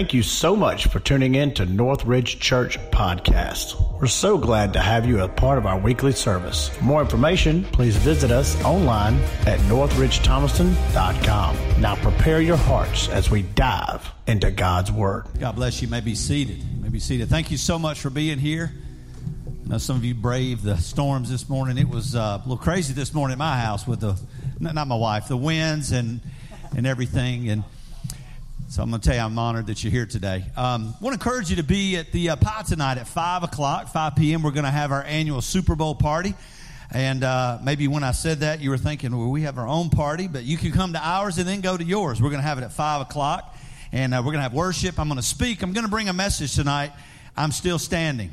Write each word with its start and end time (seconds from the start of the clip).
Thank 0.00 0.14
you 0.14 0.22
so 0.22 0.56
much 0.56 0.86
for 0.86 0.98
tuning 0.98 1.34
in 1.34 1.52
to 1.52 1.66
Northridge 1.66 2.40
Church 2.40 2.78
Podcast. 2.90 4.00
We're 4.00 4.06
so 4.06 4.38
glad 4.38 4.72
to 4.72 4.80
have 4.80 5.04
you 5.04 5.20
a 5.20 5.28
part 5.28 5.58
of 5.58 5.66
our 5.66 5.78
weekly 5.78 6.12
service. 6.12 6.70
For 6.70 6.84
more 6.84 7.02
information, 7.02 7.64
please 7.64 7.96
visit 7.96 8.30
us 8.30 8.58
online 8.64 9.16
at 9.46 9.60
northridgethomaston.com. 9.68 11.80
Now 11.82 11.96
prepare 11.96 12.40
your 12.40 12.56
hearts 12.56 13.10
as 13.10 13.30
we 13.30 13.42
dive 13.42 14.10
into 14.26 14.50
God's 14.50 14.90
Word. 14.90 15.26
God 15.38 15.56
bless 15.56 15.82
you. 15.82 15.88
you 15.88 15.90
may 15.90 16.00
be 16.00 16.14
seated. 16.14 16.56
You 16.56 16.80
may 16.80 16.88
be 16.88 16.98
seated. 16.98 17.28
Thank 17.28 17.50
you 17.50 17.58
so 17.58 17.78
much 17.78 18.00
for 18.00 18.08
being 18.08 18.38
here. 18.38 18.72
I 19.66 19.68
know 19.68 19.76
some 19.76 19.96
of 19.96 20.04
you 20.06 20.14
braved 20.14 20.64
the 20.64 20.78
storms 20.78 21.28
this 21.28 21.46
morning. 21.46 21.76
It 21.76 21.90
was 21.90 22.16
uh, 22.16 22.40
a 22.40 22.48
little 22.48 22.56
crazy 22.56 22.94
this 22.94 23.12
morning 23.12 23.32
at 23.32 23.38
my 23.38 23.60
house 23.60 23.86
with 23.86 24.00
the, 24.00 24.18
not 24.60 24.88
my 24.88 24.96
wife, 24.96 25.28
the 25.28 25.36
winds 25.36 25.92
and, 25.92 26.22
and 26.74 26.86
everything. 26.86 27.50
And 27.50 27.64
so 28.70 28.84
I'm 28.84 28.90
going 28.90 29.00
to 29.00 29.08
tell 29.08 29.16
you, 29.16 29.22
I'm 29.22 29.36
honored 29.36 29.66
that 29.66 29.82
you're 29.82 29.90
here 29.90 30.06
today. 30.06 30.44
Um, 30.56 30.94
want 31.00 31.12
to 31.12 31.14
encourage 31.14 31.50
you 31.50 31.56
to 31.56 31.64
be 31.64 31.96
at 31.96 32.12
the 32.12 32.30
uh, 32.30 32.36
pie 32.36 32.62
tonight 32.62 32.98
at 32.98 33.08
5 33.08 33.42
o'clock, 33.42 33.88
5 33.88 34.14
p.m. 34.14 34.44
We're 34.44 34.52
going 34.52 34.64
to 34.64 34.70
have 34.70 34.92
our 34.92 35.02
annual 35.02 35.42
Super 35.42 35.74
Bowl 35.74 35.96
party. 35.96 36.34
And 36.92 37.24
uh, 37.24 37.58
maybe 37.64 37.88
when 37.88 38.04
I 38.04 38.12
said 38.12 38.40
that, 38.40 38.60
you 38.60 38.70
were 38.70 38.78
thinking, 38.78 39.10
well, 39.18 39.28
we 39.28 39.42
have 39.42 39.58
our 39.58 39.66
own 39.66 39.90
party, 39.90 40.28
but 40.28 40.44
you 40.44 40.56
can 40.56 40.70
come 40.70 40.92
to 40.92 41.00
ours 41.04 41.38
and 41.38 41.48
then 41.48 41.62
go 41.62 41.76
to 41.76 41.82
yours. 41.82 42.22
We're 42.22 42.30
going 42.30 42.42
to 42.42 42.46
have 42.46 42.58
it 42.58 42.62
at 42.62 42.72
5 42.72 43.00
o'clock, 43.00 43.56
and 43.90 44.14
uh, 44.14 44.18
we're 44.18 44.30
going 44.30 44.36
to 44.36 44.42
have 44.42 44.54
worship. 44.54 45.00
I'm 45.00 45.08
going 45.08 45.18
to 45.18 45.26
speak. 45.26 45.62
I'm 45.62 45.72
going 45.72 45.84
to 45.84 45.90
bring 45.90 46.08
a 46.08 46.12
message 46.12 46.54
tonight. 46.54 46.92
I'm 47.36 47.50
still 47.50 47.80
standing. 47.80 48.32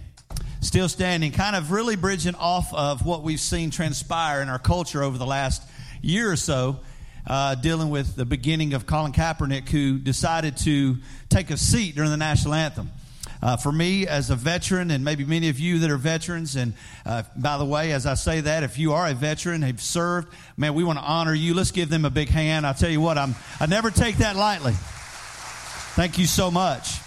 Still 0.62 0.88
standing, 0.88 1.32
kind 1.32 1.56
of 1.56 1.72
really 1.72 1.96
bridging 1.96 2.36
off 2.36 2.72
of 2.76 3.04
what 3.04 3.24
we've 3.24 3.40
seen 3.40 3.72
transpire 3.72 4.44
in 4.44 4.50
our 4.50 4.60
culture 4.60 5.02
over 5.02 5.18
the 5.18 5.26
last 5.26 5.64
year 6.04 6.32
or 6.32 6.36
so 6.36 6.80
uh, 7.28 7.56
dealing 7.56 7.90
with 7.90 8.16
the 8.16 8.26
beginning 8.26 8.74
of 8.74 8.86
Colin 8.88 9.12
Kaepernick, 9.12 9.70
who 9.70 9.98
decided 9.98 10.58
to 10.58 10.98
take 11.30 11.52
a 11.52 11.58
seat 11.58 11.96
during 11.96 12.10
the 12.10 12.18
national 12.18 12.54
anthem. 12.54 12.90
Uh, 13.40 13.56
for 13.56 13.72
me, 13.72 14.08
as 14.08 14.32
a 14.32 14.36
veteran, 14.36 14.90
and 14.90 15.06
maybe 15.06 15.24
many 15.24 15.50
of 15.50 15.60
you 15.60 15.80
that 15.80 15.92
are 15.92 15.98
veterans, 15.98 16.56
and 16.56 16.74
uh, 17.06 17.22
by 17.36 17.58
the 17.58 17.66
way, 17.66 17.92
as 17.92 18.08
I 18.08 18.16
say 18.16 18.42
that, 18.42 18.64
if 18.64 18.80
you 18.80 18.94
are 18.94 19.08
a 19.08 19.14
veteran, 19.14 19.62
have 19.62 19.80
served, 19.80 20.34
man, 20.56 20.74
we 20.74 20.84
want 20.84 20.98
to 20.98 21.06
honor 21.06 21.36
you. 21.36 21.54
Let's 21.54 21.70
give 21.70 21.90
them 21.90 22.04
a 22.06 22.10
big 22.10 22.30
hand. 22.30 22.66
I 22.66 22.74
tell 22.74 22.90
you 22.90 23.02
what, 23.02 23.18
I'm 23.18 23.36
I 23.60 23.68
never 23.68 23.92
take 23.92 24.18
that 24.18 24.36
lightly. 24.36 24.74
Thank 24.74 26.18
you 26.18 26.26
so 26.26 26.50
much. 26.50 27.00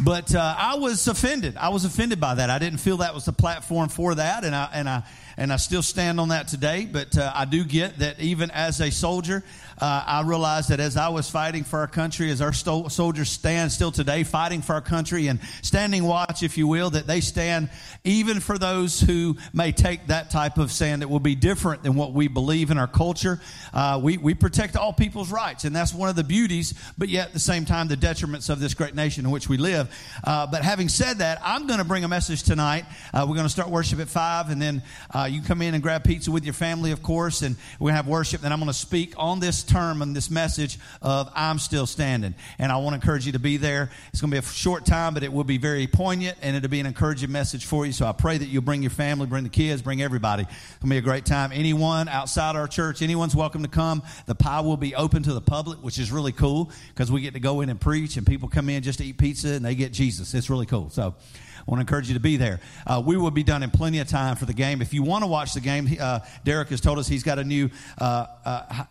But 0.00 0.34
uh, 0.34 0.54
I 0.58 0.76
was 0.76 1.06
offended. 1.06 1.56
I 1.56 1.68
was 1.68 1.84
offended 1.84 2.20
by 2.20 2.34
that. 2.34 2.50
I 2.50 2.58
didn't 2.58 2.78
feel 2.80 2.98
that 2.98 3.14
was 3.14 3.24
the 3.24 3.32
platform 3.32 3.88
for 3.88 4.16
that, 4.16 4.44
and 4.44 4.54
I 4.54 4.68
and 4.72 4.88
I 4.88 5.04
and 5.36 5.52
I 5.52 5.56
still 5.56 5.82
stand 5.82 6.18
on 6.18 6.28
that 6.28 6.48
today. 6.48 6.88
But 6.90 7.16
uh, 7.16 7.32
I 7.34 7.44
do 7.44 7.64
get 7.64 7.98
that 7.98 8.20
even 8.20 8.50
as 8.50 8.80
a 8.80 8.90
soldier, 8.90 9.44
uh, 9.78 10.02
I 10.06 10.22
realized 10.22 10.70
that 10.70 10.80
as 10.80 10.96
I 10.96 11.10
was 11.10 11.28
fighting 11.28 11.62
for 11.62 11.80
our 11.80 11.86
country, 11.86 12.30
as 12.30 12.40
our 12.40 12.52
sto- 12.54 12.88
soldiers 12.88 13.28
stand 13.28 13.70
still 13.70 13.92
today, 13.92 14.22
fighting 14.22 14.62
for 14.62 14.72
our 14.72 14.80
country 14.80 15.26
and 15.26 15.38
standing 15.60 16.04
watch, 16.04 16.42
if 16.42 16.56
you 16.56 16.66
will, 16.66 16.90
that 16.90 17.06
they 17.06 17.20
stand 17.20 17.68
even 18.02 18.40
for 18.40 18.56
those 18.56 19.00
who 19.00 19.36
may 19.52 19.72
take 19.72 20.06
that 20.06 20.30
type 20.30 20.56
of 20.56 20.72
stand 20.72 21.02
that 21.02 21.08
will 21.08 21.20
be 21.20 21.34
different 21.34 21.82
than 21.82 21.94
what 21.94 22.12
we 22.12 22.28
believe 22.28 22.70
in 22.70 22.78
our 22.78 22.86
culture. 22.86 23.38
Uh, 23.74 24.00
we, 24.02 24.16
we 24.16 24.32
protect 24.32 24.76
all 24.76 24.94
people's 24.94 25.30
rights, 25.30 25.64
and 25.64 25.76
that's 25.76 25.92
one 25.92 26.08
of 26.08 26.16
the 26.16 26.24
beauties, 26.24 26.72
but 26.96 27.10
yet 27.10 27.28
at 27.28 27.32
the 27.34 27.38
same 27.38 27.66
time, 27.66 27.88
the 27.88 27.96
detriments 27.96 28.48
of 28.48 28.60
this 28.60 28.72
great 28.72 28.94
nation 28.94 29.26
in 29.26 29.30
which 29.30 29.48
we 29.48 29.58
live. 29.58 29.94
Uh, 30.24 30.46
but 30.46 30.62
having 30.62 30.88
said 30.88 31.18
that, 31.18 31.38
I'm 31.44 31.66
going 31.66 31.80
to 31.80 31.84
bring 31.84 32.04
a 32.04 32.08
message 32.08 32.42
tonight. 32.42 32.86
Uh, 33.12 33.26
we're 33.28 33.34
going 33.34 33.46
to 33.46 33.52
start 33.52 33.68
worship 33.68 34.00
at 34.00 34.08
5, 34.08 34.48
and 34.48 34.62
then 34.62 34.82
uh, 35.26 35.28
you 35.28 35.42
come 35.42 35.60
in 35.60 35.74
and 35.74 35.82
grab 35.82 36.04
pizza 36.04 36.30
with 36.30 36.44
your 36.44 36.54
family, 36.54 36.92
of 36.92 37.02
course, 37.02 37.42
and 37.42 37.56
we're 37.80 37.86
going 37.86 37.94
to 37.94 37.96
have 37.96 38.06
worship. 38.06 38.42
Then 38.42 38.52
I'm 38.52 38.60
going 38.60 38.68
to 38.68 38.78
speak 38.78 39.12
on 39.16 39.40
this 39.40 39.64
term 39.64 40.00
and 40.00 40.14
this 40.14 40.30
message 40.30 40.78
of 41.02 41.28
I'm 41.34 41.58
still 41.58 41.86
standing. 41.86 42.36
And 42.60 42.70
I 42.70 42.76
want 42.76 42.90
to 42.90 42.94
encourage 42.94 43.26
you 43.26 43.32
to 43.32 43.40
be 43.40 43.56
there. 43.56 43.90
It's 44.12 44.20
going 44.20 44.30
to 44.30 44.34
be 44.34 44.38
a 44.38 44.42
short 44.42 44.86
time, 44.86 45.14
but 45.14 45.24
it 45.24 45.32
will 45.32 45.44
be 45.44 45.58
very 45.58 45.88
poignant 45.88 46.38
and 46.42 46.54
it'll 46.54 46.70
be 46.70 46.78
an 46.78 46.86
encouraging 46.86 47.32
message 47.32 47.64
for 47.64 47.84
you. 47.84 47.92
So 47.92 48.06
I 48.06 48.12
pray 48.12 48.38
that 48.38 48.46
you'll 48.46 48.62
bring 48.62 48.82
your 48.82 48.90
family, 48.90 49.26
bring 49.26 49.42
the 49.42 49.50
kids, 49.50 49.82
bring 49.82 50.00
everybody. 50.00 50.44
It's 50.44 50.78
going 50.78 50.90
to 50.90 50.94
be 50.94 50.98
a 50.98 51.02
great 51.02 51.24
time. 51.24 51.50
Anyone 51.52 52.08
outside 52.08 52.54
our 52.54 52.68
church, 52.68 53.02
anyone's 53.02 53.34
welcome 53.34 53.64
to 53.64 53.68
come. 53.68 54.04
The 54.26 54.36
pie 54.36 54.60
will 54.60 54.76
be 54.76 54.94
open 54.94 55.24
to 55.24 55.32
the 55.32 55.40
public, 55.40 55.78
which 55.78 55.98
is 55.98 56.12
really 56.12 56.32
cool 56.32 56.70
because 56.94 57.10
we 57.10 57.20
get 57.20 57.34
to 57.34 57.40
go 57.40 57.62
in 57.62 57.68
and 57.68 57.80
preach 57.80 58.16
and 58.16 58.24
people 58.24 58.48
come 58.48 58.68
in 58.68 58.84
just 58.84 59.00
to 59.00 59.04
eat 59.04 59.18
pizza 59.18 59.48
and 59.48 59.64
they 59.64 59.74
get 59.74 59.92
Jesus. 59.92 60.34
It's 60.34 60.50
really 60.50 60.66
cool. 60.66 60.88
So, 60.90 61.16
I 61.66 61.70
want 61.72 61.80
to 61.80 61.82
encourage 61.82 62.06
you 62.06 62.14
to 62.14 62.20
be 62.20 62.36
there. 62.36 62.60
Uh, 62.86 63.02
we 63.04 63.16
will 63.16 63.32
be 63.32 63.42
done 63.42 63.64
in 63.64 63.70
plenty 63.72 63.98
of 63.98 64.06
time 64.08 64.36
for 64.36 64.44
the 64.44 64.54
game. 64.54 64.80
If 64.80 64.94
you 64.94 65.02
want 65.02 65.24
to 65.24 65.26
watch 65.26 65.52
the 65.52 65.60
game, 65.60 65.88
uh, 66.00 66.20
Derek 66.44 66.68
has 66.68 66.80
told 66.80 67.00
us 67.00 67.08
he's 67.08 67.24
got 67.24 67.40
a 67.40 67.44
new 67.44 67.70
uh, 67.98 68.26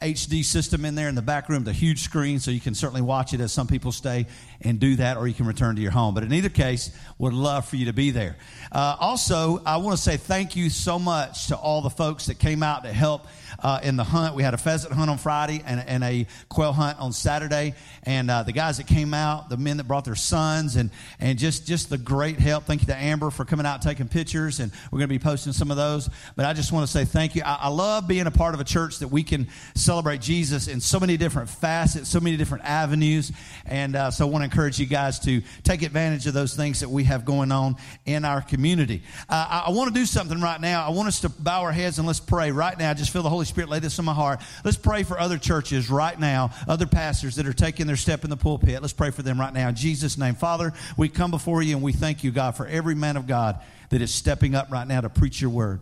HD 0.02 0.42
uh, 0.42 0.44
system 0.44 0.84
in 0.84 0.94
there 0.94 1.08
in 1.08 1.16
the 1.16 1.22
back 1.22 1.48
room, 1.48 1.64
the 1.64 1.72
huge 1.72 2.02
screen, 2.02 2.40
so 2.40 2.52
you 2.52 2.60
can 2.60 2.76
certainly 2.76 3.02
watch 3.02 3.34
it 3.34 3.40
as 3.40 3.54
some 3.54 3.68
people 3.68 3.94
stay 3.94 4.26
and 4.60 4.78
do 4.78 4.98
that, 4.98 5.16
or 5.16 5.26
you 5.26 5.34
can 5.34 5.46
return 5.46 5.78
to 5.78 5.82
your 5.82 5.92
home. 5.92 6.14
But 6.14 6.24
in 6.24 6.34
either 6.34 6.50
case, 6.50 6.92
would 7.18 7.34
love 7.34 7.66
for 7.66 7.78
you 7.78 7.86
to 7.86 7.94
be 7.94 8.12
there. 8.12 8.36
Uh, 8.74 8.98
also, 9.00 9.62
I 9.66 9.78
want 9.78 9.96
to 9.96 10.04
say 10.04 10.18
thank 10.18 10.58
you 10.58 10.70
so 10.70 11.00
much 11.00 11.48
to 11.48 11.56
all 11.56 11.82
the 11.82 11.90
folks 11.90 12.26
that 12.26 12.40
came 12.40 12.62
out 12.62 12.84
to 12.84 12.92
help 12.92 13.28
uh, 13.60 13.80
in 13.84 13.96
the 13.96 14.04
hunt. 14.04 14.36
We 14.36 14.44
had 14.44 14.54
a 14.54 14.58
pheasant 14.58 14.94
hunt 14.94 15.10
on 15.10 15.18
Friday 15.18 15.64
and, 15.66 15.84
and 15.88 16.04
a 16.04 16.28
quail 16.50 16.74
hunt 16.74 17.00
on 17.00 17.14
Saturday. 17.14 17.74
And 18.04 18.30
uh, 18.30 18.44
the 18.44 18.52
guys 18.52 18.78
that 18.78 18.88
came 18.88 19.14
out, 19.14 19.50
the 19.50 19.58
men 19.58 19.78
that 19.78 19.88
brought 19.88 20.06
their 20.06 20.16
sons, 20.16 20.76
and, 20.76 20.90
and 21.20 21.38
just, 21.40 21.66
just 21.66 21.90
the 21.90 21.98
great 21.98 22.40
help. 22.40 22.66
Thank 22.66 22.82
you 22.82 22.88
to 22.88 22.96
Amber 22.96 23.30
for 23.30 23.46
coming 23.46 23.66
out 23.66 23.82
taking 23.82 24.08
pictures. 24.08 24.60
And 24.60 24.72
we're 24.92 25.00
going 25.00 25.10
to 25.10 25.16
be 25.16 25.20
posting 25.20 25.54
some 25.54 25.72
of 25.72 25.78
those. 25.78 26.10
But 26.36 26.46
I 26.46 26.54
just 26.54 26.72
want 26.72 26.86
to 26.86 26.92
say 26.92 27.06
thank 27.06 27.36
you. 27.36 27.42
I, 27.46 27.58
I 27.62 27.70
love 27.70 28.08
being 28.08 28.28
a 28.28 28.32
part 28.32 28.54
of 28.54 28.60
a 28.60 28.64
church 28.64 29.00
that 29.00 29.08
we 29.08 29.24
can 29.24 29.48
celebrate 29.76 30.22
Jesus 30.22 30.68
in 30.68 30.82
so 30.82 31.00
many 31.00 31.18
different 31.18 31.50
facets, 31.50 32.10
so 32.10 32.20
many 32.20 32.38
different 32.38 32.66
avenues. 32.66 33.32
And 33.66 33.96
uh, 33.96 34.12
so 34.12 34.28
I 34.28 34.30
want 34.30 34.42
to 34.42 34.46
encourage 34.46 34.80
you 34.80 34.86
guys 34.86 35.20
to 35.20 35.42
take 35.64 35.82
advantage 35.82 36.28
of 36.28 36.34
those 36.34 36.56
things 36.56 36.82
that 36.82 36.90
we 36.90 37.06
have 37.06 37.26
going 37.26 37.52
on 37.52 37.78
in 38.06 38.26
our 38.26 38.42
community. 38.42 39.02
Uh, 39.30 39.48
I, 39.50 39.64
I 39.68 39.70
want 39.72 39.94
to 39.94 40.00
do 40.00 40.06
something 40.06 40.42
right 40.42 40.60
now. 40.60 40.86
I 40.86 40.90
want 40.90 41.08
us 41.08 41.22
to 41.22 41.30
bow 41.30 41.62
our 41.62 41.72
heads 41.72 41.98
and 41.98 42.08
let's 42.08 42.20
pray 42.20 42.52
right 42.52 42.78
now. 42.78 42.94
Just 42.94 43.12
feel 43.12 43.24
the 43.24 43.30
Holy 43.30 43.45
Holy 43.46 43.52
Spirit 43.52 43.70
lay 43.70 43.80
this 43.80 44.00
on 44.00 44.06
my 44.06 44.14
heart. 44.14 44.42
Let's 44.64 44.76
pray 44.76 45.04
for 45.04 45.20
other 45.20 45.38
churches 45.38 45.88
right 45.92 46.20
now, 46.20 46.50
other 46.68 46.88
pastors 46.88 47.36
that 47.36 47.46
are 47.46 47.54
taking 47.54 47.86
their 47.86 47.96
step 47.96 48.24
in 48.24 48.32
the 48.32 48.38
pulpit. 48.38 48.82
Let's 48.82 48.92
pray 48.92 49.12
for 49.12 49.22
them 49.22 49.40
right 49.40 49.54
now. 49.54 49.70
In 49.70 49.76
Jesus' 49.76 50.18
name, 50.18 50.34
Father, 50.34 50.74
we 50.98 51.10
come 51.10 51.30
before 51.30 51.62
you 51.62 51.76
and 51.76 51.84
we 51.84 51.94
thank 51.94 52.24
you, 52.24 52.32
God, 52.32 52.58
for 52.58 52.66
every 52.66 52.96
man 52.96 53.18
of 53.18 53.28
God 53.28 53.60
that 53.92 54.02
is 54.02 54.12
stepping 54.12 54.56
up 54.56 54.72
right 54.72 54.88
now 54.88 55.02
to 55.02 55.10
preach 55.10 55.40
your 55.40 55.52
word. 55.52 55.80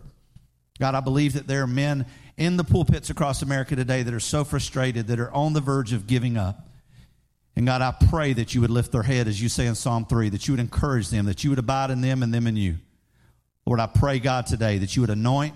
God, 0.78 0.94
I 0.94 1.00
believe 1.00 1.32
that 1.32 1.46
there 1.46 1.62
are 1.62 1.66
men 1.66 2.04
in 2.36 2.58
the 2.58 2.64
pulpits 2.64 3.08
across 3.08 3.40
America 3.40 3.74
today 3.74 4.02
that 4.02 4.12
are 4.12 4.20
so 4.20 4.44
frustrated, 4.44 5.06
that 5.06 5.18
are 5.18 5.32
on 5.32 5.54
the 5.54 5.62
verge 5.62 5.94
of 5.94 6.06
giving 6.06 6.36
up. 6.36 6.68
And 7.56 7.64
God, 7.64 7.80
I 7.80 7.94
pray 8.10 8.34
that 8.34 8.54
you 8.54 8.60
would 8.60 8.70
lift 8.70 8.92
their 8.92 9.04
head, 9.04 9.26
as 9.26 9.40
you 9.40 9.48
say 9.48 9.66
in 9.66 9.74
Psalm 9.74 10.04
3, 10.04 10.28
that 10.30 10.46
you 10.46 10.52
would 10.52 10.60
encourage 10.60 11.08
them, 11.08 11.24
that 11.26 11.44
you 11.44 11.50
would 11.50 11.58
abide 11.58 11.90
in 11.90 12.02
them 12.02 12.22
and 12.22 12.34
them 12.34 12.46
in 12.46 12.56
you. 12.56 12.76
Lord, 13.64 13.80
I 13.80 13.86
pray, 13.86 14.18
God, 14.18 14.46
today 14.46 14.76
that 14.78 14.96
you 14.96 15.00
would 15.00 15.10
anoint 15.10 15.54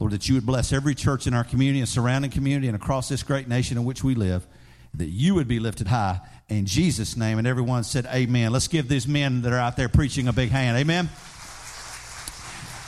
Lord, 0.00 0.12
that 0.12 0.28
you 0.28 0.34
would 0.36 0.46
bless 0.46 0.72
every 0.72 0.94
church 0.94 1.26
in 1.26 1.34
our 1.34 1.44
community 1.44 1.80
and 1.80 1.88
surrounding 1.88 2.30
community 2.30 2.68
and 2.68 2.76
across 2.76 3.08
this 3.08 3.22
great 3.22 3.48
nation 3.48 3.76
in 3.76 3.84
which 3.84 4.04
we 4.04 4.14
live, 4.14 4.46
that 4.94 5.08
you 5.08 5.34
would 5.34 5.48
be 5.48 5.58
lifted 5.58 5.88
high 5.88 6.20
in 6.48 6.66
Jesus' 6.66 7.16
name. 7.16 7.38
And 7.38 7.46
everyone 7.46 7.84
said, 7.84 8.06
Amen. 8.06 8.52
Let's 8.52 8.68
give 8.68 8.88
these 8.88 9.08
men 9.08 9.42
that 9.42 9.52
are 9.52 9.58
out 9.58 9.76
there 9.76 9.88
preaching 9.88 10.28
a 10.28 10.32
big 10.32 10.50
hand. 10.50 10.76
Amen. 10.76 11.08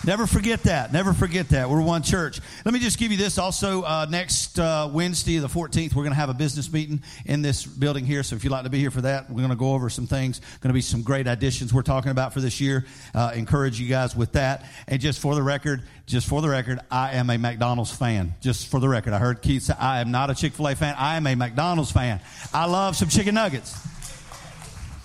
Never 0.06 0.27
forget 0.27 0.62
that. 0.62 0.94
Never 0.94 1.12
forget 1.12 1.50
that. 1.50 1.69
We're 1.69 1.83
one 1.83 2.03
church. 2.03 2.41
Let 2.65 2.72
me 2.72 2.81
just 2.81 2.99
give 2.99 3.11
you 3.12 3.19
this 3.19 3.37
also. 3.37 3.83
Uh, 3.83 4.06
next 4.09 4.59
uh, 4.59 4.88
Wednesday, 4.91 5.37
the 5.37 5.47
14th, 5.47 5.94
we're 5.94 6.05
going 6.05 6.12
to 6.12 6.19
have 6.19 6.31
a 6.31 6.34
business 6.34 6.72
meeting 6.72 7.03
in 7.27 7.43
this 7.43 7.66
building 7.66 8.06
here. 8.06 8.22
So 8.22 8.34
if 8.34 8.43
you'd 8.43 8.50
like 8.50 8.65
to 8.65 8.71
be 8.71 8.78
here 8.78 8.91
for 8.91 9.03
that, 9.03 9.28
we're 9.28 9.41
going 9.41 9.50
to 9.50 9.56
go 9.56 9.75
over 9.75 9.91
some 9.91 10.06
things. 10.06 10.41
Going 10.60 10.71
to 10.71 10.75
be 10.75 10.81
some 10.81 11.03
great 11.03 11.27
additions 11.27 11.75
we're 11.75 11.83
talking 11.83 12.10
about 12.10 12.33
for 12.33 12.41
this 12.41 12.62
year. 12.62 12.87
Uh, 13.15 13.33
encourage 13.34 13.78
you 13.78 13.89
guys 13.89 14.16
with 14.16 14.33
that. 14.33 14.65
And 14.89 15.03
just 15.03 15.21
for 15.21 15.34
the 15.34 15.43
record, 15.43 15.83
just 16.06 16.27
for 16.27 16.41
the 16.41 16.49
record, 16.49 16.81
I 16.91 17.12
am 17.12 17.28
a 17.28 17.37
McDonald's 17.37 17.93
fan. 17.93 18.34
Just 18.41 18.69
for 18.69 18.81
the 18.81 18.89
record, 18.89 19.12
I 19.12 19.19
heard 19.19 19.43
Keith 19.43 19.65
say, 19.65 19.75
I 19.78 20.00
am 20.00 20.10
not 20.10 20.31
a 20.31 20.34
Chick 20.34 20.55
fil 20.55 20.69
A 20.69 20.75
fan. 20.75 20.94
I 20.97 21.19
am 21.19 21.27
a 21.27 21.34
McDonald's 21.34 21.93
fan. 21.93 22.21
I 22.55 22.65
love 22.65 22.97
some 22.97 23.10
chicken 23.10 23.34
nuggets 23.34 23.78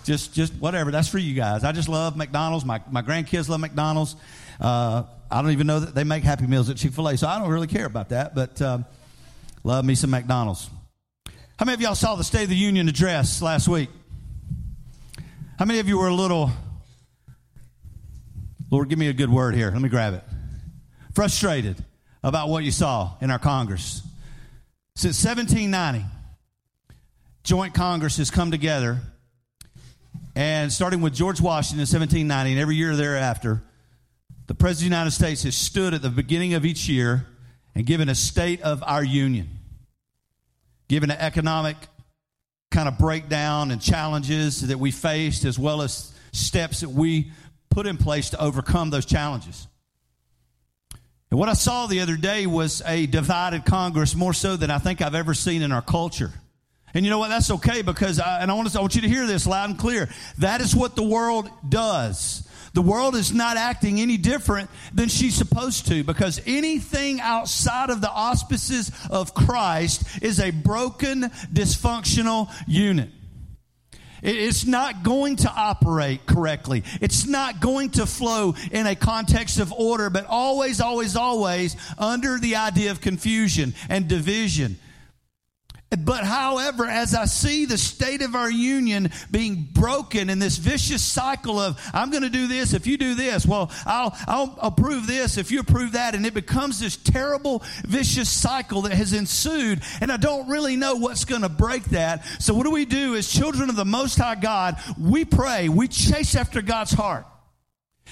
just 0.06 0.36
just 0.36 0.54
whatever 0.54 0.92
that's 0.92 1.08
for 1.08 1.18
you 1.18 1.34
guys 1.34 1.64
i 1.64 1.72
just 1.72 1.90
love 1.90 2.16
mcdonald's 2.16 2.64
my, 2.64 2.80
my 2.92 3.02
grandkids 3.02 3.50
love 3.50 3.60
mcdonald's 3.60 4.16
uh, 4.60 5.04
I 5.30 5.42
don't 5.42 5.52
even 5.52 5.68
know 5.68 5.80
that 5.80 5.96
they 5.96 6.04
make 6.04 6.24
Happy 6.24 6.48
Meals 6.48 6.70
at 6.70 6.78
Chick 6.78 6.94
fil 6.94 7.08
A, 7.08 7.18
so 7.18 7.28
I 7.28 7.40
don't 7.40 7.50
really 7.50 7.68
care 7.68 7.86
about 7.86 8.10
that, 8.10 8.36
but 8.36 8.62
um, 8.62 8.86
love 9.64 9.84
me 9.84 9.96
some 9.96 10.10
McDonald's. 10.10 10.70
How 11.58 11.66
many 11.66 11.74
of 11.76 11.82
y'all 11.82 11.96
saw 11.96 12.16
the 12.16 12.24
State 12.24 12.44
of 12.44 12.50
the 12.50 12.56
Union 12.56 12.90
address 12.90 13.42
last 13.42 13.68
week? 13.68 13.90
How 15.58 15.66
many 15.66 15.80
of 15.80 15.88
you 15.88 15.98
were 15.98 16.08
a 16.08 16.14
little, 16.14 16.52
Lord, 18.70 18.90
give 18.90 19.00
me 19.00 19.08
a 19.08 19.14
good 19.14 19.30
word 19.30 19.56
here. 19.56 19.72
Let 19.72 19.82
me 19.82 19.90
grab 19.90 20.14
it. 20.14 20.24
Frustrated 21.14 21.78
about 22.24 22.50
what 22.50 22.64
you 22.64 22.72
saw 22.72 23.14
in 23.22 23.32
our 23.32 23.40
Congress. 23.40 24.02
Since 24.96 25.24
1790, 25.24 26.06
joint 27.44 27.74
Congress 27.74 28.18
has 28.18 28.32
come 28.32 28.52
together, 28.52 29.00
and 30.36 30.74
starting 30.74 31.02
with 31.02 31.14
George 31.14 31.40
Washington 31.40 31.80
in 31.80 31.88
1790, 31.88 32.52
and 32.52 32.60
every 32.60 32.76
year 32.76 32.96
thereafter, 32.96 33.64
the 34.48 34.56
President 34.56 34.88
of 34.88 34.92
the 34.92 34.96
United 34.96 35.12
States 35.12 35.44
has 35.44 35.56
stood 35.56 35.94
at 35.94 36.02
the 36.02 36.10
beginning 36.10 36.54
of 36.54 36.66
each 36.66 36.88
year 36.88 37.26
and 37.74 37.86
given 37.86 38.10
a 38.10 38.16
state 38.16 38.62
of 38.62 38.84
our 38.86 39.04
union, 39.04 39.50
given 40.88 41.10
an 41.10 41.18
economic 41.20 41.76
kind 42.72 42.88
of 42.88 42.98
breakdown 42.98 43.72
and 43.72 43.82
challenges 43.82 44.62
that 44.68 44.78
we 44.78 44.92
faced, 44.92 45.46
as 45.46 45.58
well 45.58 45.82
as 45.82 46.14
steps 46.32 46.82
that 46.82 46.90
we 46.90 47.32
put 47.70 47.88
in 47.88 47.98
place 47.98 48.30
to 48.32 48.42
overcome 48.42 48.90
those 48.90 49.06
challenges. 49.06 49.68
And 51.32 51.40
what 51.40 51.50
I 51.50 51.54
saw 51.54 51.88
the 51.88 52.02
other 52.02 52.16
day 52.16 52.46
was 52.46 52.82
a 52.86 53.08
divided 53.08 53.66
Congress 53.66 54.16
more 54.16 54.34
so 54.34 54.56
than 54.56 54.70
I 54.70 54.78
think 54.78 55.02
I've 55.02 55.16
ever 55.16 55.34
seen 55.34 55.62
in 55.64 55.72
our 55.72 55.82
culture. 55.82 56.32
And 56.94 57.04
you 57.04 57.12
know 57.12 57.20
what? 57.20 57.28
That's 57.28 57.52
okay 57.52 57.82
because, 57.82 58.20
I, 58.20 58.40
and 58.40 58.50
I 58.50 58.54
want, 58.54 58.72
to, 58.72 58.78
I 58.78 58.82
want 58.82 58.96
you 58.96 59.02
to 59.02 59.10
hear 59.10 59.26
this 59.26 59.46
loud 59.46 59.70
and 59.70 59.78
clear. 59.78 60.08
That 60.38 60.62
is 60.62 60.74
what 60.74 60.96
the 60.96 61.04
world 61.04 61.50
does. 61.68 62.48
The 62.76 62.82
world 62.82 63.16
is 63.16 63.34
not 63.34 63.56
acting 63.56 64.02
any 64.02 64.18
different 64.18 64.70
than 64.94 65.08
she's 65.08 65.34
supposed 65.34 65.88
to 65.88 66.04
because 66.04 66.42
anything 66.46 67.22
outside 67.22 67.90
of 67.90 68.02
the 68.02 68.12
auspices 68.12 68.92
of 69.10 69.34
Christ 69.34 70.04
is 70.22 70.42
a 70.42 70.52
broken, 70.52 71.22
dysfunctional 71.54 72.52
unit. 72.68 73.12
It's 74.22 74.66
not 74.66 75.04
going 75.04 75.38
to 75.38 75.50
operate 75.50 76.26
correctly. 76.26 76.84
It's 77.00 77.26
not 77.26 77.62
going 77.62 77.92
to 77.92 78.06
flow 78.06 78.56
in 78.72 78.88
a 78.88 78.96
context 78.96 79.60
of 79.60 79.72
order, 79.72 80.10
but 80.10 80.26
always, 80.26 80.82
always, 80.82 81.16
always 81.16 81.78
under 81.98 82.40
the 82.40 82.58
idea 82.58 82.92
of 82.92 83.00
confusion 83.00 83.74
and 83.88 84.10
division. 84.10 84.80
But 86.04 86.24
however, 86.24 86.86
as 86.86 87.14
I 87.14 87.26
see 87.26 87.66
the 87.66 87.78
state 87.78 88.22
of 88.22 88.36
our 88.36 88.50
union 88.50 89.12
being 89.32 89.68
broken 89.72 90.30
in 90.30 90.40
this 90.40 90.58
vicious 90.58 91.04
cycle 91.04 91.60
of, 91.60 91.80
I'm 91.94 92.10
going 92.10 92.24
to 92.24 92.30
do 92.30 92.48
this 92.48 92.74
if 92.74 92.88
you 92.88 92.98
do 92.98 93.16
this, 93.16 93.46
well, 93.46 93.72
I'll, 93.86 94.16
I'll 94.28 94.58
approve 94.62 95.08
this 95.08 95.38
if 95.38 95.52
you 95.52 95.60
approve 95.60 95.94
that, 95.94 96.16
and 96.16 96.26
it 96.26 96.34
becomes 96.34 96.80
this 96.80 96.98
terrible 96.98 97.64
vicious 97.84 98.30
cycle 98.30 98.84
that 98.84 98.94
has 98.94 99.14
ensued, 99.14 99.82
and 100.02 100.12
I 100.12 100.18
don't 100.18 100.50
really 100.50 100.76
know 100.76 100.96
what's 100.96 101.26
going 101.26 101.44
to 101.44 101.50
break 101.50 101.84
that. 101.86 102.26
So 102.40 102.54
what 102.54 102.64
do 102.64 102.72
we 102.72 102.86
do 102.86 103.16
as 103.16 103.28
children 103.28 103.70
of 103.70 103.76
the 103.76 103.86
Most 103.86 104.18
High 104.18 104.36
God? 104.36 104.78
We 105.00 105.26
pray, 105.26 105.70
we 105.70 105.88
chase 105.88 106.36
after 106.36 106.62
God's 106.62 106.92
heart 106.92 107.26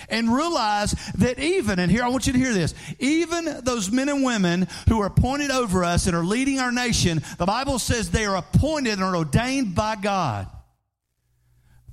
and 0.09 0.33
realize 0.33 0.91
that 1.15 1.39
even, 1.39 1.79
and 1.79 1.91
here 1.91 2.03
I 2.03 2.09
want 2.09 2.27
you 2.27 2.33
to 2.33 2.39
hear 2.39 2.53
this, 2.53 2.73
even 2.99 3.61
those 3.63 3.91
men 3.91 4.09
and 4.09 4.23
women 4.23 4.67
who 4.89 5.01
are 5.01 5.07
appointed 5.07 5.51
over 5.51 5.83
us 5.83 6.07
and 6.07 6.15
are 6.15 6.23
leading 6.23 6.59
our 6.59 6.71
nation, 6.71 7.21
the 7.37 7.45
Bible 7.45 7.79
says 7.79 8.09
they 8.09 8.25
are 8.25 8.37
appointed 8.37 8.93
and 8.93 9.03
are 9.03 9.15
ordained 9.15 9.75
by 9.75 9.95
God. 9.95 10.47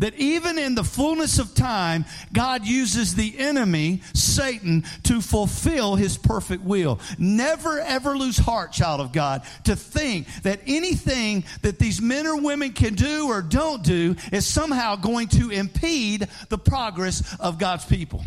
That 0.00 0.14
even 0.14 0.58
in 0.58 0.74
the 0.74 0.84
fullness 0.84 1.38
of 1.38 1.54
time, 1.54 2.04
God 2.32 2.66
uses 2.66 3.14
the 3.14 3.38
enemy, 3.38 4.02
Satan, 4.14 4.84
to 5.04 5.20
fulfill 5.20 5.94
his 5.94 6.18
perfect 6.18 6.64
will. 6.64 7.00
Never 7.18 7.80
ever 7.80 8.16
lose 8.16 8.38
heart, 8.38 8.72
child 8.72 9.00
of 9.00 9.12
God, 9.12 9.42
to 9.64 9.76
think 9.76 10.26
that 10.42 10.60
anything 10.66 11.44
that 11.62 11.78
these 11.78 12.00
men 12.00 12.26
or 12.26 12.40
women 12.40 12.72
can 12.72 12.94
do 12.94 13.28
or 13.28 13.42
don't 13.42 13.82
do 13.82 14.16
is 14.32 14.46
somehow 14.46 14.96
going 14.96 15.28
to 15.28 15.50
impede 15.50 16.26
the 16.48 16.58
progress 16.58 17.36
of 17.38 17.58
God's 17.58 17.84
people. 17.84 18.24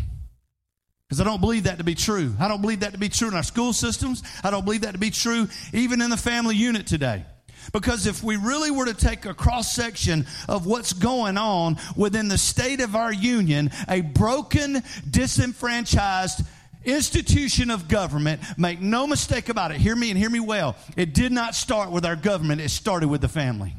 Because 1.08 1.20
I 1.20 1.24
don't 1.24 1.40
believe 1.40 1.64
that 1.64 1.78
to 1.78 1.84
be 1.84 1.94
true. 1.94 2.34
I 2.40 2.48
don't 2.48 2.60
believe 2.60 2.80
that 2.80 2.92
to 2.92 2.98
be 2.98 3.08
true 3.08 3.28
in 3.28 3.34
our 3.34 3.42
school 3.42 3.72
systems. 3.72 4.22
I 4.42 4.50
don't 4.50 4.64
believe 4.64 4.82
that 4.82 4.92
to 4.92 4.98
be 4.98 5.10
true 5.10 5.48
even 5.72 6.00
in 6.00 6.10
the 6.10 6.16
family 6.16 6.56
unit 6.56 6.86
today. 6.86 7.24
Because 7.72 8.06
if 8.06 8.22
we 8.22 8.36
really 8.36 8.70
were 8.70 8.86
to 8.86 8.94
take 8.94 9.24
a 9.24 9.34
cross 9.34 9.72
section 9.72 10.26
of 10.48 10.66
what's 10.66 10.92
going 10.92 11.38
on 11.38 11.76
within 11.96 12.28
the 12.28 12.38
state 12.38 12.80
of 12.80 12.96
our 12.96 13.12
union, 13.12 13.70
a 13.88 14.00
broken, 14.00 14.82
disenfranchised 15.08 16.44
institution 16.84 17.70
of 17.70 17.88
government, 17.88 18.40
make 18.58 18.80
no 18.80 19.06
mistake 19.06 19.48
about 19.48 19.70
it, 19.70 19.78
hear 19.78 19.96
me 19.96 20.10
and 20.10 20.18
hear 20.18 20.30
me 20.30 20.40
well, 20.40 20.76
it 20.96 21.14
did 21.14 21.32
not 21.32 21.54
start 21.54 21.90
with 21.90 22.04
our 22.04 22.16
government, 22.16 22.60
it 22.60 22.70
started 22.70 23.08
with 23.08 23.20
the 23.20 23.28
family. 23.28 23.74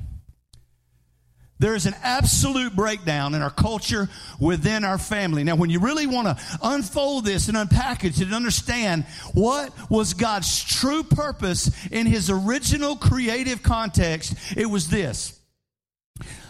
There 1.57 1.75
is 1.75 1.85
an 1.85 1.95
absolute 2.03 2.75
breakdown 2.75 3.33
in 3.33 3.41
our 3.41 3.49
culture 3.49 4.09
within 4.39 4.83
our 4.83 4.97
family. 4.97 5.43
Now, 5.45 5.55
when 5.55 5.69
you 5.69 5.79
really 5.79 6.05
want 6.05 6.27
to 6.27 6.43
unfold 6.61 7.23
this 7.23 7.47
and 7.47 7.55
unpackage 7.55 8.19
it 8.19 8.25
and 8.25 8.33
understand 8.33 9.05
what 9.33 9.71
was 9.89 10.13
God's 10.13 10.63
true 10.63 11.03
purpose 11.03 11.71
in 11.91 12.07
his 12.07 12.29
original 12.29 12.97
creative 12.97 13.63
context, 13.63 14.35
it 14.57 14.65
was 14.65 14.89
this. 14.89 15.39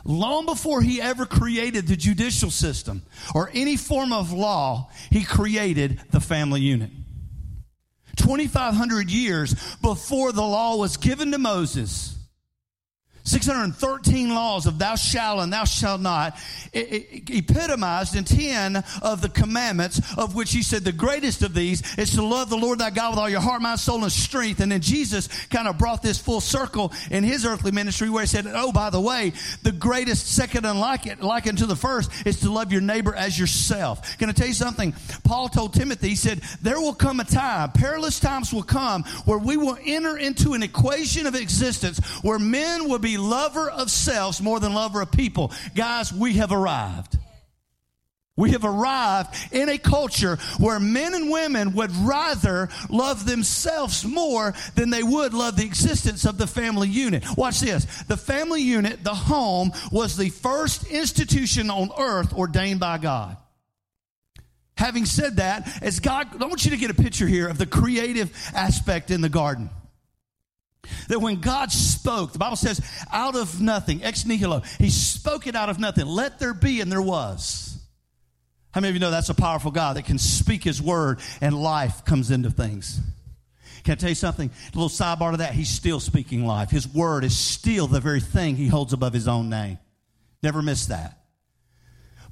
Long 0.03 0.45
before 0.45 0.81
he 0.81 1.01
ever 1.01 1.25
created 1.25 1.87
the 1.87 1.95
judicial 1.95 2.51
system 2.51 3.03
or 3.33 3.51
any 3.53 3.77
form 3.77 4.11
of 4.11 4.31
law, 4.31 4.89
he 5.11 5.23
created 5.23 6.01
the 6.11 6.19
family 6.19 6.61
unit. 6.61 6.91
2,500 8.15 9.09
years 9.11 9.53
before 9.81 10.31
the 10.31 10.41
law 10.41 10.77
was 10.77 10.97
given 10.97 11.31
to 11.31 11.37
Moses, 11.37 12.14
613 13.25 14.29
laws 14.33 14.65
of 14.65 14.79
thou 14.79 14.95
shalt 14.95 15.41
and 15.41 15.51
thou 15.51 15.65
shalt 15.65 15.99
not, 15.99 16.37
epitomized 16.73 18.15
in 18.15 18.23
10 18.23 18.83
of 19.01 19.21
the 19.21 19.29
commandments, 19.29 19.99
of 20.17 20.35
which 20.35 20.51
he 20.53 20.61
said 20.63 20.83
the 20.83 20.91
greatest 20.91 21.41
of 21.41 21.53
these 21.53 21.81
is 21.97 22.11
to 22.11 22.23
love 22.23 22.49
the 22.49 22.57
Lord 22.57 22.79
thy 22.79 22.91
God 22.91 23.11
with 23.11 23.19
all 23.19 23.29
your 23.29 23.41
heart, 23.41 23.61
mind, 23.61 23.79
soul, 23.79 24.03
and 24.03 24.11
strength. 24.11 24.59
And 24.59 24.71
then 24.71 24.81
Jesus 24.81 25.27
kind 25.47 25.67
of 25.67 25.77
brought 25.77 26.01
this 26.01 26.19
full 26.19 26.41
circle 26.41 26.93
in 27.09 27.23
his 27.23 27.45
earthly 27.45 27.71
ministry 27.71 28.09
where 28.09 28.21
he 28.21 28.27
said, 28.27 28.45
oh, 28.47 28.71
by 28.71 28.89
the 28.89 29.01
way, 29.01 29.33
the 29.63 29.71
greatest, 29.71 30.27
second 30.27 30.65
unlike 30.65 31.07
it, 31.07 31.21
like 31.21 31.47
unto 31.47 31.65
the 31.65 31.75
first, 31.75 32.11
is 32.27 32.39
to 32.41 32.51
love 32.51 32.71
your 32.71 32.81
neighbor 32.81 33.15
as 33.15 33.37
yourself. 33.39 34.17
Can 34.17 34.29
I 34.29 34.33
tell 34.33 34.47
you 34.47 34.53
something? 34.53 34.93
Paul 35.23 35.49
told 35.49 35.73
Timothy, 35.73 36.09
he 36.09 36.15
said, 36.15 36.41
there 36.61 36.79
will 36.79 36.93
come 36.93 37.19
a 37.19 37.25
time, 37.25 37.71
perilous 37.71 38.19
times 38.19 38.53
will 38.53 38.63
come, 38.63 39.03
where 39.25 39.39
we 39.39 39.57
will 39.57 39.77
enter 39.83 40.17
into 40.17 40.53
an 40.53 40.63
equation 40.63 41.25
of 41.25 41.35
existence 41.35 41.97
where 42.21 42.39
men 42.39 42.87
will 42.87 42.99
be 42.99 43.14
lover 43.17 43.69
of 43.69 43.89
selves 43.91 44.41
more 44.41 44.59
than 44.59 44.73
lover 44.73 45.01
of 45.01 45.11
people. 45.11 45.51
Guys, 45.75 46.11
we 46.11 46.33
have 46.33 46.51
arrived. 46.51 47.17
We 48.37 48.51
have 48.51 48.65
arrived 48.65 49.33
in 49.53 49.69
a 49.69 49.77
culture 49.77 50.37
where 50.59 50.77
men 50.77 51.13
and 51.13 51.31
women 51.31 51.73
would 51.73 51.95
rather 51.95 52.67
love 52.89 53.25
themselves 53.25 54.03
more 54.03 54.53
than 54.75 54.89
they 54.89 55.03
would 55.03 55.33
love 55.33 55.55
the 55.55 55.65
existence 55.65 56.25
of 56.25 56.37
the 56.37 56.47
family 56.47 56.89
unit. 56.89 57.23
Watch 57.37 57.61
this. 57.61 57.85
The 58.03 58.17
family 58.17 58.61
unit, 58.61 59.05
the 59.05 59.13
home, 59.13 59.71
was 59.89 60.17
the 60.17 60.29
first 60.29 60.85
institution 60.87 61.69
on 61.69 61.91
earth 61.97 62.33
ordained 62.33 62.81
by 62.81 62.97
God. 62.97 63.37
Having 64.77 65.05
said 65.05 65.37
that, 65.37 65.81
as 65.81 66.01
God, 66.01 66.27
I 66.41 66.45
want 66.45 66.65
you 66.65 66.71
to 66.71 66.77
get 66.77 66.91
a 66.91 66.93
picture 66.93 67.27
here 67.27 67.47
of 67.47 67.57
the 67.57 67.65
creative 67.65 68.35
aspect 68.53 69.11
in 69.11 69.21
the 69.21 69.29
garden. 69.29 69.69
That 71.07 71.19
when 71.19 71.39
God 71.41 71.71
spoke, 71.71 72.33
the 72.33 72.39
Bible 72.39 72.55
says, 72.55 72.81
out 73.11 73.35
of 73.35 73.61
nothing, 73.61 74.03
ex 74.03 74.25
nihilo, 74.25 74.61
He 74.79 74.89
spoke 74.89 75.47
it 75.47 75.55
out 75.55 75.69
of 75.69 75.79
nothing. 75.79 76.05
Let 76.05 76.39
there 76.39 76.53
be, 76.53 76.81
and 76.81 76.91
there 76.91 77.01
was. 77.01 77.77
How 78.71 78.81
many 78.81 78.89
of 78.89 78.95
you 78.95 78.99
know 78.99 79.11
that's 79.11 79.29
a 79.29 79.35
powerful 79.35 79.71
God 79.71 79.95
that 79.95 80.05
can 80.05 80.17
speak 80.17 80.63
His 80.63 80.81
word 80.81 81.19
and 81.41 81.55
life 81.55 82.03
comes 82.05 82.31
into 82.31 82.51
things? 82.51 82.99
Can 83.83 83.93
I 83.93 83.95
tell 83.95 84.09
you 84.09 84.15
something? 84.15 84.49
A 84.49 84.77
little 84.77 84.89
sidebar 84.89 85.31
to 85.31 85.37
that. 85.37 85.53
He's 85.53 85.69
still 85.69 85.99
speaking 85.99 86.45
life. 86.45 86.71
His 86.71 86.87
word 86.87 87.23
is 87.23 87.37
still 87.37 87.87
the 87.87 87.99
very 87.99 88.19
thing 88.19 88.55
He 88.55 88.67
holds 88.67 88.93
above 88.93 89.13
His 89.13 89.27
own 89.27 89.49
name. 89.49 89.77
Never 90.41 90.61
miss 90.61 90.87
that. 90.87 91.19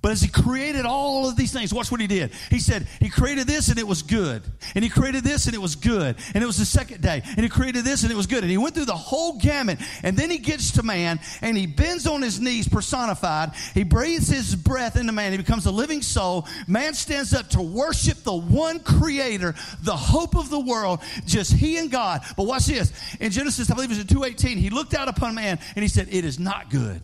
But 0.04 0.12
as 0.12 0.22
he 0.22 0.28
created 0.28 0.86
all 0.86 1.30
of 1.30 1.38
these 1.38 1.54
things, 1.54 1.74
watch 1.74 1.90
what 1.90 2.02
he 2.02 2.08
did. 2.08 2.32
He 2.50 2.60
said, 2.60 2.86
He 3.00 3.10
created 3.10 3.48
this 3.48 3.70
and 3.70 3.80
it 3.80 3.88
was 3.88 4.02
good. 4.02 4.44
And 4.76 4.84
he 4.84 4.90
created 4.90 5.24
this 5.24 5.46
and 5.46 5.56
it 5.56 5.62
was 5.62 5.78
good. 5.78 6.18
And 6.36 6.44
it 6.44 6.46
was 6.46 6.58
the 6.58 6.66
second 6.66 7.02
day. 7.02 7.22
And 7.26 7.40
he 7.40 7.48
created 7.48 7.86
this 7.86 8.04
and 8.04 8.12
it 8.12 8.16
was 8.16 8.28
good. 8.28 8.44
And 8.44 8.52
he 8.52 8.58
went 8.58 8.76
through 8.76 8.84
the 8.84 8.94
whole 8.94 9.40
gamut. 9.40 9.80
And 10.04 10.18
then 10.18 10.30
he 10.30 10.40
gets 10.40 10.72
to 10.72 10.84
man 10.84 11.22
and 11.42 11.56
he 11.56 11.68
bends 11.68 12.06
on 12.06 12.22
his 12.22 12.42
knees 12.42 12.68
personified. 12.68 13.54
He 13.74 13.86
breathes 13.86 14.28
his 14.28 14.58
breath 14.58 14.98
into 14.98 15.14
man. 15.14 15.32
He 15.32 15.38
becomes 15.38 15.68
a 15.68 15.72
living 15.72 16.02
soul. 16.02 16.50
Man 16.68 16.94
stands 16.96 17.34
up 17.34 17.48
to 17.52 17.62
worship 17.62 18.18
the 18.24 18.36
one 18.36 18.82
creator, 18.82 19.56
the 19.84 19.96
hope 19.96 20.36
of 20.36 20.50
the 20.50 20.60
world, 20.60 21.00
just 21.26 21.54
he 21.54 21.78
and 21.78 21.90
God. 21.90 22.24
But 22.36 22.44
watch 22.44 22.66
this. 22.66 22.92
In 23.22 23.32
Genesis, 23.32 23.72
I 23.72 23.74
believe 23.74 23.90
it 23.90 23.94
was 23.94 24.02
in 24.02 24.08
218, 24.08 24.58
he 24.58 24.70
looked 24.70 24.96
out 24.96 25.08
upon 25.08 25.34
man 25.34 25.60
and 25.78 25.82
he 25.82 25.88
said, 25.88 26.10
It 26.12 26.26
is 26.26 26.40
not 26.40 26.70
good. 26.70 27.02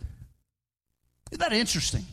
Isn't 1.31 1.39
that 1.39 1.53
interesting? 1.53 2.05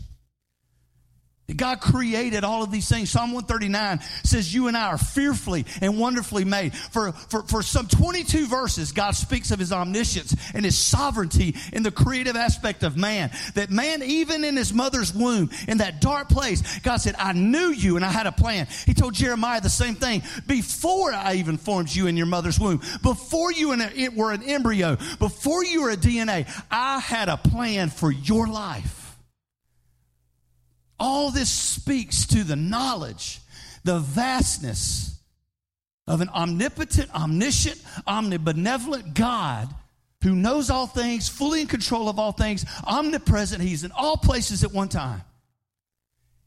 God 1.54 1.80
created 1.80 2.42
all 2.42 2.64
of 2.64 2.72
these 2.72 2.88
things. 2.88 3.08
Psalm 3.08 3.32
139 3.32 4.00
says 4.24 4.52
you 4.52 4.66
and 4.66 4.76
I 4.76 4.86
are 4.86 4.98
fearfully 4.98 5.64
and 5.80 5.96
wonderfully 5.96 6.44
made. 6.44 6.74
For, 6.74 7.12
for, 7.12 7.44
for 7.44 7.62
some 7.62 7.86
22 7.86 8.48
verses, 8.48 8.90
God 8.90 9.12
speaks 9.12 9.52
of 9.52 9.60
his 9.60 9.72
omniscience 9.72 10.34
and 10.54 10.64
his 10.64 10.76
sovereignty 10.76 11.54
in 11.72 11.84
the 11.84 11.92
creative 11.92 12.34
aspect 12.34 12.82
of 12.82 12.96
man. 12.96 13.30
That 13.54 13.70
man, 13.70 14.02
even 14.02 14.42
in 14.42 14.56
his 14.56 14.72
mother's 14.72 15.14
womb, 15.14 15.50
in 15.68 15.78
that 15.78 16.00
dark 16.00 16.28
place, 16.28 16.80
God 16.80 16.96
said, 16.96 17.14
I 17.16 17.32
knew 17.32 17.68
you 17.68 17.94
and 17.94 18.04
I 18.04 18.10
had 18.10 18.26
a 18.26 18.32
plan. 18.32 18.66
He 18.84 18.92
told 18.92 19.14
Jeremiah 19.14 19.60
the 19.60 19.70
same 19.70 19.94
thing. 19.94 20.22
Before 20.48 21.12
I 21.12 21.34
even 21.34 21.58
formed 21.58 21.94
you 21.94 22.08
in 22.08 22.16
your 22.16 22.26
mother's 22.26 22.58
womb, 22.58 22.80
before 23.04 23.52
you 23.52 23.70
and 23.70 23.82
it 23.82 24.16
were 24.16 24.32
an 24.32 24.42
embryo, 24.42 24.96
before 25.20 25.64
you 25.64 25.82
were 25.82 25.90
a 25.90 25.96
DNA, 25.96 26.48
I 26.72 26.98
had 26.98 27.28
a 27.28 27.36
plan 27.36 27.90
for 27.90 28.10
your 28.10 28.48
life. 28.48 29.05
All 30.98 31.30
this 31.30 31.50
speaks 31.50 32.26
to 32.28 32.44
the 32.44 32.56
knowledge, 32.56 33.40
the 33.84 33.98
vastness 33.98 35.20
of 36.06 36.20
an 36.20 36.28
omnipotent, 36.30 37.14
omniscient, 37.14 37.76
omnibenevolent 38.06 39.14
God 39.14 39.68
who 40.22 40.34
knows 40.34 40.70
all 40.70 40.86
things, 40.86 41.28
fully 41.28 41.60
in 41.60 41.66
control 41.66 42.08
of 42.08 42.18
all 42.18 42.32
things, 42.32 42.64
omnipresent. 42.84 43.62
He's 43.62 43.84
in 43.84 43.92
all 43.92 44.16
places 44.16 44.64
at 44.64 44.72
one 44.72 44.88
time. 44.88 45.22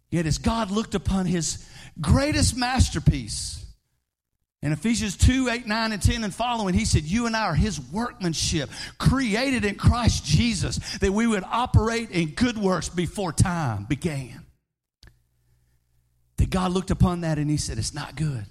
Yet 0.10 0.26
as 0.26 0.38
God 0.38 0.72
looked 0.72 0.96
upon 0.96 1.28
his 1.28 1.66
greatest 2.02 2.58
masterpiece, 2.58 3.64
in 4.62 4.74
Ephesians 4.74 5.16
2, 5.16 5.50
8, 5.50 5.68
9, 5.68 5.92
and 5.94 6.02
10 6.02 6.24
and 6.24 6.34
following, 6.34 6.74
he 6.74 6.84
said, 6.84 7.04
You 7.04 7.28
and 7.28 7.36
I 7.36 7.46
are 7.46 7.56
his 7.56 7.80
workmanship, 7.80 8.70
created 8.98 9.64
in 9.64 9.76
Christ 9.76 10.26
Jesus, 10.26 10.78
that 10.98 11.14
we 11.14 11.26
would 11.28 11.46
operate 11.46 12.12
in 12.12 12.32
good 12.32 12.58
works 12.58 12.90
before 12.90 13.32
time 13.32 13.86
began. 13.86 14.46
That 16.38 16.50
God 16.50 16.72
looked 16.72 16.92
upon 16.92 17.22
that 17.22 17.38
and 17.38 17.50
he 17.50 17.58
said, 17.58 17.78
It's 17.78 17.94
not 17.94 18.16
good. 18.16 18.46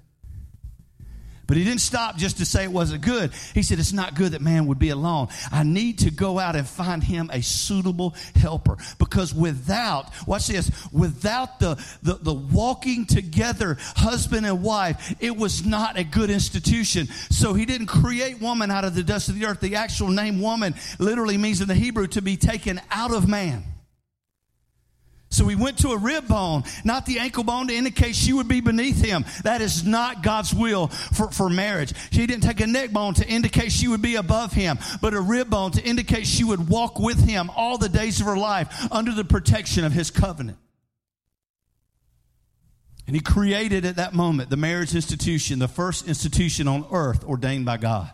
But 1.48 1.56
he 1.56 1.64
didn't 1.64 1.80
stop 1.80 2.18
just 2.18 2.36
to 2.38 2.44
say 2.44 2.64
it 2.64 2.70
wasn't 2.70 3.00
good. 3.00 3.32
He 3.54 3.62
said, 3.62 3.78
It's 3.78 3.94
not 3.94 4.14
good 4.14 4.32
that 4.32 4.42
man 4.42 4.66
would 4.66 4.78
be 4.78 4.90
alone. 4.90 5.28
I 5.50 5.62
need 5.62 6.00
to 6.00 6.10
go 6.10 6.38
out 6.38 6.54
and 6.54 6.68
find 6.68 7.02
him 7.02 7.30
a 7.32 7.40
suitable 7.40 8.14
helper. 8.36 8.76
Because 8.98 9.34
without, 9.34 10.12
watch 10.28 10.48
this, 10.48 10.70
without 10.92 11.58
the, 11.58 11.82
the, 12.02 12.18
the 12.20 12.34
walking 12.34 13.06
together 13.06 13.78
husband 13.96 14.44
and 14.44 14.62
wife, 14.62 15.16
it 15.20 15.34
was 15.38 15.64
not 15.64 15.98
a 15.98 16.04
good 16.04 16.28
institution. 16.28 17.06
So 17.30 17.54
he 17.54 17.64
didn't 17.64 17.86
create 17.86 18.42
woman 18.42 18.70
out 18.70 18.84
of 18.84 18.94
the 18.94 19.02
dust 19.02 19.30
of 19.30 19.38
the 19.38 19.46
earth. 19.46 19.60
The 19.60 19.76
actual 19.76 20.08
name 20.08 20.42
woman 20.42 20.74
literally 20.98 21.38
means 21.38 21.62
in 21.62 21.68
the 21.68 21.74
Hebrew 21.74 22.08
to 22.08 22.20
be 22.20 22.36
taken 22.36 22.78
out 22.90 23.14
of 23.14 23.26
man. 23.26 23.64
So 25.38 25.46
he 25.46 25.54
went 25.54 25.78
to 25.78 25.90
a 25.90 25.96
rib 25.96 26.26
bone, 26.26 26.64
not 26.82 27.06
the 27.06 27.20
ankle 27.20 27.44
bone 27.44 27.68
to 27.68 27.74
indicate 27.74 28.16
she 28.16 28.32
would 28.32 28.48
be 28.48 28.60
beneath 28.60 29.00
him. 29.00 29.24
That 29.44 29.60
is 29.60 29.84
not 29.84 30.24
God's 30.24 30.52
will 30.52 30.88
for, 30.88 31.30
for 31.30 31.48
marriage. 31.48 31.92
She 32.10 32.26
didn't 32.26 32.42
take 32.42 32.60
a 32.60 32.66
neck 32.66 32.90
bone 32.90 33.14
to 33.14 33.24
indicate 33.26 33.70
she 33.70 33.86
would 33.86 34.02
be 34.02 34.16
above 34.16 34.52
him, 34.52 34.80
but 35.00 35.14
a 35.14 35.20
rib 35.20 35.48
bone 35.48 35.70
to 35.72 35.82
indicate 35.84 36.26
she 36.26 36.42
would 36.42 36.68
walk 36.68 36.98
with 36.98 37.24
him 37.24 37.52
all 37.54 37.78
the 37.78 37.88
days 37.88 38.20
of 38.20 38.26
her 38.26 38.36
life 38.36 38.92
under 38.92 39.12
the 39.12 39.22
protection 39.22 39.84
of 39.84 39.92
his 39.92 40.10
covenant. 40.10 40.58
And 43.06 43.14
he 43.14 43.22
created 43.22 43.84
at 43.84 43.94
that 43.94 44.14
moment 44.14 44.50
the 44.50 44.56
marriage 44.56 44.92
institution, 44.92 45.60
the 45.60 45.68
first 45.68 46.08
institution 46.08 46.66
on 46.66 46.84
earth 46.90 47.22
ordained 47.22 47.64
by 47.64 47.76
God. 47.76 48.10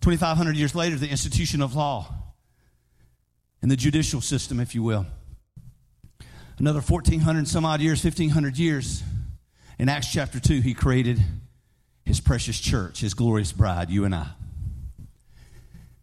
2,500 0.00 0.56
years 0.56 0.74
later, 0.74 0.96
the 0.96 1.10
institution 1.10 1.60
of 1.60 1.76
law 1.76 2.14
and 3.60 3.70
the 3.70 3.76
judicial 3.76 4.22
system, 4.22 4.58
if 4.58 4.74
you 4.74 4.82
will 4.82 5.04
another 6.58 6.80
1400 6.80 7.48
some 7.48 7.64
odd 7.64 7.80
years 7.80 8.02
1500 8.02 8.58
years. 8.58 9.02
In 9.78 9.88
acts 9.88 10.12
chapter 10.12 10.38
2 10.38 10.60
he 10.60 10.74
created 10.74 11.20
his 12.04 12.20
precious 12.20 12.58
church 12.58 13.00
his 13.00 13.14
glorious 13.14 13.52
bride 13.52 13.90
you 13.90 14.04
and 14.04 14.14
i. 14.14 14.28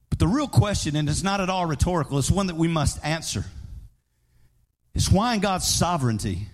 But 0.09 0.19
the 0.19 0.27
real 0.27 0.47
question 0.47 0.95
and 0.95 1.07
it's 1.09 1.23
not 1.23 1.41
at 1.41 1.49
all 1.49 1.65
rhetorical 1.65 2.17
it's 2.19 2.31
one 2.31 2.47
that 2.47 2.57
we 2.57 2.67
must 2.67 3.03
answer 3.05 3.45
is 4.93 5.09
why 5.09 5.35
in 5.35 5.39
god's 5.39 5.67
sovereignty 5.67 6.47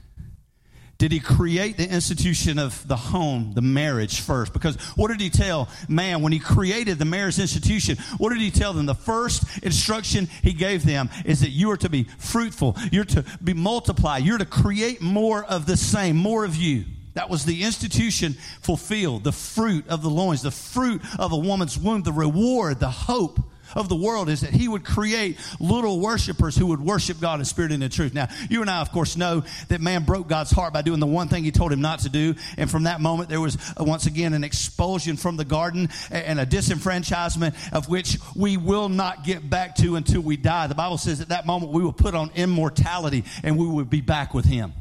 did 0.98 1.12
he 1.12 1.20
create 1.20 1.78
the 1.78 1.88
institution 1.88 2.58
of 2.58 2.88
the 2.88 2.96
home, 2.96 3.52
the 3.54 3.62
marriage 3.62 4.22
first? 4.22 4.52
Because 4.52 4.76
what 4.96 5.10
did 5.10 5.22
he 5.22 5.30
tell 5.30 5.70
man 5.88 6.22
when 6.22 6.32
he 6.32 6.40
created 6.40 6.98
the 6.98 7.06
marriage 7.06 7.38
institution? 7.38 7.98
What 8.18 8.30
did 8.30 8.42
he 8.42 8.50
tell 8.50 8.74
them? 8.74 8.88
The 8.88 8.96
first 8.96 9.44
instruction 9.64 10.28
he 10.42 10.54
gave 10.54 10.86
them 10.86 11.10
is 11.24 11.42
that 11.42 11.52
you 11.52 11.70
are 11.70 11.78
to 11.78 11.90
be 11.90 12.06
fruitful, 12.18 12.76
you're 12.92 13.06
to 13.06 13.24
be 13.44 13.54
multiply, 13.54 14.18
you're 14.18 14.40
to 14.40 14.46
create 14.46 15.02
more 15.02 15.44
of 15.44 15.68
the 15.68 15.78
same, 15.78 16.18
more 16.18 16.44
of 16.44 16.56
you. 16.56 16.86
That 17.14 17.30
was 17.30 17.46
the 17.46 17.64
institution 17.64 18.34
fulfilled, 18.62 19.24
the 19.24 19.32
fruit 19.32 19.88
of 19.88 20.02
the 20.02 20.10
loins, 20.10 20.42
the 20.42 20.52
fruit 20.52 21.02
of 21.20 21.32
a 21.32 21.38
woman's 21.38 21.78
womb, 21.78 22.04
the 22.04 22.12
reward, 22.12 22.80
the 22.80 22.90
hope 22.90 23.40
of 23.76 23.90
the 23.90 23.96
world 23.96 24.30
is 24.30 24.42
that 24.42 24.52
he 24.52 24.68
would 24.68 24.84
create 24.84 25.38
little 25.60 26.00
worshipers 26.00 26.56
who 26.56 26.68
would 26.68 26.80
worship 26.80 27.20
God 27.20 27.40
in 27.40 27.46
spirit 27.46 27.72
and 27.72 27.84
in 27.84 27.90
truth. 27.90 28.14
Now, 28.14 28.28
you 28.50 28.62
and 28.62 28.70
I, 28.70 28.82
of 28.82 28.92
course, 28.92 29.16
know 29.16 29.44
that 29.70 29.82
man 29.82 30.04
broke 30.04 30.28
God's 30.28 30.52
heart 30.52 30.74
by 30.74 30.82
doing 30.82 31.00
the 31.00 31.08
one 31.08 31.28
thing 31.28 31.44
he 31.44 31.52
told 31.52 31.72
him 31.72 31.82
not 31.82 32.00
to 32.00 32.10
do. 32.10 32.36
And 32.58 32.70
from 32.70 32.84
that 32.84 33.02
moment, 33.02 33.30
there 33.30 33.42
was 33.42 33.58
uh, 33.80 33.84
once 33.84 34.06
again 34.06 34.34
an 34.34 34.44
expulsion 34.44 35.18
from 35.18 35.38
the 35.38 35.46
garden 35.46 35.90
and 36.12 36.40
a 36.40 36.46
disenfranchisement 36.46 37.74
of 37.74 37.90
which 37.90 38.18
we 38.36 38.58
will 38.58 38.90
not 38.90 39.24
get 39.24 39.50
back 39.50 39.76
to 39.78 39.96
until 39.96 40.22
we 40.22 40.38
die. 40.38 40.68
The 40.68 40.76
Bible 40.76 40.98
says 40.98 41.22
at 41.22 41.30
that 41.30 41.46
moment 41.46 41.72
we 41.72 41.84
will 41.84 41.94
put 41.94 42.16
on 42.16 42.32
immortality 42.36 43.24
and 43.44 43.58
we 43.58 43.68
will 43.68 43.86
be 43.86 44.02
back 44.02 44.34
with 44.34 44.46
him 44.46 44.74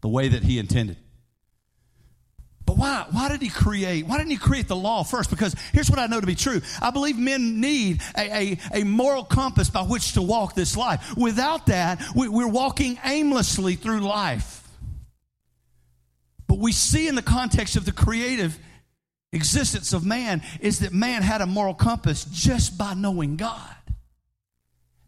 the 0.00 0.08
way 0.08 0.28
that 0.28 0.42
he 0.42 0.58
intended. 0.58 0.96
But 2.68 2.76
why? 2.76 3.06
Why 3.12 3.30
did 3.30 3.40
he 3.40 3.48
create? 3.48 4.06
Why 4.06 4.18
didn't 4.18 4.30
he 4.30 4.36
create 4.36 4.68
the 4.68 4.76
law 4.76 5.02
first? 5.02 5.30
Because 5.30 5.56
here's 5.72 5.88
what 5.88 5.98
I 5.98 6.06
know 6.06 6.20
to 6.20 6.26
be 6.26 6.34
true. 6.34 6.60
I 6.82 6.90
believe 6.90 7.16
men 7.16 7.62
need 7.62 8.02
a, 8.14 8.52
a, 8.74 8.80
a 8.82 8.84
moral 8.84 9.24
compass 9.24 9.70
by 9.70 9.80
which 9.80 10.12
to 10.12 10.20
walk 10.20 10.54
this 10.54 10.76
life. 10.76 11.16
Without 11.16 11.64
that, 11.68 11.98
we, 12.14 12.28
we're 12.28 12.46
walking 12.46 12.98
aimlessly 13.06 13.74
through 13.74 14.00
life. 14.00 14.68
But 16.46 16.58
we 16.58 16.72
see 16.72 17.08
in 17.08 17.14
the 17.14 17.22
context 17.22 17.76
of 17.76 17.86
the 17.86 17.92
creative 17.92 18.58
existence 19.32 19.94
of 19.94 20.04
man 20.04 20.42
is 20.60 20.80
that 20.80 20.92
man 20.92 21.22
had 21.22 21.40
a 21.40 21.46
moral 21.46 21.72
compass 21.72 22.26
just 22.26 22.76
by 22.76 22.92
knowing 22.92 23.36
God. 23.36 23.76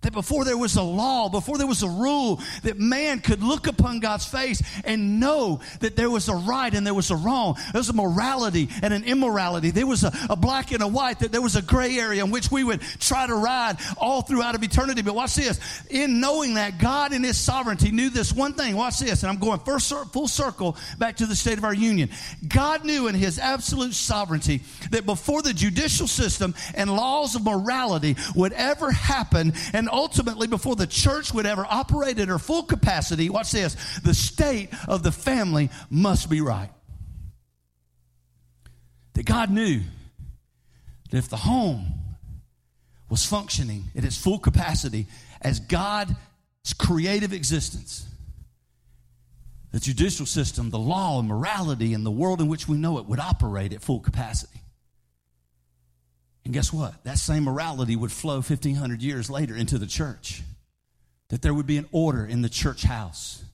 That 0.02 0.14
before 0.14 0.47
there 0.47 0.57
was 0.57 0.76
a 0.76 0.83
law, 0.83 1.28
before 1.28 1.59
there 1.59 1.66
was 1.66 1.83
a 1.83 1.88
rule, 1.88 2.40
that 2.62 2.78
man 2.78 3.21
could 3.21 3.42
look 3.42 3.66
upon 3.66 4.00
God's 4.00 4.25
face 4.25 4.62
and 4.85 5.21
know 5.21 5.61
that 5.80 5.95
there 5.95 6.09
was 6.09 6.28
a 6.30 6.35
right 6.35 6.73
and 6.73 6.87
there 6.87 6.95
was 6.95 7.11
a 7.11 7.16
wrong. 7.16 7.57
There 7.73 7.80
was 7.80 7.90
a 7.90 7.95
morality 7.95 8.71
and 8.83 8.95
an 8.95 9.04
immorality. 9.04 9.71
There 9.71 9.87
was 9.87 10.04
a, 10.04 10.12
a 10.30 10.37
black 10.37 10.73
and 10.73 10.83
a 10.83 10.88
white, 10.88 11.19
that 11.19 11.33
there 11.33 11.42
was 11.42 11.54
a 11.54 11.61
gray 11.61 11.99
area 11.99 12.25
in 12.25 12.30
which 12.30 12.50
we 12.50 12.64
would 12.64 12.80
try 12.99 13.26
to 13.26 13.35
ride 13.35 13.76
all 13.99 14.23
throughout 14.23 14.54
of 14.54 14.62
eternity. 14.62 15.02
But 15.02 15.14
watch 15.14 15.35
this. 15.35 15.61
In 15.90 16.19
knowing 16.19 16.54
that, 16.54 16.78
God 16.78 17.12
in 17.12 17.23
His 17.23 17.38
sovereignty 17.38 17.90
knew 17.90 18.09
this 18.09 18.33
one 18.33 18.54
thing. 18.54 18.76
Watch 18.76 19.00
this. 19.00 19.23
And 19.23 19.30
I'm 19.30 19.38
going 19.38 19.61
first 19.61 19.92
full 20.12 20.28
circle 20.28 20.78
back 20.99 21.16
to 21.16 21.26
the 21.26 21.37
state 21.37 21.59
of 21.59 21.64
our 21.64 21.75
union. 21.75 22.09
God 22.49 22.87
knew 22.87 23.09
in 23.09 23.14
His 23.14 23.38
absolute 23.38 23.92
sovereignty 23.92 24.62
that 24.92 25.04
before 25.04 25.42
the 25.42 25.52
judicial 25.52 26.07
system 26.07 26.54
and 26.75 26.90
laws 26.90 27.35
of 27.35 27.45
morality 27.45 28.16
would 28.35 28.54
ever 28.54 28.90
happen 28.90 29.52
and 29.75 29.89
ultimately, 29.92 30.47
before 30.47 30.76
the 30.76 30.87
church 30.87 31.32
would 31.32 31.47
ever 31.47 31.66
operate 31.68 32.18
at 32.18 32.28
her 32.28 32.38
full 32.38 32.62
capacity, 32.62 33.30
watch 33.30 33.52
this, 33.52 33.76
the 34.00 34.14
state 34.14 34.70
of 34.88 35.02
the 35.02 35.12
family 35.12 35.70
must 35.88 36.30
be 36.30 36.40
right. 36.40 36.70
That 39.14 39.26
God 39.26 39.50
knew 39.50 39.80
that 41.11 41.18
if 41.18 41.28
the 41.28 41.37
home 41.37 41.94
was 43.09 43.26
functioning 43.26 43.85
at 43.97 44.04
its 44.04 44.16
full 44.16 44.38
capacity 44.38 45.06
as 45.42 45.61
God's 45.61 46.14
creative 46.78 47.32
existence, 47.32 48.06
the 49.73 49.80
judicial 49.80 50.26
system, 50.26 50.70
the 50.70 50.78
law 50.78 51.18
and 51.18 51.28
morality, 51.28 51.94
and 51.94 52.04
the 52.04 52.11
world 52.11 52.40
in 52.40 52.49
which 52.49 52.68
we 52.68 52.76
know 52.76 52.99
it 52.99 53.06
would 53.06 53.20
operate 53.20 53.73
at 53.73 53.82
full 53.82 54.00
capacity. 54.00 54.61
And 56.44 56.54
guess 56.54 56.73
what? 56.73 57.04
That 57.04 57.18
same 57.18 57.44
morality 57.44 57.97
would 57.97 58.12
flow 58.12 58.37
1,500 58.37 59.02
years 59.02 59.30
later 59.30 59.54
into 59.54 59.78
the 59.78 59.87
church. 59.87 60.42
That 61.28 61.42
there 61.42 61.54
would 61.54 61.66
be 61.66 61.76
an 61.76 61.87
order 61.92 62.25
in 62.25 62.42
the 62.42 62.49
church 62.49 62.82
house. 62.82 63.44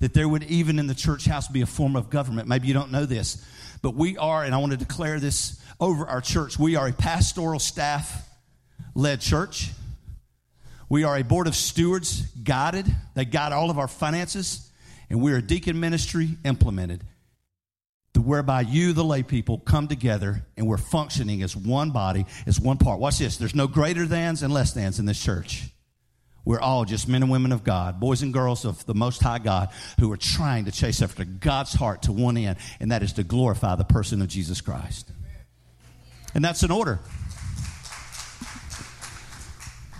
That 0.00 0.14
there 0.14 0.28
would 0.28 0.42
even 0.44 0.78
in 0.78 0.86
the 0.86 0.94
church 0.94 1.24
house 1.24 1.48
be 1.48 1.60
a 1.60 1.66
form 1.66 1.96
of 1.96 2.10
government. 2.10 2.48
Maybe 2.48 2.66
you 2.66 2.74
don't 2.74 2.90
know 2.90 3.06
this, 3.06 3.44
but 3.80 3.94
we 3.94 4.18
are, 4.18 4.44
and 4.44 4.54
I 4.54 4.58
want 4.58 4.72
to 4.72 4.78
declare 4.78 5.20
this 5.20 5.60
over 5.80 6.06
our 6.06 6.20
church, 6.20 6.58
we 6.58 6.76
are 6.76 6.88
a 6.88 6.92
pastoral 6.92 7.60
staff 7.60 8.28
led 8.94 9.20
church. 9.20 9.70
We 10.88 11.04
are 11.04 11.16
a 11.16 11.22
board 11.22 11.46
of 11.46 11.54
stewards 11.54 12.22
guided. 12.42 12.86
They 13.14 13.24
guide 13.24 13.52
all 13.52 13.70
of 13.70 13.78
our 13.78 13.88
finances. 13.88 14.70
And 15.08 15.20
we're 15.20 15.38
a 15.38 15.42
deacon 15.42 15.80
ministry 15.80 16.36
implemented 16.44 17.04
whereby 18.20 18.60
you, 18.62 18.92
the 18.92 19.04
lay 19.04 19.22
people, 19.22 19.58
come 19.58 19.88
together 19.88 20.44
and 20.56 20.66
we're 20.66 20.76
functioning 20.76 21.42
as 21.42 21.56
one 21.56 21.90
body, 21.90 22.26
as 22.46 22.60
one 22.60 22.78
part. 22.78 23.00
Watch 23.00 23.18
this. 23.18 23.36
There's 23.36 23.54
no 23.54 23.66
greater 23.66 24.06
thans 24.06 24.42
and 24.42 24.52
less 24.52 24.72
thans 24.72 24.98
in 24.98 25.06
this 25.06 25.22
church. 25.22 25.70
We're 26.44 26.60
all 26.60 26.84
just 26.84 27.08
men 27.08 27.22
and 27.22 27.32
women 27.32 27.52
of 27.52 27.64
God, 27.64 27.98
boys 27.98 28.20
and 28.22 28.32
girls 28.32 28.64
of 28.64 28.84
the 28.84 28.94
Most 28.94 29.22
High 29.22 29.38
God, 29.38 29.70
who 29.98 30.12
are 30.12 30.16
trying 30.16 30.66
to 30.66 30.72
chase 30.72 31.00
after 31.00 31.24
God's 31.24 31.72
heart 31.72 32.02
to 32.02 32.12
one 32.12 32.36
end, 32.36 32.58
and 32.80 32.92
that 32.92 33.02
is 33.02 33.14
to 33.14 33.24
glorify 33.24 33.76
the 33.76 33.84
person 33.84 34.20
of 34.20 34.28
Jesus 34.28 34.60
Christ. 34.60 35.10
And 36.34 36.44
that's 36.44 36.62
an 36.62 36.70
order. 36.70 37.00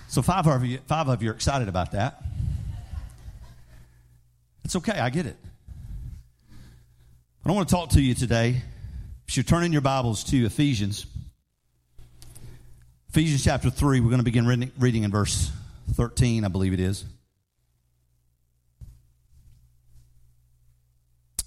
So 0.09 0.23
five 0.23 0.47
of 0.47 0.65
you, 0.65 0.79
five 0.87 1.09
of 1.09 1.23
you 1.23 1.31
are 1.31 1.35
excited 1.35 1.69
about 1.69 1.93
that. 1.93 2.23
It's 4.65 4.77
okay. 4.77 4.99
I 4.99 5.11
get 5.11 5.27
it. 5.27 5.37
I 7.47 7.53
want 7.53 7.69
to 7.69 7.75
talk 7.75 7.91
to 7.91 8.01
you 8.01 8.15
today. 8.15 8.63
If 9.29 9.37
you're 9.37 9.45
turning 9.45 9.71
your 9.71 9.83
Bibles 9.83 10.25
to 10.25 10.47
Ephesians, 10.47 11.05
Ephesians 13.11 13.45
chapter 13.45 13.69
3, 13.69 14.01
we're 14.01 14.09
going 14.09 14.17
to 14.17 14.25
begin 14.25 14.47
reading, 14.47 14.73
reading 14.79 15.03
in 15.03 15.11
verse 15.11 15.53
13, 15.93 16.47
I 16.47 16.49
believe 16.49 16.73
it 16.73 16.81
is. 16.81 17.05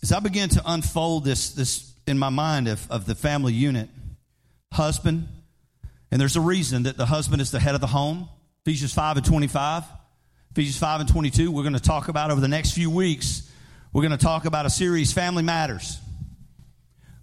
As 0.04 0.12
I 0.12 0.20
begin 0.20 0.50
to 0.50 0.62
unfold 0.68 1.26
this, 1.26 1.50
this 1.54 1.92
in 2.06 2.20
my 2.20 2.30
mind 2.30 2.68
of, 2.68 2.92
of 2.92 3.08
the 3.08 3.16
family 3.16 3.54
unit, 3.54 3.90
husband, 4.72 5.28
And 6.12 6.22
there's 6.22 6.36
a 6.36 6.42
reason 6.42 6.84
that 6.84 6.98
the 6.98 7.08
husband 7.08 7.42
is 7.42 7.50
the 7.50 7.60
head 7.60 7.74
of 7.74 7.82
the 7.82 7.88
home. 7.88 8.30
Ephesians 8.68 8.94
5 8.94 9.18
and 9.18 9.26
25. 9.26 9.84
Ephesians 10.52 10.78
5 10.78 11.00
and 11.02 11.10
22, 11.10 11.52
we're 11.52 11.64
going 11.64 11.74
to 11.74 11.80
talk 11.80 12.08
about 12.08 12.30
over 12.30 12.40
the 12.40 12.48
next 12.48 12.74
few 12.74 12.92
weeks. 12.92 13.52
We're 13.94 14.02
going 14.02 14.12
to 14.12 14.18
talk 14.18 14.46
about 14.46 14.66
a 14.66 14.70
series, 14.70 15.14
Family 15.14 15.44
Matters, 15.44 16.00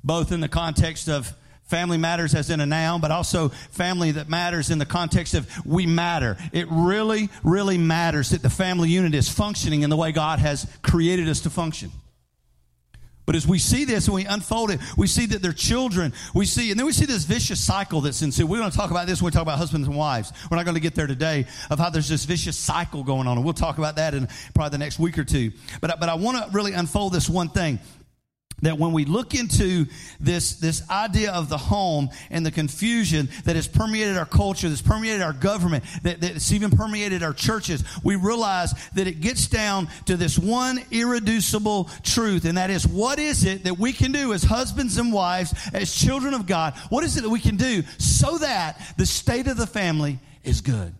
both 0.03 0.33
in 0.33 0.41
the 0.41 0.49
context 0.49 1.09
of 1.09 1.33
family 1.65 1.99
matters 1.99 2.35
as 2.35 2.51
in 2.51 2.61
a 2.61 2.67
noun, 2.67 3.01
but 3.01 3.11
also 3.11 3.49
family 3.71 4.13
that 4.13 4.29
matters 4.29 4.71
in 4.71 4.79
the 4.79 4.87
context 4.87 5.35
of 5.35 5.49
we 5.67 5.87
matter. 5.87 6.37
It 6.53 6.67
really, 6.71 7.29
really 7.43 7.79
matters 7.79 8.31
that 8.31 8.43
the 8.43 8.51
family 8.51 8.89
unit 8.89 9.15
is 9.15 9.29
functioning 9.29 9.83
in 9.83 9.91
the 9.91 9.97
way 9.97 10.13
God 10.13 10.39
has 10.39 10.67
created 10.83 11.29
us 11.29 11.41
to 11.41 11.51
function. 11.51 11.91
But 13.27 13.37
as 13.37 13.47
we 13.47 13.59
see 13.59 13.85
this 13.85 14.07
and 14.07 14.15
we 14.15 14.27
unfold 14.27 14.71
it, 14.71 14.81
we 14.97 15.07
see 15.07 15.27
that 15.27 15.41
they're 15.41 15.53
children. 15.53 16.13
We 16.35 16.45
see, 16.45 16.71
and 16.71 16.79
then 16.79 16.87
we 16.87 16.93
see 16.93 17.07
this 17.07 17.25
vicious 17.25 17.59
cycle 17.59 18.03
that's 18.03 18.21
ensued. 18.21 18.49
We're 18.49 18.59
going 18.59 18.71
to 18.71 18.77
talk 18.77 18.91
about 18.91 19.07
this 19.07 19.23
when 19.23 19.27
we 19.27 19.33
talk 19.33 19.43
about 19.43 19.59
husbands 19.59 19.89
and 19.89 19.97
wives. 19.97 20.33
We're 20.51 20.59
not 20.59 20.67
going 20.67 20.75
to 20.75 20.81
get 20.81 20.95
there 20.95 21.07
today 21.07 21.47
of 21.71 21.79
how 21.79 21.91
there's 21.91 22.09
this 22.09 22.25
vicious 22.25 22.57
cycle 22.57 23.03
going 23.03 23.27
on. 23.27 23.39
And 23.39 23.45
we'll 23.45 23.55
talk 23.55 23.79
about 23.79 23.97
that 23.97 24.15
in 24.15 24.29
probably 24.55 24.71
the 24.71 24.79
next 24.79 24.99
week 24.99 25.19
or 25.19 25.25
two. 25.25 25.53
But, 25.81 25.99
but 26.01 26.09
I 26.09 26.15
want 26.15 26.37
to 26.37 26.51
really 26.57 26.73
unfold 26.73 27.15
this 27.15 27.29
one 27.29 27.49
thing 27.49 27.79
that 28.63 28.79
when 28.79 28.93
we 28.93 29.05
look 29.05 29.35
into 29.35 29.87
this, 30.21 30.57
this 30.57 30.89
idea 30.89 31.33
of 31.33 31.49
the 31.49 31.59
home 31.59 32.09
and 32.31 32.45
the 32.45 32.51
confusion 32.51 33.29
that 33.45 33.57
has 33.57 33.69
permeated 33.69 34.17
our 34.17 34.27
culture, 34.27 34.69
that's 34.69 34.83
permeated 34.83 35.23
our 35.23 35.33
government, 35.33 35.85
that, 36.03 36.21
that's 36.21 36.53
even 36.53 36.71
permeated 36.71 37.23
our 37.23 37.33
churches, 37.33 37.85
we 38.03 38.17
realize 38.17 38.73
that 38.95 39.07
it 39.07 39.21
gets 39.21 39.49
down 39.49 39.89
to 40.07 40.17
this 40.17 40.39
one 40.39 40.81
irreducible 40.91 41.91
truth, 42.03 42.45
and 42.45 42.57
that 42.57 42.71
is 42.71 42.87
what 42.87 43.19
is 43.19 43.45
it 43.45 43.65
that 43.65 43.79
we 43.79 43.93
can 43.93 44.13
do 44.13 44.33
as 44.33 44.43
husbands 44.43 44.97
and 44.99 45.13
wives, 45.13 45.55
as 45.73 45.95
children 45.95 46.35
of 46.35 46.47
God? 46.47 46.75
What 46.89 47.05
is 47.05 47.17
it 47.17 47.23
that 47.23 47.31
we 47.31 47.41
can 47.41 47.57
do 47.57 47.83
so 47.99 48.39
that 48.39 48.95
the 48.97 49.07
state 49.07 49.47
of 49.47 49.57
the 49.57 49.67
family 49.67 50.19
is 50.43 50.61
good? 50.61 50.95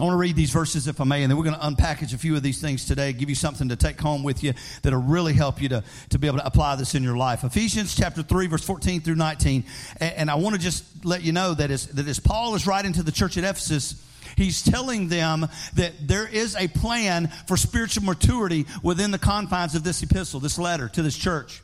I 0.00 0.04
want 0.04 0.12
to 0.14 0.18
read 0.18 0.36
these 0.36 0.52
verses 0.52 0.86
if 0.86 1.00
I 1.00 1.04
may, 1.04 1.24
and 1.24 1.30
then 1.30 1.36
we're 1.36 1.44
going 1.44 1.58
to 1.58 1.66
unpackage 1.66 2.14
a 2.14 2.18
few 2.18 2.36
of 2.36 2.42
these 2.42 2.60
things 2.60 2.84
today, 2.84 3.12
give 3.12 3.28
you 3.28 3.34
something 3.34 3.68
to 3.70 3.76
take 3.76 4.00
home 4.00 4.22
with 4.22 4.44
you 4.44 4.54
that'll 4.82 5.02
really 5.02 5.32
help 5.32 5.60
you 5.60 5.68
to, 5.70 5.82
to 6.10 6.18
be 6.20 6.28
able 6.28 6.38
to 6.38 6.46
apply 6.46 6.76
this 6.76 6.94
in 6.94 7.02
your 7.02 7.16
life. 7.16 7.42
Ephesians 7.42 7.96
chapter 7.96 8.22
3, 8.22 8.46
verse 8.46 8.64
14 8.64 9.00
through 9.00 9.16
19. 9.16 9.64
And, 10.00 10.14
and 10.14 10.30
I 10.30 10.36
want 10.36 10.54
to 10.54 10.60
just 10.60 11.04
let 11.04 11.22
you 11.22 11.32
know 11.32 11.52
that 11.52 11.72
as, 11.72 11.88
that 11.88 12.06
as 12.06 12.20
Paul 12.20 12.54
is 12.54 12.64
writing 12.64 12.92
to 12.92 13.02
the 13.02 13.10
church 13.10 13.36
at 13.38 13.42
Ephesus, 13.42 14.00
he's 14.36 14.62
telling 14.62 15.08
them 15.08 15.48
that 15.74 15.94
there 16.00 16.28
is 16.28 16.54
a 16.54 16.68
plan 16.68 17.26
for 17.48 17.56
spiritual 17.56 18.04
maturity 18.04 18.66
within 18.84 19.10
the 19.10 19.18
confines 19.18 19.74
of 19.74 19.82
this 19.82 20.00
epistle, 20.04 20.38
this 20.38 20.60
letter 20.60 20.88
to 20.90 21.02
this 21.02 21.16
church. 21.16 21.60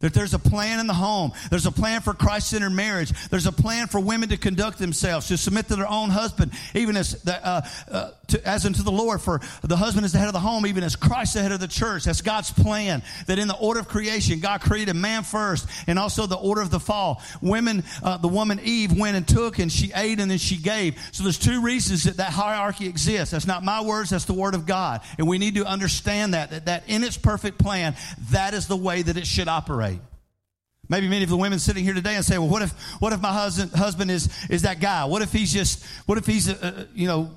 That 0.00 0.14
there's 0.14 0.32
a 0.32 0.38
plan 0.38 0.78
in 0.78 0.86
the 0.86 0.94
home. 0.94 1.32
There's 1.50 1.66
a 1.66 1.72
plan 1.72 2.02
for 2.02 2.14
Christ 2.14 2.50
centered 2.50 2.70
marriage. 2.70 3.10
There's 3.30 3.46
a 3.46 3.52
plan 3.52 3.88
for 3.88 3.98
women 3.98 4.28
to 4.28 4.36
conduct 4.36 4.78
themselves, 4.78 5.26
to 5.28 5.36
submit 5.36 5.66
to 5.68 5.76
their 5.76 5.88
own 5.88 6.10
husband, 6.10 6.52
even 6.74 6.96
as, 6.96 7.20
the, 7.22 7.44
uh, 7.44 7.60
uh, 7.90 8.10
to, 8.28 8.48
as 8.48 8.64
unto 8.64 8.82
the 8.82 8.92
Lord. 8.92 9.20
For 9.20 9.40
the 9.62 9.76
husband 9.76 10.06
is 10.06 10.12
the 10.12 10.18
head 10.18 10.28
of 10.28 10.32
the 10.32 10.40
home, 10.40 10.66
even 10.66 10.84
as 10.84 10.96
Christ 10.96 11.34
the 11.34 11.42
head 11.42 11.52
of 11.52 11.60
the 11.60 11.68
church. 11.68 12.04
That's 12.04 12.22
God's 12.22 12.50
plan. 12.50 13.02
That 13.26 13.38
in 13.38 13.48
the 13.48 13.56
order 13.56 13.80
of 13.80 13.88
creation, 13.88 14.40
God 14.40 14.60
created 14.60 14.94
man 14.94 15.22
first, 15.22 15.66
and 15.86 15.98
also 15.98 16.26
the 16.26 16.36
order 16.36 16.60
of 16.60 16.70
the 16.70 16.80
fall. 16.80 17.22
Women, 17.40 17.84
uh, 18.02 18.16
the 18.18 18.28
woman 18.28 18.60
Eve 18.62 18.98
went 18.98 19.16
and 19.16 19.26
took, 19.26 19.58
and 19.58 19.70
she 19.70 19.92
ate, 19.94 20.20
and 20.20 20.30
then 20.30 20.38
she 20.38 20.56
gave. 20.56 20.98
So 21.12 21.22
there's 21.22 21.38
two 21.38 21.60
reasons 21.60 22.04
that 22.04 22.16
that 22.18 22.30
hierarchy 22.30 22.86
exists. 22.86 23.32
That's 23.32 23.46
not 23.46 23.64
my 23.64 23.80
words. 23.80 24.10
That's 24.10 24.24
the 24.24 24.34
word 24.34 24.54
of 24.54 24.66
God, 24.66 25.00
and 25.18 25.26
we 25.26 25.38
need 25.38 25.54
to 25.56 25.64
understand 25.64 26.34
that. 26.34 26.50
That, 26.50 26.66
that 26.66 26.84
in 26.88 27.04
its 27.04 27.18
perfect 27.18 27.58
plan, 27.58 27.94
that 28.30 28.54
is 28.54 28.68
the 28.68 28.76
way 28.76 29.02
that 29.02 29.16
it 29.16 29.26
should 29.26 29.48
operate. 29.48 29.98
Maybe 30.88 31.08
many 31.08 31.24
of 31.24 31.30
the 31.30 31.36
women 31.36 31.58
sitting 31.58 31.84
here 31.84 31.92
today 31.92 32.14
and 32.14 32.24
say, 32.24 32.38
well, 32.38 32.48
what 32.48 32.62
if, 32.62 32.72
what 33.00 33.12
if 33.12 33.20
my 33.20 33.32
husband, 33.32 33.72
husband 33.72 34.10
is, 34.10 34.30
is 34.48 34.62
that 34.62 34.80
guy? 34.80 35.04
What 35.04 35.20
if 35.20 35.32
he's 35.32 35.52
just, 35.52 35.84
what 36.06 36.16
if 36.16 36.26
he's, 36.26 36.48
uh, 36.48 36.86
you 36.94 37.06
know, 37.06 37.30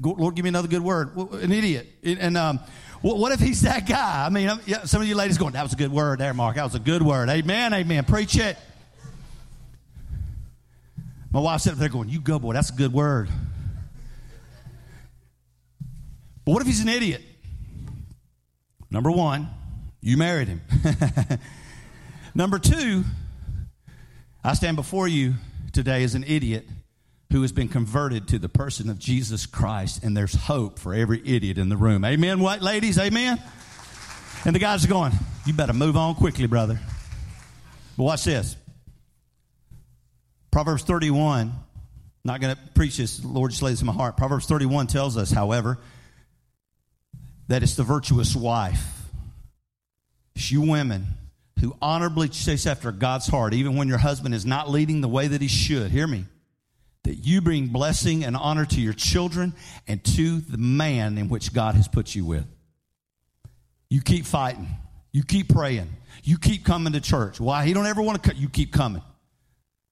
Lord, 0.00 0.34
give 0.34 0.44
me 0.44 0.48
another 0.48 0.68
good 0.68 0.82
word, 0.82 1.16
an 1.16 1.52
idiot. 1.52 1.86
And, 2.02 2.36
um, 2.36 2.60
what 3.00 3.32
if 3.32 3.40
he's 3.40 3.60
that 3.62 3.86
guy? 3.86 4.24
I 4.24 4.30
mean, 4.30 4.50
some 4.84 5.02
of 5.02 5.08
you 5.08 5.14
ladies 5.14 5.36
going, 5.36 5.52
that 5.52 5.62
was 5.62 5.74
a 5.74 5.76
good 5.76 5.92
word 5.92 6.20
there, 6.20 6.32
Mark. 6.32 6.56
That 6.56 6.64
was 6.64 6.74
a 6.74 6.78
good 6.78 7.02
word. 7.02 7.28
Amen, 7.28 7.74
amen. 7.74 8.04
Preach 8.04 8.38
it. 8.38 8.56
My 11.30 11.40
wife 11.40 11.60
sitting 11.60 11.78
there 11.78 11.90
going, 11.90 12.08
you 12.08 12.20
go, 12.20 12.38
boy, 12.38 12.54
that's 12.54 12.70
a 12.70 12.74
good 12.74 12.94
word. 12.94 13.28
But 16.44 16.52
what 16.52 16.62
if 16.62 16.66
he's 16.66 16.80
an 16.80 16.88
idiot? 16.88 17.20
Number 18.90 19.10
one, 19.10 19.48
you 20.00 20.16
married 20.16 20.48
him. 20.48 20.62
Number 22.34 22.58
two, 22.58 23.04
I 24.42 24.54
stand 24.54 24.76
before 24.76 25.08
you 25.08 25.34
today 25.72 26.04
as 26.04 26.14
an 26.14 26.24
idiot 26.24 26.66
who 27.34 27.42
has 27.42 27.50
been 27.50 27.66
converted 27.66 28.28
to 28.28 28.38
the 28.38 28.48
person 28.48 28.88
of 28.88 28.96
Jesus 28.96 29.44
Christ, 29.44 30.04
and 30.04 30.16
there's 30.16 30.34
hope 30.34 30.78
for 30.78 30.94
every 30.94 31.20
idiot 31.26 31.58
in 31.58 31.68
the 31.68 31.76
room. 31.76 32.04
Amen, 32.04 32.38
what, 32.38 32.62
ladies? 32.62 32.96
Amen? 32.96 33.42
And 34.44 34.54
the 34.54 34.60
guys 34.60 34.84
are 34.84 34.88
going, 34.88 35.10
You 35.44 35.52
better 35.52 35.72
move 35.72 35.96
on 35.96 36.14
quickly, 36.14 36.46
brother. 36.46 36.78
But 37.96 38.04
watch 38.04 38.22
this 38.22 38.54
Proverbs 40.52 40.84
31, 40.84 41.52
not 42.24 42.40
going 42.40 42.54
to 42.54 42.62
preach 42.76 42.98
this, 42.98 43.16
the 43.16 43.26
Lord 43.26 43.50
just 43.50 43.64
lays 43.64 43.80
in 43.80 43.88
my 43.88 43.92
heart. 43.92 44.16
Proverbs 44.16 44.46
31 44.46 44.86
tells 44.86 45.16
us, 45.16 45.32
however, 45.32 45.80
that 47.48 47.64
it's 47.64 47.74
the 47.74 47.82
virtuous 47.82 48.36
wife. 48.36 49.08
It's 50.36 50.52
you 50.52 50.60
women 50.60 51.06
who 51.60 51.76
honorably 51.82 52.28
chase 52.28 52.64
after 52.64 52.92
God's 52.92 53.26
heart, 53.26 53.54
even 53.54 53.74
when 53.74 53.88
your 53.88 53.98
husband 53.98 54.36
is 54.36 54.46
not 54.46 54.70
leading 54.70 55.00
the 55.00 55.08
way 55.08 55.26
that 55.26 55.42
he 55.42 55.48
should. 55.48 55.90
Hear 55.90 56.06
me. 56.06 56.26
That 57.04 57.16
you 57.16 57.40
bring 57.40 57.68
blessing 57.68 58.24
and 58.24 58.36
honor 58.36 58.64
to 58.66 58.80
your 58.80 58.94
children 58.94 59.54
and 59.86 60.02
to 60.04 60.40
the 60.40 60.58
man 60.58 61.18
in 61.18 61.28
which 61.28 61.52
God 61.52 61.74
has 61.74 61.86
put 61.86 62.14
you 62.14 62.24
with. 62.24 62.46
You 63.90 64.00
keep 64.00 64.24
fighting. 64.24 64.68
You 65.12 65.22
keep 65.22 65.48
praying. 65.48 65.88
You 66.22 66.38
keep 66.38 66.64
coming 66.64 66.94
to 66.94 67.00
church. 67.00 67.38
Why? 67.38 67.64
He 67.64 67.72
don't 67.72 67.86
ever 67.86 68.02
want 68.02 68.22
to 68.22 68.28
cut. 68.28 68.38
You 68.38 68.48
keep 68.48 68.72
coming. 68.72 69.02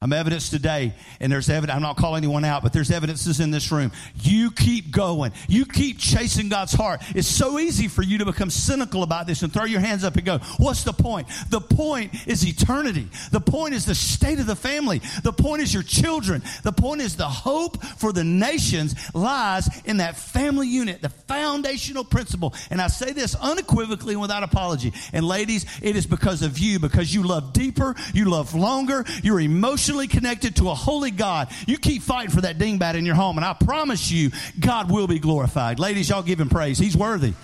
I'm 0.03 0.13
evidence 0.13 0.51
today, 0.51 0.95
and 1.21 1.31
there's 1.31 1.49
evidence. 1.49 1.77
I'm 1.77 1.83
not 1.83 1.97
calling 1.97 2.25
anyone 2.25 2.45
out, 2.45 2.65
but 2.65 2.73
there's 2.73 2.91
evidences 2.91 3.39
in 3.39 3.53
this 3.53 3.71
room. 3.71 3.93
You 4.17 4.51
keep 4.51 4.91
going. 4.91 5.31
You 5.47 5.65
keep 5.65 5.97
chasing 5.97 6.49
God's 6.49 6.73
heart. 6.73 7.03
It's 7.15 7.29
so 7.29 7.61
easy 7.61 7.87
for 7.87 8.03
you 8.03 8.19
to 8.19 8.25
become 8.25 8.51
cynical 8.51 9.05
about 9.05 9.29
this 9.29 9.43
and 9.43 9.53
throw 9.53 9.65
your 9.65 9.79
hands 9.79 10.03
up 10.03 10.17
and 10.17 10.25
go, 10.25 10.39
What's 10.59 10.83
the 10.83 10.93
point? 10.93 11.29
The 11.51 11.61
point 11.61 12.27
is 12.27 12.45
eternity. 12.45 13.09
The 13.31 13.39
point 13.39 13.75
is 13.75 13.87
the 13.87 13.95
state 13.95 14.41
of 14.41 14.47
the 14.47 14.57
family. 14.57 15.01
The 15.23 15.33
point 15.33 15.63
is 15.63 15.73
your 15.73 15.85
children. 15.85 16.43
The 16.65 16.73
point 16.73 17.01
is 17.01 17.15
the 17.15 17.29
hope 17.29 17.81
for 17.85 18.13
the 18.13 18.25
nations 18.25 18.97
lies 19.15 19.69
in 19.85 19.99
that 19.99 20.17
family 20.17 20.67
unit, 20.67 21.01
the 21.01 21.11
foundational 21.11 22.03
principle. 22.03 22.55
And 22.71 22.81
I 22.81 22.89
say 22.89 23.13
this 23.13 23.37
unequivocally 23.37 24.15
and 24.15 24.21
without 24.21 24.43
apology. 24.43 24.93
And 25.13 25.25
ladies, 25.25 25.65
it 25.81 25.95
is 25.95 26.07
because 26.07 26.43
of 26.43 26.59
you, 26.59 26.81
because 26.81 27.15
you 27.15 27.23
love 27.23 27.53
deeper, 27.53 27.95
you 28.13 28.25
love 28.25 28.57
longer, 28.57 29.05
you're 29.23 29.39
emotional 29.39 29.92
emotionally 29.93 30.09
connected 30.09 30.57
to 30.57 30.71
a 30.71 30.75
holy 30.75 31.11
God, 31.11 31.49
you 31.67 31.77
keep 31.79 32.03
fighting 32.03 32.31
for 32.31 32.41
that 32.43 32.59
dingbat 32.59 32.95
in 32.95 33.05
your 33.05 33.15
home, 33.15 33.37
and 33.37 33.45
I 33.45 33.53
promise 33.53 34.11
you, 34.11 34.31
God 34.59 34.91
will 34.91 35.07
be 35.07 35.19
glorified. 35.19 35.79
Ladies, 35.79 36.09
y'all 36.09 36.23
give 36.23 36.41
him 36.41 36.49
praise. 36.49 36.79
He's 36.79 36.97
worthy. 36.97 37.35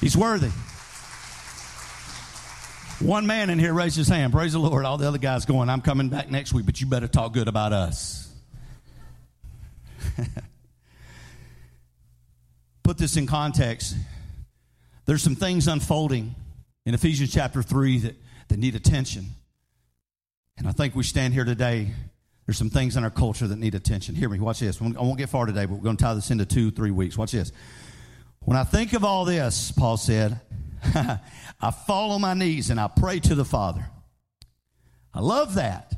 He's 0.00 0.16
worthy. 0.16 0.50
One 3.00 3.26
man 3.26 3.50
in 3.50 3.58
here 3.58 3.74
raised 3.74 3.96
his 3.96 4.08
hand. 4.08 4.32
Praise 4.32 4.52
the 4.52 4.60
Lord. 4.60 4.84
All 4.84 4.96
the 4.98 5.08
other 5.08 5.18
guys 5.18 5.44
going, 5.44 5.68
I'm 5.68 5.80
coming 5.80 6.08
back 6.08 6.30
next 6.30 6.52
week, 6.52 6.66
but 6.66 6.80
you 6.80 6.86
better 6.86 7.08
talk 7.08 7.32
good 7.32 7.48
about 7.48 7.72
us. 7.72 8.32
Put 12.82 12.98
this 12.98 13.16
in 13.16 13.26
context. 13.26 13.96
There's 15.06 15.22
some 15.22 15.36
things 15.36 15.68
unfolding 15.68 16.34
in 16.84 16.94
Ephesians 16.94 17.32
chapter 17.32 17.62
3 17.62 17.98
that, 17.98 18.16
that 18.48 18.58
need 18.58 18.74
attention. 18.74 19.26
And 20.62 20.68
I 20.68 20.72
think 20.72 20.94
we 20.94 21.02
stand 21.02 21.34
here 21.34 21.44
today. 21.44 21.88
There's 22.46 22.56
some 22.56 22.70
things 22.70 22.96
in 22.96 23.02
our 23.02 23.10
culture 23.10 23.48
that 23.48 23.58
need 23.58 23.74
attention. 23.74 24.14
Hear 24.14 24.28
me. 24.28 24.38
Watch 24.38 24.60
this. 24.60 24.80
I 24.80 24.84
won't 24.84 25.18
get 25.18 25.28
far 25.28 25.44
today, 25.44 25.66
but 25.66 25.74
we're 25.74 25.82
going 25.82 25.96
to 25.96 26.04
tie 26.04 26.14
this 26.14 26.30
into 26.30 26.46
two, 26.46 26.70
three 26.70 26.92
weeks. 26.92 27.18
Watch 27.18 27.32
this. 27.32 27.50
When 28.38 28.56
I 28.56 28.62
think 28.62 28.92
of 28.92 29.02
all 29.02 29.24
this, 29.24 29.72
Paul 29.72 29.96
said, 29.96 30.40
I 30.84 31.72
fall 31.84 32.12
on 32.12 32.20
my 32.20 32.34
knees 32.34 32.70
and 32.70 32.78
I 32.78 32.86
pray 32.86 33.18
to 33.18 33.34
the 33.34 33.44
Father. 33.44 33.84
I 35.12 35.18
love 35.18 35.56
that. 35.56 35.94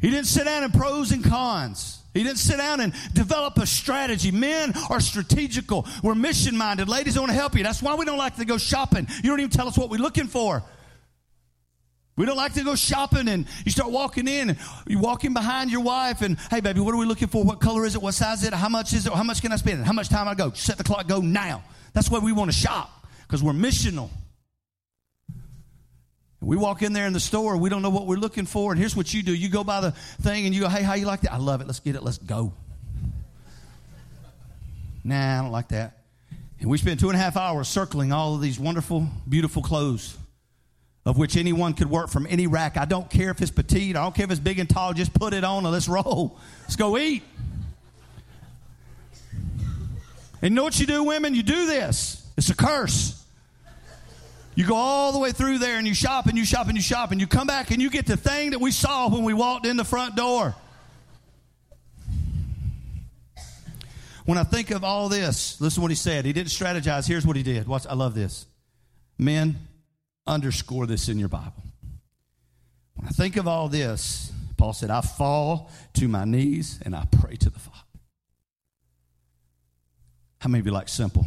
He 0.00 0.10
didn't 0.10 0.26
sit 0.26 0.44
down 0.44 0.64
in 0.64 0.72
pros 0.72 1.12
and 1.12 1.24
cons. 1.24 2.00
He 2.12 2.24
didn't 2.24 2.38
sit 2.38 2.56
down 2.56 2.80
and 2.80 2.92
develop 3.12 3.56
a 3.58 3.66
strategy. 3.66 4.32
Men 4.32 4.72
are 4.90 4.98
strategical. 4.98 5.86
We're 6.02 6.16
mission 6.16 6.56
minded. 6.56 6.88
Ladies, 6.88 7.16
I 7.16 7.20
want 7.20 7.30
to 7.30 7.38
help 7.38 7.54
you. 7.54 7.62
That's 7.62 7.80
why 7.80 7.94
we 7.94 8.04
don't 8.04 8.18
like 8.18 8.34
to 8.34 8.44
go 8.44 8.58
shopping. 8.58 9.06
You 9.22 9.30
don't 9.30 9.38
even 9.38 9.50
tell 9.50 9.68
us 9.68 9.78
what 9.78 9.90
we're 9.90 10.00
looking 10.00 10.26
for. 10.26 10.64
We 12.16 12.24
don't 12.24 12.36
like 12.36 12.54
to 12.54 12.64
go 12.64 12.74
shopping 12.74 13.28
and 13.28 13.46
you 13.66 13.70
start 13.70 13.90
walking 13.90 14.26
in 14.26 14.50
and 14.50 14.58
you 14.86 14.98
walk 14.98 15.24
in 15.24 15.34
behind 15.34 15.70
your 15.70 15.82
wife 15.82 16.22
and, 16.22 16.38
hey, 16.50 16.60
baby, 16.60 16.80
what 16.80 16.94
are 16.94 16.96
we 16.96 17.04
looking 17.04 17.28
for? 17.28 17.44
What 17.44 17.60
color 17.60 17.84
is 17.84 17.94
it? 17.94 18.00
What 18.00 18.14
size 18.14 18.40
is 18.40 18.48
it? 18.48 18.54
How 18.54 18.70
much 18.70 18.94
is 18.94 19.06
it? 19.06 19.12
How 19.12 19.22
much 19.22 19.42
can 19.42 19.52
I 19.52 19.56
spend? 19.56 19.84
How 19.84 19.92
much 19.92 20.08
time 20.08 20.26
I 20.26 20.34
go? 20.34 20.50
Set 20.52 20.78
the 20.78 20.84
clock, 20.84 21.06
go 21.06 21.20
now. 21.20 21.62
That's 21.92 22.10
why 22.10 22.18
we 22.18 22.32
want 22.32 22.50
to 22.50 22.56
shop 22.56 23.06
because 23.26 23.42
we're 23.42 23.52
missional. 23.52 24.08
We 26.40 26.56
walk 26.56 26.82
in 26.82 26.94
there 26.94 27.06
in 27.06 27.12
the 27.12 27.20
store, 27.20 27.56
we 27.56 27.68
don't 27.68 27.82
know 27.82 27.90
what 27.90 28.06
we're 28.06 28.18
looking 28.18 28.46
for, 28.46 28.70
and 28.70 28.78
here's 28.78 28.94
what 28.94 29.12
you 29.12 29.22
do. 29.22 29.34
You 29.34 29.48
go 29.48 29.64
by 29.64 29.80
the 29.80 29.90
thing 29.90 30.46
and 30.46 30.54
you 30.54 30.62
go, 30.62 30.68
hey, 30.68 30.82
how 30.82 30.94
you 30.94 31.04
like 31.04 31.22
that? 31.22 31.32
I 31.32 31.38
love 31.38 31.60
it. 31.60 31.66
Let's 31.66 31.80
get 31.80 31.96
it. 31.96 32.02
Let's 32.02 32.18
go. 32.18 32.52
Nah, 35.02 35.38
I 35.38 35.42
don't 35.42 35.52
like 35.52 35.68
that. 35.68 35.98
And 36.60 36.70
we 36.70 36.78
spend 36.78 37.00
two 37.00 37.08
and 37.08 37.16
a 37.16 37.18
half 37.18 37.36
hours 37.36 37.68
circling 37.68 38.12
all 38.12 38.34
of 38.34 38.40
these 38.40 38.58
wonderful, 38.58 39.06
beautiful 39.28 39.62
clothes 39.62 40.16
of 41.06 41.16
which 41.16 41.36
anyone 41.36 41.72
could 41.72 41.88
work 41.88 42.10
from 42.10 42.26
any 42.28 42.48
rack. 42.48 42.76
I 42.76 42.84
don't 42.84 43.08
care 43.08 43.30
if 43.30 43.40
it's 43.40 43.52
petite, 43.52 43.96
I 43.96 44.02
don't 44.02 44.14
care 44.14 44.24
if 44.24 44.32
it's 44.32 44.40
big 44.40 44.58
and 44.58 44.68
tall, 44.68 44.92
just 44.92 45.14
put 45.14 45.32
it 45.32 45.44
on 45.44 45.64
and 45.64 45.72
let's 45.72 45.88
roll. 45.88 46.36
Let's 46.62 46.74
go 46.74 46.98
eat. 46.98 47.22
And 50.42 50.54
know 50.54 50.64
what 50.64 50.78
you 50.78 50.86
do, 50.86 51.04
women? 51.04 51.34
You 51.34 51.44
do 51.44 51.66
this. 51.66 52.28
It's 52.36 52.50
a 52.50 52.56
curse. 52.56 53.24
You 54.56 54.66
go 54.66 54.74
all 54.74 55.12
the 55.12 55.18
way 55.18 55.30
through 55.30 55.58
there 55.58 55.78
and 55.78 55.86
you 55.86 55.94
shop 55.94 56.26
and 56.26 56.36
you 56.36 56.44
shop 56.44 56.66
and 56.66 56.76
you 56.76 56.82
shop 56.82 57.12
and 57.12 57.20
you 57.20 57.26
come 57.26 57.46
back 57.46 57.70
and 57.70 57.80
you 57.80 57.88
get 57.88 58.06
the 58.06 58.16
thing 58.16 58.50
that 58.50 58.60
we 58.60 58.72
saw 58.72 59.08
when 59.08 59.22
we 59.22 59.32
walked 59.32 59.64
in 59.64 59.76
the 59.76 59.84
front 59.84 60.16
door. 60.16 60.56
When 64.24 64.38
I 64.38 64.42
think 64.42 64.72
of 64.72 64.82
all 64.82 65.08
this, 65.08 65.60
listen 65.60 65.76
to 65.76 65.82
what 65.82 65.90
he 65.92 65.96
said. 65.96 66.24
He 66.24 66.32
didn't 66.32 66.48
strategize. 66.48 67.06
Here's 67.06 67.24
what 67.24 67.36
he 67.36 67.44
did. 67.44 67.68
Watch, 67.68 67.86
I 67.86 67.94
love 67.94 68.14
this. 68.14 68.46
Men, 69.18 69.56
underscore 70.26 70.86
this 70.86 71.08
in 71.08 71.18
your 71.18 71.28
Bible. 71.28 71.62
When 72.94 73.06
I 73.06 73.10
think 73.10 73.36
of 73.36 73.46
all 73.46 73.68
this, 73.68 74.32
Paul 74.56 74.72
said, 74.72 74.90
I 74.90 75.00
fall 75.00 75.70
to 75.94 76.08
my 76.08 76.24
knees 76.24 76.78
and 76.82 76.96
I 76.96 77.04
pray 77.20 77.36
to 77.36 77.50
the 77.50 77.58
Father. 77.58 77.78
How 80.38 80.48
many 80.48 80.60
of 80.60 80.66
you 80.66 80.72
like 80.72 80.88
simple? 80.88 81.26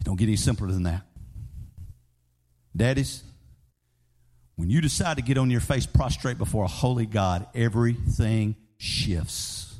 It 0.00 0.04
don't 0.04 0.16
get 0.16 0.26
any 0.26 0.36
simpler 0.36 0.68
than 0.68 0.84
that. 0.84 1.02
Daddies, 2.76 3.22
when 4.56 4.70
you 4.70 4.80
decide 4.80 5.16
to 5.16 5.22
get 5.22 5.38
on 5.38 5.50
your 5.50 5.60
face 5.60 5.86
prostrate 5.86 6.38
before 6.38 6.64
a 6.64 6.68
holy 6.68 7.06
God, 7.06 7.46
everything 7.54 8.56
shifts. 8.78 9.70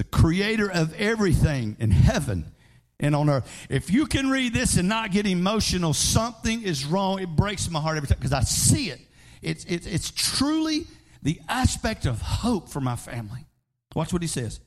the 0.00 0.04
creator 0.04 0.72
of 0.72 0.94
everything 0.94 1.76
in 1.78 1.90
heaven 1.90 2.50
and 3.00 3.16
on 3.16 3.28
earth. 3.28 3.66
If 3.68 3.90
you 3.90 4.06
can 4.06 4.30
read 4.30 4.54
this 4.54 4.76
and 4.76 4.88
not 4.88 5.10
get 5.10 5.26
emotional, 5.26 5.92
something 5.92 6.62
is 6.62 6.84
wrong. 6.84 7.20
It 7.20 7.30
breaks 7.30 7.68
my 7.70 7.80
heart 7.80 7.96
every 7.96 8.08
time 8.08 8.18
because 8.18 8.32
I 8.32 8.42
see 8.42 8.90
it. 8.90 9.00
It's, 9.42 9.64
it's, 9.64 9.86
it's 9.86 10.10
truly 10.10 10.86
the 11.22 11.40
aspect 11.48 12.06
of 12.06 12.20
hope 12.20 12.68
for 12.68 12.80
my 12.80 12.96
family. 12.96 13.46
Watch 13.94 14.12
what 14.12 14.22
he 14.22 14.28
says. 14.28 14.60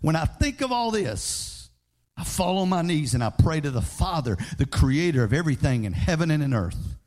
When 0.00 0.16
I 0.16 0.24
think 0.24 0.60
of 0.62 0.72
all 0.72 0.90
this, 0.90 1.68
I 2.16 2.24
fall 2.24 2.58
on 2.58 2.68
my 2.68 2.82
knees 2.82 3.14
and 3.14 3.24
I 3.24 3.30
pray 3.30 3.60
to 3.60 3.70
the 3.70 3.82
Father, 3.82 4.36
the 4.58 4.66
creator 4.66 5.24
of 5.24 5.32
everything 5.32 5.84
in 5.84 5.92
heaven 5.92 6.30
and 6.30 6.42
in 6.42 6.54
earth. 6.54 6.98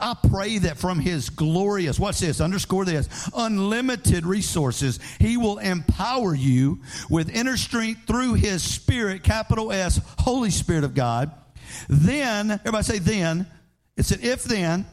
I 0.00 0.16
pray 0.28 0.58
that 0.58 0.78
from 0.78 0.98
his 0.98 1.30
glorious, 1.30 1.98
what's 1.98 2.20
this? 2.20 2.40
Underscore 2.40 2.84
this, 2.84 3.30
unlimited 3.34 4.26
resources, 4.26 5.00
he 5.18 5.36
will 5.36 5.58
empower 5.58 6.34
you 6.34 6.80
with 7.08 7.34
inner 7.34 7.56
strength 7.56 8.06
through 8.06 8.34
his 8.34 8.62
spirit, 8.62 9.22
capital 9.22 9.72
S, 9.72 10.00
Holy 10.18 10.50
Spirit 10.50 10.84
of 10.84 10.94
God. 10.94 11.30
Then, 11.88 12.50
everybody 12.50 12.84
say 12.84 12.98
then, 12.98 13.46
it's 13.96 14.10
an 14.10 14.20
if 14.22 14.44
then, 14.44 14.86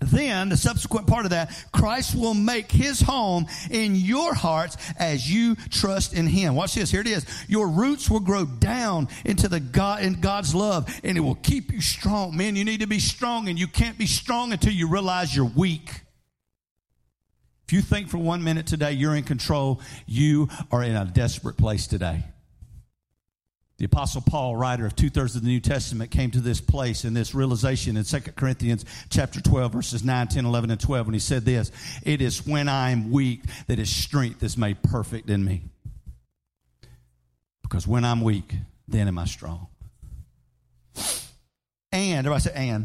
then 0.00 0.48
the 0.48 0.56
subsequent 0.56 1.06
part 1.06 1.26
of 1.26 1.30
that, 1.30 1.52
Christ 1.72 2.14
will 2.14 2.34
make 2.34 2.72
his 2.72 3.00
home 3.00 3.46
in 3.70 3.94
your 3.94 4.34
hearts 4.34 4.76
as 4.98 5.30
you 5.30 5.56
trust 5.70 6.14
in 6.14 6.26
him. 6.26 6.54
Watch 6.54 6.74
this. 6.74 6.90
Here 6.90 7.02
it 7.02 7.06
is. 7.06 7.26
Your 7.48 7.68
roots 7.68 8.10
will 8.10 8.20
grow 8.20 8.46
down 8.46 9.08
into 9.24 9.48
the 9.48 9.60
God 9.60 10.02
in 10.02 10.20
God's 10.20 10.54
love 10.54 10.88
and 11.04 11.16
it 11.16 11.20
will 11.20 11.36
keep 11.36 11.72
you 11.72 11.80
strong. 11.80 12.36
Man, 12.36 12.56
you 12.56 12.64
need 12.64 12.80
to 12.80 12.86
be 12.86 12.98
strong 12.98 13.48
and 13.48 13.58
you 13.58 13.66
can't 13.66 13.98
be 13.98 14.06
strong 14.06 14.52
until 14.52 14.72
you 14.72 14.88
realize 14.88 15.36
you're 15.36 15.44
weak. 15.44 16.02
If 17.66 17.74
you 17.74 17.82
think 17.82 18.08
for 18.08 18.18
one 18.18 18.42
minute 18.42 18.66
today 18.66 18.92
you're 18.92 19.14
in 19.14 19.22
control, 19.22 19.80
you 20.06 20.48
are 20.72 20.82
in 20.82 20.96
a 20.96 21.04
desperate 21.04 21.56
place 21.56 21.86
today. 21.86 22.24
The 23.80 23.86
Apostle 23.86 24.20
Paul, 24.20 24.56
writer 24.56 24.84
of 24.84 24.94
two 24.94 25.08
thirds 25.08 25.36
of 25.36 25.40
the 25.40 25.48
New 25.48 25.58
Testament, 25.58 26.10
came 26.10 26.30
to 26.32 26.40
this 26.40 26.60
place 26.60 27.04
and 27.04 27.16
this 27.16 27.34
realization 27.34 27.96
in 27.96 28.04
2 28.04 28.20
Corinthians 28.36 28.84
chapter 29.08 29.40
12, 29.40 29.72
verses 29.72 30.04
9, 30.04 30.28
10, 30.28 30.44
11, 30.44 30.70
and 30.70 30.78
12, 30.78 31.06
when 31.06 31.14
he 31.14 31.18
said 31.18 31.46
this 31.46 31.72
It 32.02 32.20
is 32.20 32.46
when 32.46 32.68
I 32.68 32.90
am 32.90 33.10
weak 33.10 33.40
that 33.68 33.78
his 33.78 33.88
strength 33.88 34.42
is 34.42 34.58
made 34.58 34.82
perfect 34.82 35.30
in 35.30 35.42
me. 35.42 35.62
Because 37.62 37.86
when 37.86 38.04
I'm 38.04 38.20
weak, 38.20 38.52
then 38.86 39.08
am 39.08 39.18
I 39.18 39.24
strong. 39.24 39.68
And, 41.90 42.26
everybody 42.26 42.42
say, 42.42 42.52
and. 42.54 42.84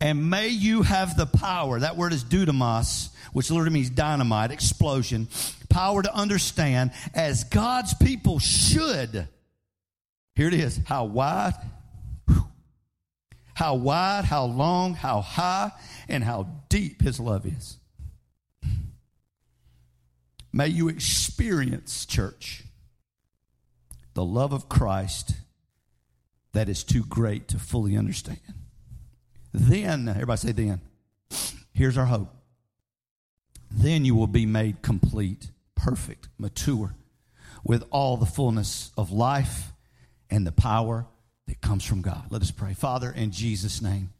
And 0.00 0.28
may 0.28 0.48
you 0.48 0.82
have 0.82 1.16
the 1.16 1.26
power, 1.26 1.80
that 1.80 1.96
word 1.96 2.12
is 2.12 2.22
dunamis, 2.22 3.08
which 3.32 3.50
literally 3.50 3.72
means 3.72 3.90
dynamite, 3.90 4.50
explosion, 4.50 5.28
power 5.70 6.02
to 6.02 6.14
understand 6.14 6.92
as 7.14 7.44
God's 7.44 7.94
people 7.94 8.38
should. 8.38 9.28
Here 10.34 10.48
it 10.48 10.54
is. 10.54 10.78
How 10.84 11.06
wide, 11.06 11.54
how 13.54 13.76
wide, 13.76 14.26
how 14.26 14.44
long, 14.44 14.94
how 14.94 15.22
high, 15.22 15.72
and 16.08 16.22
how 16.22 16.48
deep 16.68 17.00
his 17.00 17.18
love 17.18 17.46
is. 17.46 17.78
May 20.52 20.68
you 20.68 20.88
experience, 20.88 22.04
church, 22.04 22.64
the 24.12 24.24
love 24.24 24.52
of 24.52 24.68
Christ 24.68 25.34
that 26.52 26.68
is 26.68 26.84
too 26.84 27.04
great 27.04 27.48
to 27.48 27.58
fully 27.58 27.96
understand. 27.96 28.40
Then, 29.56 30.06
everybody 30.06 30.38
say, 30.38 30.52
then. 30.52 30.80
Here's 31.72 31.96
our 31.96 32.04
hope. 32.04 32.28
Then 33.70 34.04
you 34.04 34.14
will 34.14 34.26
be 34.26 34.44
made 34.44 34.82
complete 34.82 35.50
perfect, 35.74 36.28
mature, 36.38 36.94
with 37.64 37.82
all 37.90 38.18
the 38.18 38.26
fullness 38.26 38.90
of 38.98 39.10
life 39.10 39.72
and 40.28 40.46
the 40.46 40.52
power 40.52 41.06
that 41.46 41.62
comes 41.62 41.84
from 41.84 42.02
God. 42.02 42.26
Let 42.30 42.42
us 42.42 42.50
pray. 42.50 42.74
Father, 42.74 43.10
in 43.10 43.30
Jesus' 43.30 43.80
name, 43.80 44.10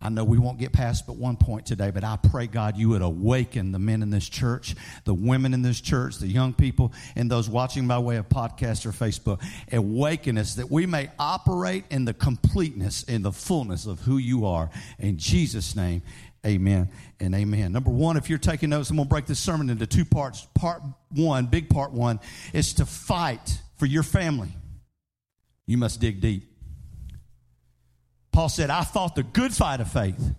I 0.00 0.10
know 0.10 0.22
we 0.22 0.38
won't 0.38 0.58
get 0.58 0.72
past 0.72 1.08
but 1.08 1.16
one 1.16 1.36
point 1.36 1.66
today, 1.66 1.90
but 1.90 2.04
I 2.04 2.16
pray, 2.16 2.46
God, 2.46 2.76
you 2.76 2.90
would 2.90 3.02
awaken 3.02 3.72
the 3.72 3.80
men 3.80 4.00
in 4.02 4.10
this 4.10 4.28
church, 4.28 4.76
the 5.04 5.12
women 5.12 5.52
in 5.54 5.62
this 5.62 5.80
church, 5.80 6.18
the 6.18 6.28
young 6.28 6.52
people, 6.52 6.92
and 7.16 7.28
those 7.28 7.48
watching 7.48 7.88
by 7.88 7.98
way 7.98 8.16
of 8.16 8.28
podcast 8.28 8.86
or 8.86 8.92
Facebook. 8.92 9.42
Awaken 9.72 10.38
us 10.38 10.54
that 10.54 10.70
we 10.70 10.86
may 10.86 11.10
operate 11.18 11.84
in 11.90 12.04
the 12.04 12.14
completeness, 12.14 13.02
in 13.02 13.22
the 13.22 13.32
fullness 13.32 13.86
of 13.86 13.98
who 14.00 14.18
you 14.18 14.46
are. 14.46 14.70
In 15.00 15.18
Jesus' 15.18 15.74
name, 15.74 16.02
Amen 16.46 16.88
and 17.18 17.34
amen. 17.34 17.72
Number 17.72 17.90
one, 17.90 18.16
if 18.16 18.30
you're 18.30 18.38
taking 18.38 18.70
notes, 18.70 18.90
I'm 18.90 18.96
going 18.96 19.08
to 19.08 19.10
break 19.10 19.26
this 19.26 19.40
sermon 19.40 19.70
into 19.70 19.88
two 19.88 20.04
parts. 20.04 20.46
Part 20.54 20.82
one, 21.10 21.46
big 21.46 21.68
part 21.68 21.90
one, 21.90 22.20
is 22.52 22.74
to 22.74 22.86
fight 22.86 23.60
for 23.76 23.86
your 23.86 24.04
family. 24.04 24.54
You 25.66 25.78
must 25.78 26.00
dig 26.00 26.20
deep. 26.20 26.47
Paul 28.32 28.48
said, 28.48 28.70
I 28.70 28.84
fought 28.84 29.14
the 29.14 29.22
good 29.22 29.52
fight 29.52 29.80
of 29.80 29.90
faith 29.90 30.34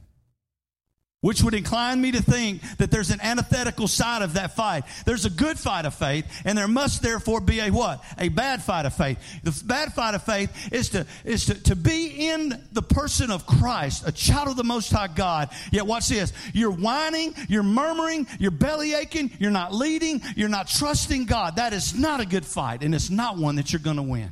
which 1.21 1.43
would 1.43 1.53
incline 1.53 1.99
me 1.99 2.11
to 2.11 2.21
think 2.21 2.61
that 2.77 2.91
there's 2.91 3.09
an 3.09 3.19
antithetical 3.21 3.87
side 3.87 4.21
of 4.21 4.33
that 4.33 4.55
fight. 4.55 4.85
There's 5.05 5.25
a 5.25 5.29
good 5.29 5.59
fight 5.59 5.85
of 5.85 5.93
faith, 5.93 6.25
and 6.45 6.57
there 6.57 6.67
must 6.67 7.01
therefore 7.01 7.41
be 7.41 7.59
a 7.59 7.71
what? 7.71 8.01
A 8.17 8.29
bad 8.29 8.63
fight 8.63 8.85
of 8.85 8.93
faith. 8.93 9.19
The 9.43 9.63
bad 9.65 9.93
fight 9.93 10.15
of 10.15 10.23
faith 10.23 10.71
is 10.71 10.89
to, 10.89 11.05
is 11.25 11.45
to, 11.45 11.61
to 11.63 11.75
be 11.75 12.29
in 12.29 12.63
the 12.71 12.81
person 12.81 13.31
of 13.31 13.45
Christ, 13.45 14.07
a 14.07 14.13
child 14.13 14.47
of 14.47 14.55
the 14.55 14.63
Most 14.63 14.91
High 14.91 15.07
God. 15.07 15.49
Yet 15.73 15.85
watch 15.85 16.07
this. 16.07 16.31
You're 16.53 16.71
whining, 16.71 17.35
you're 17.49 17.63
murmuring, 17.63 18.25
you're 18.39 18.51
belly 18.51 18.93
aching, 18.93 19.31
you're 19.39 19.51
not 19.51 19.73
leading, 19.73 20.21
you're 20.37 20.47
not 20.47 20.67
trusting 20.67 21.25
God. 21.25 21.57
That 21.57 21.73
is 21.73 21.93
not 21.93 22.21
a 22.21 22.25
good 22.25 22.45
fight, 22.45 22.81
and 22.81 22.95
it's 22.95 23.09
not 23.09 23.37
one 23.37 23.57
that 23.57 23.73
you're 23.73 23.81
going 23.81 23.97
to 23.97 24.03
win. 24.03 24.31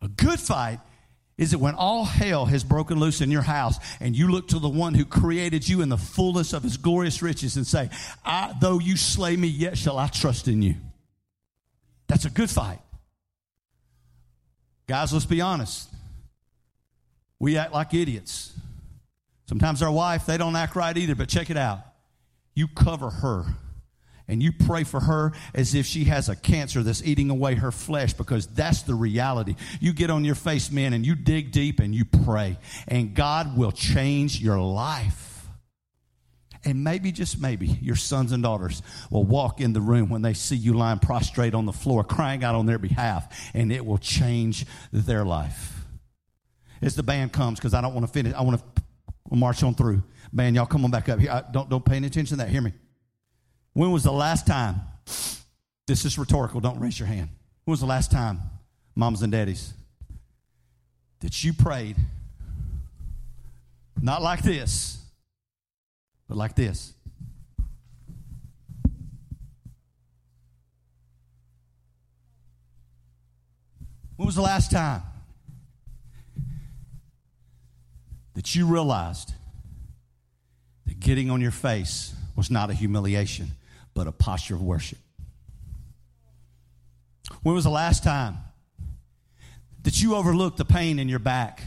A 0.00 0.08
good 0.08 0.40
fight 0.40 0.80
is 1.38 1.52
it 1.52 1.60
when 1.60 1.74
all 1.74 2.04
hell 2.04 2.44
has 2.46 2.62
broken 2.62 3.00
loose 3.00 3.20
in 3.20 3.30
your 3.30 3.42
house 3.42 3.76
and 4.00 4.14
you 4.14 4.30
look 4.30 4.48
to 4.48 4.58
the 4.58 4.68
one 4.68 4.94
who 4.94 5.04
created 5.04 5.66
you 5.68 5.80
in 5.80 5.88
the 5.88 5.96
fullness 5.96 6.52
of 6.52 6.62
his 6.62 6.76
glorious 6.76 7.22
riches 7.22 7.56
and 7.56 7.66
say, 7.66 7.88
though 8.60 8.78
you 8.78 8.96
slay 8.96 9.36
me, 9.36 9.48
yet 9.48 9.78
shall 9.78 9.98
I 9.98 10.08
trust 10.08 10.46
in 10.46 10.62
you. 10.62 10.74
That's 12.06 12.26
a 12.26 12.30
good 12.30 12.50
fight. 12.50 12.80
Guys, 14.86 15.12
let's 15.12 15.24
be 15.24 15.40
honest. 15.40 15.88
We 17.38 17.56
act 17.56 17.72
like 17.72 17.94
idiots. 17.94 18.52
Sometimes 19.48 19.82
our 19.82 19.90
wife, 19.90 20.26
they 20.26 20.36
don't 20.36 20.54
act 20.54 20.76
right 20.76 20.96
either, 20.96 21.14
but 21.14 21.28
check 21.28 21.50
it 21.50 21.56
out. 21.56 21.80
You 22.54 22.68
cover 22.68 23.08
her 23.08 23.46
and 24.28 24.42
you 24.42 24.52
pray 24.52 24.84
for 24.84 25.00
her 25.00 25.32
as 25.54 25.74
if 25.74 25.86
she 25.86 26.04
has 26.04 26.28
a 26.28 26.36
cancer 26.36 26.82
that's 26.82 27.02
eating 27.02 27.30
away 27.30 27.54
her 27.56 27.72
flesh 27.72 28.12
because 28.12 28.46
that's 28.46 28.82
the 28.82 28.94
reality. 28.94 29.56
You 29.80 29.92
get 29.92 30.10
on 30.10 30.24
your 30.24 30.34
face, 30.34 30.70
man, 30.70 30.92
and 30.92 31.04
you 31.04 31.14
dig 31.14 31.50
deep 31.52 31.80
and 31.80 31.94
you 31.94 32.04
pray, 32.04 32.58
and 32.88 33.14
God 33.14 33.56
will 33.56 33.72
change 33.72 34.40
your 34.40 34.58
life. 34.58 35.28
And 36.64 36.84
maybe, 36.84 37.10
just 37.10 37.40
maybe, 37.40 37.66
your 37.66 37.96
sons 37.96 38.30
and 38.30 38.40
daughters 38.40 38.82
will 39.10 39.24
walk 39.24 39.60
in 39.60 39.72
the 39.72 39.80
room 39.80 40.08
when 40.08 40.22
they 40.22 40.32
see 40.32 40.54
you 40.54 40.74
lying 40.74 41.00
prostrate 41.00 41.54
on 41.54 41.66
the 41.66 41.72
floor, 41.72 42.04
crying 42.04 42.44
out 42.44 42.54
on 42.54 42.66
their 42.66 42.78
behalf, 42.78 43.50
and 43.52 43.72
it 43.72 43.84
will 43.84 43.98
change 43.98 44.64
their 44.92 45.24
life. 45.24 45.84
as 46.80 46.94
the 46.94 47.02
band 47.02 47.32
comes 47.32 47.58
because 47.58 47.74
I 47.74 47.80
don't 47.80 47.94
want 47.94 48.06
to 48.06 48.12
finish. 48.12 48.32
I 48.34 48.42
want 48.42 48.60
to 48.60 49.36
march 49.36 49.62
on 49.62 49.74
through. 49.74 50.02
Man, 50.32 50.54
y'all 50.54 50.66
come 50.66 50.84
on 50.84 50.90
back 50.90 51.08
up 51.08 51.18
here. 51.18 51.30
I, 51.30 51.42
don't 51.50 51.68
don't 51.68 51.84
pay 51.84 51.96
any 51.96 52.06
attention 52.06 52.38
to 52.38 52.44
that. 52.44 52.50
Hear 52.50 52.62
me. 52.62 52.72
When 53.74 53.90
was 53.90 54.04
the 54.04 54.12
last 54.12 54.46
time? 54.46 54.82
This 55.86 56.04
is 56.04 56.18
rhetorical. 56.18 56.60
Don't 56.60 56.78
raise 56.78 56.98
your 56.98 57.08
hand. 57.08 57.28
When 57.64 57.72
was 57.72 57.80
the 57.80 57.86
last 57.86 58.10
time, 58.10 58.40
moms 58.94 59.22
and 59.22 59.32
daddies, 59.32 59.72
that 61.20 61.42
you 61.42 61.52
prayed? 61.52 61.96
Not 64.00 64.20
like 64.20 64.42
this, 64.42 64.98
but 66.28 66.36
like 66.36 66.54
this. 66.54 66.92
When 74.16 74.26
was 74.26 74.34
the 74.36 74.42
last 74.42 74.70
time 74.70 75.02
that 78.34 78.54
you 78.54 78.66
realized 78.66 79.34
that 80.86 81.00
getting 81.00 81.30
on 81.30 81.40
your 81.40 81.50
face 81.50 82.14
was 82.36 82.50
not 82.50 82.70
a 82.70 82.74
humiliation, 82.74 83.52
but 83.94 84.06
a 84.06 84.12
posture 84.12 84.54
of 84.54 84.62
worship? 84.62 84.98
When 87.42 87.54
was 87.54 87.64
the 87.64 87.70
last 87.70 88.04
time 88.04 88.38
that 89.82 90.00
you 90.00 90.14
overlooked 90.14 90.58
the 90.58 90.64
pain 90.64 90.98
in 90.98 91.08
your 91.08 91.18
back 91.18 91.62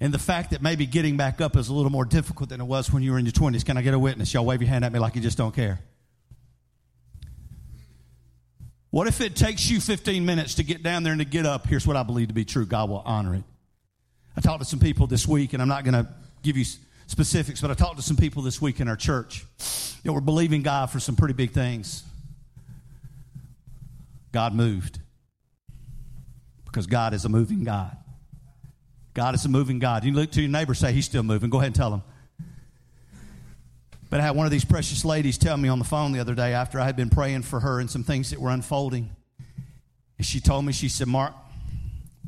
and 0.00 0.12
the 0.12 0.18
fact 0.18 0.50
that 0.50 0.62
maybe 0.62 0.86
getting 0.86 1.16
back 1.16 1.40
up 1.40 1.56
is 1.56 1.68
a 1.68 1.74
little 1.74 1.90
more 1.90 2.04
difficult 2.04 2.48
than 2.48 2.60
it 2.60 2.64
was 2.64 2.92
when 2.92 3.02
you 3.02 3.12
were 3.12 3.18
in 3.18 3.24
your 3.24 3.32
20s? 3.32 3.64
Can 3.64 3.76
I 3.76 3.82
get 3.82 3.94
a 3.94 3.98
witness? 3.98 4.32
Y'all 4.34 4.44
wave 4.44 4.60
your 4.60 4.68
hand 4.68 4.84
at 4.84 4.92
me 4.92 4.98
like 4.98 5.14
you 5.14 5.22
just 5.22 5.38
don't 5.38 5.54
care. 5.54 5.80
What 8.90 9.08
if 9.08 9.20
it 9.20 9.34
takes 9.34 9.68
you 9.68 9.80
15 9.80 10.24
minutes 10.24 10.54
to 10.54 10.62
get 10.62 10.84
down 10.84 11.02
there 11.02 11.12
and 11.12 11.20
to 11.20 11.24
get 11.24 11.46
up? 11.46 11.66
Here's 11.66 11.86
what 11.86 11.96
I 11.96 12.04
believe 12.04 12.28
to 12.28 12.34
be 12.34 12.44
true 12.44 12.64
God 12.64 12.88
will 12.88 13.02
honor 13.04 13.34
it. 13.34 13.42
I 14.36 14.40
talked 14.40 14.60
to 14.62 14.68
some 14.68 14.78
people 14.78 15.06
this 15.06 15.26
week, 15.26 15.52
and 15.52 15.60
I'm 15.60 15.68
not 15.68 15.84
going 15.84 15.94
to 15.94 16.08
give 16.42 16.56
you 16.56 16.64
specifics, 17.06 17.60
but 17.60 17.70
I 17.70 17.74
talked 17.74 17.96
to 17.96 18.02
some 18.02 18.16
people 18.16 18.42
this 18.42 18.60
week 18.60 18.80
in 18.80 18.88
our 18.88 18.96
church. 18.96 19.44
Know, 20.04 20.12
we're 20.12 20.20
believing 20.20 20.62
God 20.62 20.90
for 20.90 21.00
some 21.00 21.16
pretty 21.16 21.34
big 21.34 21.52
things. 21.52 22.02
God 24.32 24.54
moved 24.54 24.98
because 26.66 26.86
God 26.86 27.14
is 27.14 27.24
a 27.24 27.28
moving 27.28 27.64
God. 27.64 27.96
God 29.14 29.34
is 29.34 29.44
a 29.44 29.48
moving 29.48 29.78
God. 29.78 30.04
You 30.04 30.12
look 30.12 30.32
to 30.32 30.40
your 30.42 30.50
neighbor, 30.50 30.74
say, 30.74 30.92
He's 30.92 31.04
still 31.04 31.22
moving. 31.22 31.48
Go 31.48 31.58
ahead 31.58 31.68
and 31.68 31.74
tell 31.74 31.94
him. 31.94 32.02
But 34.10 34.20
I 34.20 34.24
had 34.24 34.36
one 34.36 34.44
of 34.44 34.52
these 34.52 34.64
precious 34.64 35.04
ladies 35.04 35.38
tell 35.38 35.56
me 35.56 35.68
on 35.68 35.78
the 35.78 35.84
phone 35.84 36.12
the 36.12 36.20
other 36.20 36.34
day 36.34 36.52
after 36.52 36.80
I 36.80 36.84
had 36.84 36.96
been 36.96 37.10
praying 37.10 37.42
for 37.42 37.60
her 37.60 37.80
and 37.80 37.90
some 37.90 38.04
things 38.04 38.30
that 38.30 38.40
were 38.40 38.50
unfolding. 38.50 39.10
And 40.18 40.26
she 40.26 40.40
told 40.40 40.64
me, 40.64 40.72
she 40.72 40.88
said, 40.88 41.08
Mark, 41.08 41.32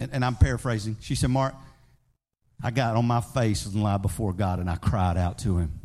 and, 0.01 0.11
and 0.13 0.25
I'm 0.25 0.37
paraphrasing, 0.37 0.97
she 1.01 1.15
said, 1.15 1.31
Mark, 1.31 1.55
I 2.63 2.71
got 2.71 2.97
on 2.97 3.07
my 3.07 3.21
face 3.21 3.67
and 3.67 3.83
lied 3.83 4.03
before 4.03 4.33
God 4.33 4.59
and 4.59 4.69
I 4.69 4.77
cried 4.77 5.17
out 5.17 5.39
to 5.39 5.59
him. 5.59 5.81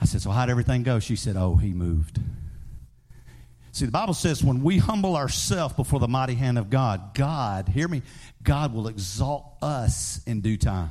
I 0.00 0.04
said, 0.04 0.22
So 0.22 0.30
how'd 0.30 0.50
everything 0.50 0.82
go? 0.82 0.98
She 0.98 1.16
said, 1.16 1.36
Oh, 1.36 1.56
he 1.56 1.72
moved. 1.72 2.18
See, 3.72 3.84
the 3.84 3.92
Bible 3.92 4.14
says 4.14 4.42
when 4.42 4.62
we 4.62 4.78
humble 4.78 5.16
ourselves 5.16 5.74
before 5.74 6.00
the 6.00 6.08
mighty 6.08 6.34
hand 6.34 6.56
of 6.56 6.70
God, 6.70 7.14
God, 7.14 7.68
hear 7.68 7.86
me, 7.86 8.00
God 8.42 8.72
will 8.72 8.88
exalt 8.88 9.44
us 9.60 10.22
in 10.26 10.40
due 10.40 10.56
time. 10.56 10.90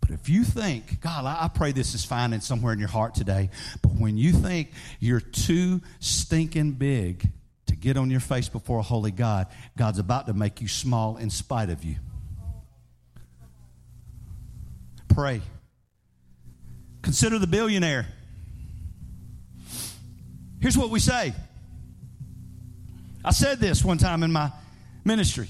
But 0.00 0.10
if 0.10 0.28
you 0.28 0.44
think, 0.44 1.00
God, 1.00 1.24
I 1.24 1.48
pray 1.48 1.72
this 1.72 1.94
is 1.94 2.04
finding 2.04 2.40
somewhere 2.40 2.74
in 2.74 2.78
your 2.78 2.88
heart 2.88 3.14
today, 3.14 3.48
but 3.80 3.92
when 3.92 4.18
you 4.18 4.32
think 4.32 4.72
you're 4.98 5.20
too 5.20 5.80
stinking 6.00 6.72
big 6.72 7.30
to 7.68 7.76
get 7.76 7.96
on 7.96 8.10
your 8.10 8.20
face 8.20 8.50
before 8.50 8.80
a 8.80 8.82
holy 8.82 9.10
God, 9.10 9.46
God's 9.78 10.00
about 10.00 10.26
to 10.26 10.34
make 10.34 10.60
you 10.60 10.68
small 10.68 11.16
in 11.16 11.30
spite 11.30 11.70
of 11.70 11.82
you. 11.82 11.96
Pray. 15.20 15.42
Consider 17.02 17.38
the 17.38 17.46
billionaire. 17.46 18.06
Here's 20.62 20.78
what 20.78 20.88
we 20.88 20.98
say. 20.98 21.34
I 23.22 23.32
said 23.32 23.58
this 23.58 23.84
one 23.84 23.98
time 23.98 24.22
in 24.22 24.32
my 24.32 24.50
ministry. 25.04 25.48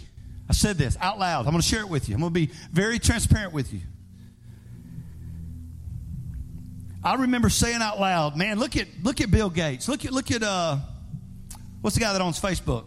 I 0.48 0.54
said 0.54 0.76
this 0.76 0.96
out 1.00 1.20
loud. 1.20 1.46
I'm 1.46 1.52
going 1.52 1.62
to 1.62 1.68
share 1.68 1.83
it 1.83 1.88
with 1.88 2.09
you. 2.09 2.16
I'm 2.16 2.20
going 2.20 2.35
to 2.35 2.46
be 2.48 2.50
very 2.72 2.98
transparent 2.98 3.52
with 3.52 3.72
you. 3.72 3.78
I 7.04 7.14
remember 7.14 7.48
saying 7.48 7.80
out 7.80 8.00
loud, 8.00 8.37
man, 8.37 8.59
look 8.59 8.76
at 8.76 8.88
look 9.04 9.20
at 9.20 9.30
Bill 9.30 9.50
Gates. 9.50 9.88
Look 9.88 10.04
at 10.04 10.11
look 10.11 10.33
at 10.33 10.42
uh 10.42 10.78
what's 11.80 11.94
the 11.94 12.00
guy 12.00 12.12
that 12.12 12.20
owns 12.20 12.40
Facebook? 12.40 12.87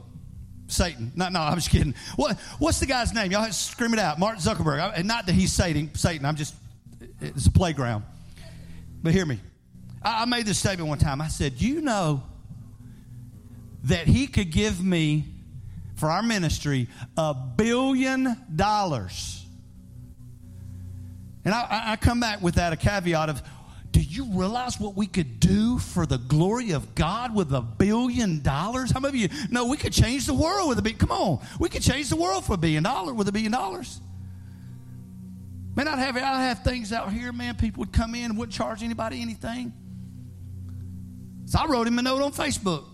Satan. 0.68 1.14
No, 1.16 1.30
no, 1.30 1.40
I'm 1.40 1.56
just 1.56 1.70
kidding. 1.70 1.96
What 2.18 2.38
what's 2.60 2.82
the 2.82 2.88
guy's 2.88 3.14
name? 3.14 3.32
Y'all 3.32 3.50
scream 3.54 3.94
it 3.94 4.00
out. 4.00 4.20
Mark 4.20 4.40
Zuckerberg. 4.40 4.92
And 4.98 5.08
not 5.08 5.28
that 5.28 5.34
he's 5.34 5.54
Satan, 5.54 5.96
Satan. 5.96 6.26
I'm 6.26 6.36
just 6.36 6.54
it's 7.24 7.46
a 7.48 7.52
playground. 7.52 8.04
But 9.02 9.14
hear 9.14 9.26
me. 9.26 9.40
I, 10.02 10.24
I 10.24 10.26
made 10.26 10.46
this 10.46 10.60
statement 10.60 10.90
one 10.90 10.98
time. 10.98 11.22
I 11.22 11.28
said, 11.28 11.62
you 11.62 11.82
know 11.82 12.24
that 13.86 14.08
he 14.08 14.28
could 14.28 14.52
give 14.52 14.84
me 14.84 15.26
for 15.96 16.10
our 16.10 16.24
ministry 16.24 16.88
a 17.18 17.34
billion 17.34 18.36
dollars. 18.56 19.46
And 21.46 21.54
I, 21.54 21.92
I, 21.92 21.96
come 21.98 22.22
back 22.22 22.42
with 22.42 22.56
that 22.56 22.72
a 22.72 22.78
caveat 22.78 23.30
of 23.30 23.42
do 23.92 24.02
you 24.02 24.26
realize 24.32 24.80
what 24.80 24.96
we 24.96 25.06
could 25.06 25.40
do 25.40 25.78
for 25.78 26.06
the 26.06 26.18
glory 26.18 26.72
of 26.72 26.96
God 26.96 27.36
with 27.36 27.54
a 27.54 27.62
billion 27.62 28.42
dollars? 28.42 28.92
How 28.92 29.02
many 29.02 29.26
of 29.26 29.32
you 29.32 29.38
know 29.52 29.68
we 29.68 29.78
could 29.78 29.94
change 29.94 30.26
the 30.26 30.34
world 30.34 30.70
with 30.70 30.80
a 30.80 30.82
billion? 30.82 31.00
Come 31.00 31.12
on, 31.12 31.46
we 31.60 31.70
could 31.70 31.84
change 31.84 32.10
the 32.10 32.16
world 32.16 32.46
for 32.46 32.54
a 32.54 32.58
billion 32.58 32.84
dollars 32.84 33.14
with 33.16 33.28
a 33.28 33.32
billion 33.32 33.52
dollars. 33.52 34.00
Man, 35.76 35.88
I'd 35.88 35.98
have, 36.00 36.16
I'd 36.16 36.22
have 36.22 36.64
things 36.64 36.94
out 36.94 37.12
here, 37.12 37.32
man. 37.32 37.56
People 37.56 37.82
would 37.82 37.94
come 37.94 38.14
in 38.14 38.26
and 38.26 38.38
wouldn't 38.38 38.54
charge 38.54 38.84
anybody 38.84 39.22
anything. 39.22 39.74
So 41.46 41.60
I 41.60 41.66
wrote 41.66 41.88
him 41.88 41.98
a 41.98 42.02
note 42.02 42.22
on 42.22 42.32
Facebook. 42.32 42.86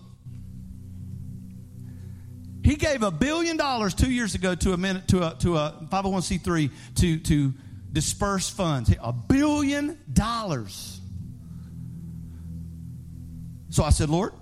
He 2.62 2.76
gave 2.76 3.02
a 3.02 3.10
billion 3.10 3.56
dollars 3.56 3.94
two 3.94 4.10
years 4.10 4.34
ago 4.34 4.54
to 4.54 4.72
a 4.72 4.76
minute 4.76 5.08
to 5.08 5.26
a 5.26 5.34
to 5.40 5.56
a 5.56 5.86
501c3 5.90 6.70
to 6.96 7.18
to 7.18 7.54
disperse 7.92 8.48
funds. 8.48 8.94
A 9.00 9.12
billion 9.12 9.98
dollars. 10.12 11.00
So 13.70 13.84
I 13.84 13.90
said, 13.90 14.10
Lord, 14.10 14.32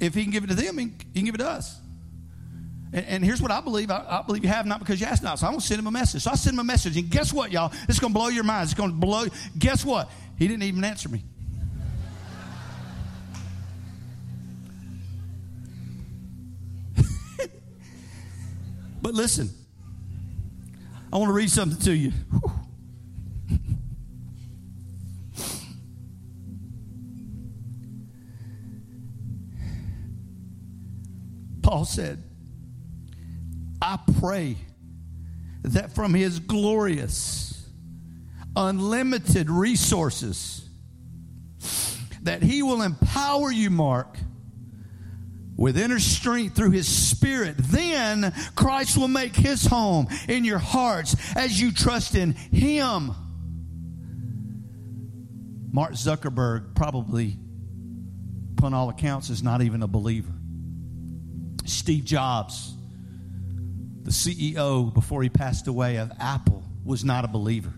if 0.00 0.14
he 0.14 0.22
can 0.22 0.32
give 0.32 0.44
it 0.44 0.48
to 0.48 0.54
them, 0.54 0.78
he 0.78 0.90
can 1.14 1.24
give 1.24 1.34
it 1.34 1.38
to 1.38 1.48
us. 1.48 1.80
And, 2.94 3.04
and 3.06 3.24
here's 3.24 3.42
what 3.42 3.50
I 3.50 3.60
believe. 3.60 3.90
I, 3.90 4.04
I, 4.08 4.22
believe 4.22 4.44
you 4.44 4.48
have 4.48 4.66
not 4.66 4.78
because 4.78 5.00
you 5.00 5.06
asked 5.06 5.24
not. 5.24 5.40
So 5.40 5.46
I'm 5.46 5.54
going 5.54 5.60
to 5.60 5.66
send 5.66 5.80
him 5.80 5.88
a 5.88 5.90
message. 5.90 6.22
So 6.22 6.30
I 6.30 6.36
send 6.36 6.54
him 6.54 6.60
a 6.60 6.64
message. 6.64 6.96
And 6.96 7.10
guess 7.10 7.32
what, 7.32 7.50
y'all? 7.50 7.72
It's 7.88 7.98
going 7.98 8.12
to 8.12 8.18
blow 8.18 8.28
your 8.28 8.44
minds. 8.44 8.70
It's 8.70 8.78
going 8.78 8.90
to 8.90 8.96
blow. 8.96 9.26
Guess 9.58 9.84
what? 9.84 10.08
He 10.38 10.46
didn't 10.46 10.62
even 10.62 10.84
answer 10.84 11.08
me. 11.08 11.24
but 19.02 19.12
listen. 19.12 19.50
I 21.12 21.16
want 21.16 21.28
to 21.30 21.34
read 21.34 21.50
something 21.50 21.80
to 21.80 21.92
you. 21.92 22.12
Paul 31.62 31.84
said, 31.84 32.22
I 33.84 33.98
pray 34.18 34.56
that 35.64 35.94
from 35.94 36.14
his 36.14 36.40
glorious, 36.40 37.68
unlimited 38.56 39.50
resources, 39.50 40.66
that 42.22 42.42
he 42.42 42.62
will 42.62 42.80
empower 42.80 43.52
you, 43.52 43.68
Mark, 43.68 44.16
with 45.54 45.76
inner 45.76 45.98
strength 45.98 46.56
through 46.56 46.70
his 46.70 46.88
spirit, 46.88 47.56
then 47.58 48.32
Christ 48.56 48.96
will 48.96 49.06
make 49.06 49.36
his 49.36 49.66
home 49.66 50.08
in 50.28 50.44
your 50.44 50.58
hearts 50.58 51.14
as 51.36 51.60
you 51.60 51.70
trust 51.70 52.14
in 52.14 52.32
him. 52.32 53.14
Mark 55.70 55.92
Zuckerberg 55.92 56.74
probably, 56.74 57.36
upon 58.56 58.72
all 58.72 58.88
accounts, 58.88 59.28
is 59.28 59.42
not 59.42 59.60
even 59.60 59.82
a 59.82 59.88
believer. 59.88 60.32
Steve 61.66 62.04
Jobs, 62.04 62.73
the 64.04 64.10
CEO 64.10 64.92
before 64.92 65.22
he 65.22 65.28
passed 65.28 65.66
away 65.66 65.96
of 65.96 66.12
Apple, 66.20 66.62
was 66.84 67.04
not 67.04 67.24
a 67.24 67.28
believer. 67.28 67.72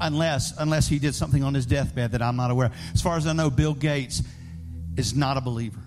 Unless, 0.00 0.54
unless 0.58 0.86
he 0.86 0.98
did 0.98 1.14
something 1.14 1.42
on 1.42 1.54
his 1.54 1.66
deathbed 1.66 2.12
that 2.12 2.22
I'm 2.22 2.36
not 2.36 2.50
aware 2.50 2.66
of. 2.66 2.72
As 2.94 3.02
far 3.02 3.16
as 3.16 3.26
I 3.26 3.32
know, 3.32 3.50
Bill 3.50 3.74
Gates 3.74 4.22
is 4.96 5.14
not 5.14 5.36
a 5.36 5.40
believer. 5.40 5.80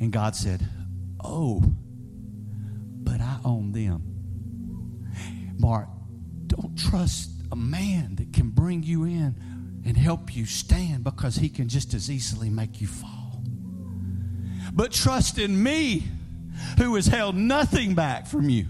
And 0.00 0.12
God 0.12 0.36
said, 0.36 0.66
Oh, 1.20 1.62
but 3.02 3.20
I 3.20 3.38
own 3.44 3.72
them. 3.72 4.02
Mark, 5.58 5.88
don't 6.46 6.78
trust 6.78 7.30
a 7.50 7.56
man 7.56 8.16
that 8.16 8.32
can 8.32 8.50
bring 8.50 8.82
you 8.82 9.04
in 9.04 9.34
and 9.86 9.96
help 9.96 10.34
you 10.36 10.44
stand 10.44 11.04
because 11.04 11.36
he 11.36 11.48
can 11.48 11.68
just 11.68 11.94
as 11.94 12.10
easily 12.10 12.50
make 12.50 12.80
you 12.80 12.86
fall. 12.86 13.42
But 14.72 14.92
trust 14.92 15.38
in 15.38 15.62
me 15.62 16.04
who 16.78 16.94
has 16.94 17.06
held 17.06 17.36
nothing 17.36 17.94
back 17.94 18.26
from 18.26 18.48
you. 18.48 18.66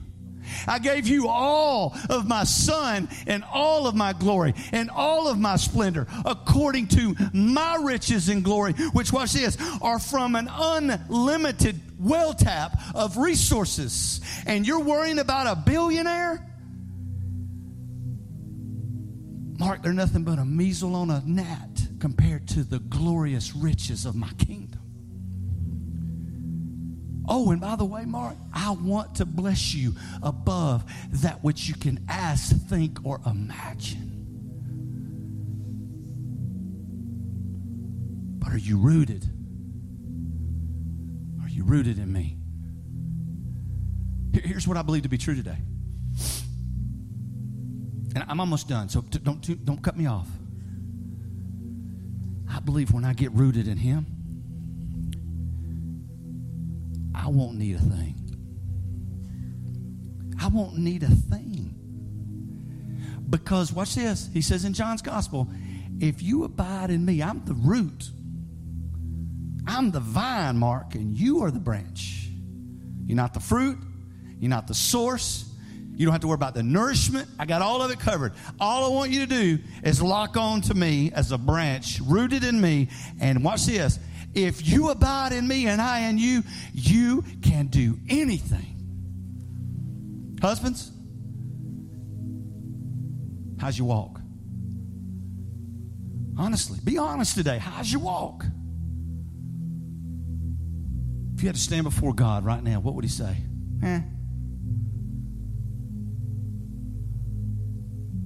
I 0.66 0.78
gave 0.78 1.06
you 1.06 1.28
all 1.28 1.96
of 2.10 2.26
my 2.26 2.44
son 2.44 3.08
and 3.26 3.44
all 3.44 3.86
of 3.86 3.94
my 3.94 4.12
glory 4.12 4.54
and 4.72 4.90
all 4.90 5.28
of 5.28 5.38
my 5.38 5.56
splendor 5.56 6.06
according 6.24 6.88
to 6.88 7.14
my 7.32 7.76
riches 7.82 8.28
and 8.28 8.44
glory, 8.44 8.72
which, 8.92 9.12
watch 9.12 9.32
this, 9.32 9.56
are 9.80 9.98
from 9.98 10.34
an 10.34 10.48
unlimited 10.52 11.80
well 11.98 12.34
tap 12.34 12.78
of 12.94 13.16
resources. 13.16 14.20
And 14.46 14.66
you're 14.66 14.80
worrying 14.80 15.18
about 15.18 15.46
a 15.46 15.60
billionaire? 15.60 16.46
Mark, 19.58 19.82
they're 19.82 19.92
nothing 19.92 20.24
but 20.24 20.38
a 20.38 20.44
measle 20.44 20.96
on 20.96 21.10
a 21.10 21.22
gnat 21.24 21.88
compared 22.00 22.48
to 22.48 22.64
the 22.64 22.80
glorious 22.80 23.54
riches 23.54 24.04
of 24.04 24.14
my 24.14 24.30
kingdom. 24.32 24.73
Oh, 27.26 27.50
and 27.50 27.60
by 27.60 27.76
the 27.76 27.84
way, 27.84 28.04
Mark, 28.04 28.36
I 28.52 28.72
want 28.72 29.16
to 29.16 29.24
bless 29.24 29.74
you 29.74 29.94
above 30.22 30.84
that 31.22 31.42
which 31.42 31.68
you 31.68 31.74
can 31.74 32.04
ask, 32.08 32.54
think, 32.68 32.98
or 33.04 33.20
imagine. 33.24 34.10
But 38.38 38.52
are 38.52 38.58
you 38.58 38.76
rooted? 38.78 39.24
Are 41.42 41.48
you 41.48 41.64
rooted 41.64 41.98
in 41.98 42.12
me? 42.12 42.38
Here's 44.34 44.68
what 44.68 44.76
I 44.76 44.82
believe 44.82 45.04
to 45.04 45.08
be 45.08 45.18
true 45.18 45.34
today. 45.34 45.56
And 48.14 48.24
I'm 48.28 48.38
almost 48.38 48.68
done, 48.68 48.88
so 48.88 49.00
don't, 49.00 49.64
don't 49.64 49.82
cut 49.82 49.96
me 49.96 50.06
off. 50.06 50.28
I 52.50 52.60
believe 52.60 52.92
when 52.92 53.04
I 53.04 53.14
get 53.14 53.32
rooted 53.32 53.66
in 53.66 53.78
Him, 53.78 54.13
I 57.14 57.28
won't 57.28 57.56
need 57.56 57.76
a 57.76 57.80
thing. 57.80 58.14
I 60.40 60.48
won't 60.48 60.76
need 60.76 61.02
a 61.02 61.08
thing. 61.08 61.74
Because, 63.30 63.72
watch 63.72 63.94
this. 63.94 64.28
He 64.32 64.42
says 64.42 64.64
in 64.64 64.74
John's 64.74 65.02
gospel, 65.02 65.48
if 66.00 66.22
you 66.22 66.44
abide 66.44 66.90
in 66.90 67.04
me, 67.04 67.22
I'm 67.22 67.44
the 67.44 67.54
root. 67.54 68.10
I'm 69.66 69.90
the 69.90 70.00
vine, 70.00 70.58
Mark, 70.58 70.94
and 70.94 71.16
you 71.16 71.42
are 71.42 71.50
the 71.50 71.60
branch. 71.60 72.28
You're 73.06 73.16
not 73.16 73.32
the 73.34 73.40
fruit. 73.40 73.78
You're 74.38 74.50
not 74.50 74.66
the 74.66 74.74
source. 74.74 75.50
You 75.96 76.04
don't 76.06 76.12
have 76.12 76.22
to 76.22 76.26
worry 76.26 76.34
about 76.34 76.54
the 76.54 76.62
nourishment. 76.62 77.28
I 77.38 77.46
got 77.46 77.62
all 77.62 77.80
of 77.80 77.90
it 77.90 78.00
covered. 78.00 78.32
All 78.58 78.84
I 78.84 78.94
want 78.94 79.12
you 79.12 79.20
to 79.20 79.26
do 79.26 79.58
is 79.84 80.02
lock 80.02 80.36
on 80.36 80.60
to 80.62 80.74
me 80.74 81.12
as 81.12 81.30
a 81.30 81.38
branch 81.38 82.00
rooted 82.04 82.42
in 82.42 82.60
me. 82.60 82.88
And 83.20 83.44
watch 83.44 83.66
this 83.66 83.98
if 84.34 84.66
you 84.66 84.90
abide 84.90 85.32
in 85.32 85.46
me 85.46 85.66
and 85.66 85.80
I 85.80 86.08
in 86.08 86.18
you, 86.18 86.42
you 86.72 87.24
can 87.42 87.66
do 87.68 87.98
anything. 88.08 88.70
Husbands, 90.40 90.90
how's 93.60 93.78
your 93.78 93.88
walk? 93.88 94.20
Honestly, 96.36 96.78
be 96.82 96.98
honest 96.98 97.34
today. 97.36 97.58
How's 97.58 97.90
your 97.90 98.02
walk? 98.02 98.44
If 101.36 101.42
you 101.42 101.48
had 101.48 101.54
to 101.54 101.60
stand 101.60 101.84
before 101.84 102.12
God 102.12 102.44
right 102.44 102.62
now, 102.62 102.80
what 102.80 102.94
would 102.94 103.04
He 103.04 103.10
say? 103.10 103.36
Eh. 103.82 104.00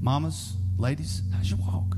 Mamas, 0.01 0.57
ladies, 0.79 1.23
how's 1.35 1.51
your 1.51 1.59
walk? 1.59 1.97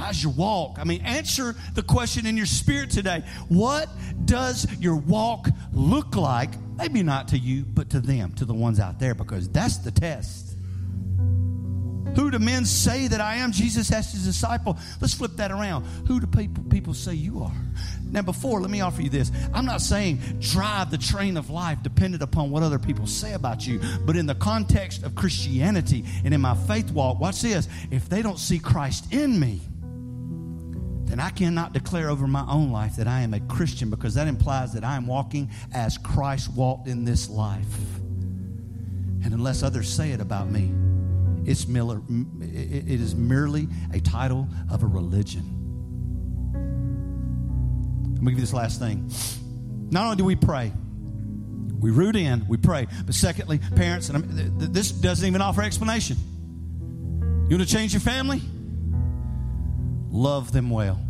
How's 0.00 0.22
your 0.22 0.32
walk? 0.32 0.78
I 0.78 0.84
mean, 0.84 1.02
answer 1.02 1.54
the 1.74 1.82
question 1.82 2.24
in 2.24 2.34
your 2.34 2.46
spirit 2.46 2.90
today. 2.90 3.22
What 3.48 3.90
does 4.24 4.66
your 4.80 4.96
walk 4.96 5.46
look 5.74 6.16
like? 6.16 6.50
Maybe 6.78 7.02
not 7.02 7.28
to 7.28 7.38
you, 7.38 7.66
but 7.66 7.90
to 7.90 8.00
them, 8.00 8.32
to 8.36 8.46
the 8.46 8.54
ones 8.54 8.80
out 8.80 8.98
there, 8.98 9.14
because 9.14 9.50
that's 9.50 9.76
the 9.76 9.90
test. 9.90 10.56
Who 12.16 12.30
do 12.30 12.38
men 12.38 12.64
say 12.64 13.08
that 13.08 13.20
I 13.20 13.36
am? 13.36 13.52
Jesus 13.52 13.92
asked 13.92 14.12
his 14.12 14.24
disciple. 14.24 14.78
Let's 15.02 15.12
flip 15.12 15.32
that 15.36 15.52
around. 15.52 15.84
Who 16.06 16.18
do 16.18 16.26
people 16.26 16.64
people 16.64 16.94
say 16.94 17.12
you 17.12 17.42
are? 17.42 17.52
Now, 18.10 18.22
before, 18.22 18.60
let 18.60 18.70
me 18.70 18.80
offer 18.80 19.02
you 19.02 19.10
this. 19.10 19.30
I'm 19.54 19.66
not 19.66 19.80
saying 19.80 20.18
drive 20.40 20.90
the 20.90 20.98
train 20.98 21.36
of 21.36 21.50
life 21.50 21.82
dependent 21.82 22.22
upon 22.22 22.50
what 22.50 22.62
other 22.62 22.78
people 22.78 23.06
say 23.06 23.34
about 23.34 23.66
you, 23.66 23.80
but 24.06 24.16
in 24.16 24.26
the 24.26 24.34
context 24.34 25.04
of 25.04 25.14
Christianity 25.14 26.04
and 26.24 26.34
in 26.34 26.40
my 26.40 26.54
faith 26.54 26.90
walk, 26.90 27.20
watch 27.20 27.42
this. 27.42 27.68
If 27.90 28.08
they 28.08 28.22
don't 28.22 28.38
see 28.38 28.58
Christ 28.58 29.12
in 29.12 29.38
me, 29.38 29.60
then 31.10 31.18
I 31.18 31.30
cannot 31.30 31.72
declare 31.72 32.08
over 32.08 32.28
my 32.28 32.44
own 32.48 32.70
life 32.70 32.96
that 32.96 33.08
I 33.08 33.22
am 33.22 33.34
a 33.34 33.40
Christian 33.40 33.90
because 33.90 34.14
that 34.14 34.28
implies 34.28 34.72
that 34.74 34.84
I 34.84 34.96
am 34.96 35.08
walking 35.08 35.50
as 35.74 35.98
Christ 35.98 36.52
walked 36.54 36.86
in 36.86 37.04
this 37.04 37.28
life. 37.28 37.98
And 39.24 39.34
unless 39.34 39.64
others 39.64 39.92
say 39.92 40.12
it 40.12 40.20
about 40.20 40.48
me, 40.48 40.72
it's 41.44 41.66
Miller, 41.66 42.00
it 42.40 42.88
is 42.88 43.16
merely 43.16 43.66
a 43.92 44.00
title 44.00 44.46
of 44.70 44.84
a 44.84 44.86
religion. 44.86 45.42
Let 48.14 48.22
me 48.22 48.30
give 48.30 48.38
you 48.38 48.44
this 48.44 48.54
last 48.54 48.78
thing. 48.78 49.10
Not 49.90 50.04
only 50.04 50.16
do 50.16 50.24
we 50.24 50.36
pray, 50.36 50.72
we 51.80 51.90
root 51.90 52.14
in, 52.14 52.46
we 52.46 52.56
pray, 52.56 52.86
but 53.04 53.14
secondly, 53.14 53.58
parents, 53.74 54.10
and 54.10 54.22
this 54.60 54.92
doesn't 54.92 55.26
even 55.26 55.42
offer 55.42 55.62
explanation. 55.62 56.16
You 57.48 57.56
want 57.56 57.68
to 57.68 57.74
change 57.74 57.94
your 57.94 58.00
family? 58.00 58.42
Love 60.10 60.52
them 60.52 60.70
well. 60.70 61.09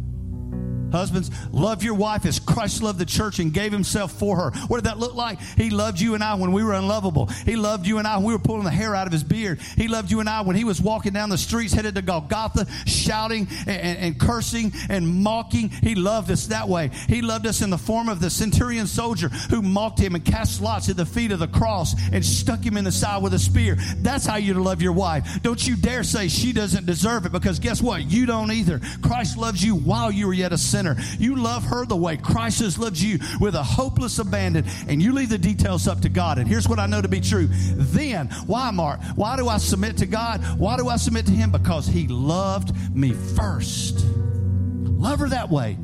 Husbands, 0.92 1.30
love 1.52 1.82
your 1.82 1.94
wife 1.94 2.26
as 2.26 2.38
Christ 2.38 2.82
loved 2.82 2.98
the 2.98 3.04
church 3.04 3.38
and 3.38 3.52
gave 3.52 3.72
himself 3.72 4.12
for 4.12 4.36
her. 4.36 4.50
What 4.68 4.78
did 4.78 4.86
that 4.86 4.98
look 4.98 5.14
like? 5.14 5.40
He 5.40 5.70
loved 5.70 6.00
you 6.00 6.14
and 6.14 6.24
I 6.24 6.34
when 6.34 6.52
we 6.52 6.64
were 6.64 6.74
unlovable. 6.74 7.26
He 7.26 7.56
loved 7.56 7.86
you 7.86 7.98
and 7.98 8.06
I 8.06 8.16
when 8.16 8.26
we 8.26 8.32
were 8.32 8.38
pulling 8.38 8.64
the 8.64 8.70
hair 8.70 8.94
out 8.94 9.06
of 9.06 9.12
his 9.12 9.24
beard. 9.24 9.60
He 9.76 9.88
loved 9.88 10.10
you 10.10 10.20
and 10.20 10.28
I 10.28 10.42
when 10.42 10.56
he 10.56 10.64
was 10.64 10.80
walking 10.80 11.12
down 11.12 11.30
the 11.30 11.38
streets 11.38 11.72
headed 11.72 11.94
to 11.94 12.02
Golgotha, 12.02 12.66
shouting 12.86 13.46
and, 13.66 13.80
and, 13.80 13.98
and 13.98 14.20
cursing 14.20 14.72
and 14.88 15.06
mocking. 15.06 15.68
He 15.68 15.94
loved 15.94 16.30
us 16.30 16.46
that 16.48 16.68
way. 16.68 16.90
He 17.08 17.22
loved 17.22 17.46
us 17.46 17.62
in 17.62 17.70
the 17.70 17.78
form 17.78 18.08
of 18.08 18.20
the 18.20 18.30
centurion 18.30 18.86
soldier 18.86 19.28
who 19.28 19.62
mocked 19.62 19.98
him 19.98 20.14
and 20.14 20.24
cast 20.24 20.60
lots 20.60 20.88
at 20.88 20.96
the 20.96 21.06
feet 21.06 21.32
of 21.32 21.38
the 21.38 21.48
cross 21.48 21.94
and 22.12 22.24
stuck 22.24 22.64
him 22.64 22.76
in 22.76 22.84
the 22.84 22.92
side 22.92 23.22
with 23.22 23.34
a 23.34 23.38
spear. 23.38 23.76
That's 23.98 24.24
how 24.24 24.36
you 24.36 24.54
love 24.54 24.82
your 24.82 24.92
wife. 24.92 25.42
Don't 25.42 25.66
you 25.66 25.76
dare 25.76 26.02
say 26.02 26.28
she 26.28 26.52
doesn't 26.52 26.86
deserve 26.86 27.26
it 27.26 27.32
because 27.32 27.58
guess 27.58 27.82
what? 27.82 28.10
You 28.10 28.26
don't 28.26 28.50
either. 28.50 28.80
Christ 29.02 29.36
loves 29.36 29.62
you 29.62 29.76
while 29.76 30.10
you 30.10 30.26
were 30.26 30.32
yet 30.32 30.52
a 30.52 30.58
sinner 30.58 30.79
sinner. 30.80 30.96
You 31.18 31.36
love 31.36 31.64
her 31.64 31.84
the 31.84 31.96
way 31.96 32.16
Christ 32.16 32.60
has 32.60 32.78
loved 32.78 32.98
you 32.98 33.18
with 33.38 33.54
a 33.54 33.62
hopeless 33.62 34.18
abandon, 34.18 34.64
and 34.88 35.02
you 35.02 35.12
leave 35.12 35.28
the 35.28 35.38
details 35.38 35.86
up 35.86 36.00
to 36.00 36.08
God. 36.08 36.38
And 36.38 36.48
here's 36.48 36.68
what 36.68 36.78
I 36.78 36.86
know 36.86 37.02
to 37.02 37.08
be 37.08 37.20
true. 37.20 37.48
Then, 37.50 38.28
why, 38.46 38.70
Mark? 38.70 39.00
Why 39.14 39.36
do 39.36 39.48
I 39.48 39.58
submit 39.58 39.98
to 39.98 40.06
God? 40.06 40.40
Why 40.58 40.76
do 40.76 40.88
I 40.88 40.96
submit 40.96 41.26
to 41.26 41.32
Him? 41.32 41.50
Because 41.50 41.86
He 41.86 42.06
loved 42.08 42.74
me 42.94 43.12
first. 43.12 44.06
Love 44.06 45.20
her 45.20 45.28
that 45.28 45.50
way. 45.50 45.76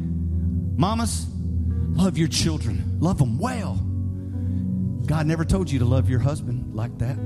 Mamas, 0.76 1.26
love 1.92 2.16
your 2.18 2.28
children, 2.28 2.98
love 3.00 3.18
them 3.18 3.38
well. 3.38 3.74
God 5.06 5.26
never 5.26 5.44
told 5.44 5.70
you 5.70 5.78
to 5.78 5.85
love 5.85 6.11
your 6.11 6.20
husband 6.20 6.74
like 6.74 6.96
that. 6.98 7.16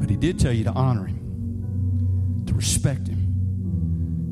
But 0.00 0.10
He 0.10 0.16
did 0.16 0.38
tell 0.38 0.52
you 0.52 0.64
to 0.64 0.72
honor 0.72 1.06
him, 1.06 2.44
to 2.46 2.54
respect 2.54 3.06
him, 3.06 3.19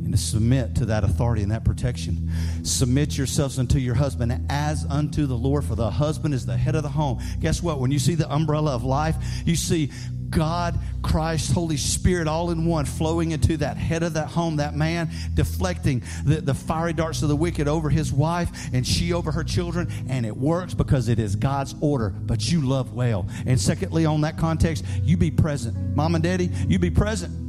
and 0.09 0.17
to 0.17 0.23
submit 0.23 0.75
to 0.75 0.87
that 0.87 1.05
authority 1.05 1.43
and 1.43 1.53
that 1.53 1.67
protection. 1.67 2.31
Submit 2.63 3.19
yourselves 3.19 3.59
unto 3.59 3.79
your 3.79 3.95
husband 3.95 4.47
as 4.49 4.87
unto 4.87 5.27
the 5.27 5.37
Lord, 5.37 5.65
for 5.65 5.75
the 5.75 5.91
husband 5.91 6.33
is 6.33 6.47
the 6.47 6.57
head 6.57 6.75
of 6.75 6.83
the 6.83 6.89
home. 6.89 7.21
Guess 7.41 7.63
what? 7.63 7.79
When 7.79 7.91
you 7.91 7.99
see 7.99 8.15
the 8.15 8.33
umbrella 8.33 8.75
of 8.75 8.85
life, 8.85 9.17
you 9.45 9.55
see 9.55 9.91
God, 10.31 10.79
Christ, 11.03 11.53
Holy 11.53 11.77
Spirit 11.77 12.27
all 12.27 12.51
in 12.51 12.65
one 12.65 12.87
flowing 12.87 13.33
into 13.33 13.59
that 13.59 13.77
head 13.77 14.03
of 14.03 14.15
that 14.15 14.29
home, 14.29 14.57
that 14.57 14.75
man, 14.75 15.11
deflecting 15.35 16.03
the, 16.25 16.41
the 16.41 16.55
fiery 16.55 16.95
darts 16.95 17.21
of 17.21 17.29
the 17.29 17.37
wicked 17.37 17.69
over 17.69 17.91
his 17.91 18.11
wife 18.11 18.49
and 18.73 18.87
she 18.87 19.13
over 19.13 19.31
her 19.31 19.45
children. 19.45 19.93
And 20.09 20.25
it 20.25 20.35
works 20.35 20.73
because 20.73 21.09
it 21.09 21.19
is 21.19 21.37
God's 21.37 21.75
order, 21.83 22.09
but 22.09 22.51
you 22.51 22.63
love 22.63 22.95
well. 22.95 23.29
And 23.45 23.61
secondly, 23.61 24.07
on 24.07 24.23
that 24.23 24.39
context, 24.39 24.87
you 25.03 25.19
be 25.19 25.31
present. 25.31 25.95
Mom 25.95 26.15
and 26.15 26.25
daddy, 26.25 26.49
you 26.67 26.79
be 26.79 26.91
present. 26.91 27.48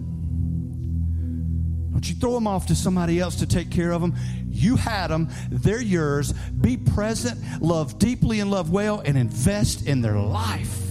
Don't 1.99 2.07
you 2.07 2.15
throw 2.15 2.31
them 2.31 2.47
off 2.47 2.67
to 2.67 2.75
somebody 2.75 3.19
else 3.19 3.35
to 3.35 3.45
take 3.45 3.69
care 3.69 3.91
of 3.91 3.99
them. 3.99 4.15
You 4.47 4.77
had 4.77 5.07
them, 5.07 5.27
they're 5.51 5.81
yours. 5.81 6.31
Be 6.31 6.77
present, 6.77 7.37
love 7.61 7.99
deeply 7.99 8.39
and 8.39 8.49
love 8.49 8.71
well, 8.71 9.01
and 9.01 9.17
invest 9.17 9.85
in 9.85 9.99
their 9.99 10.17
life. 10.17 10.81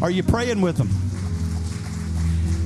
Are 0.00 0.10
you 0.10 0.22
praying 0.22 0.62
with 0.62 0.78
them? 0.78 0.88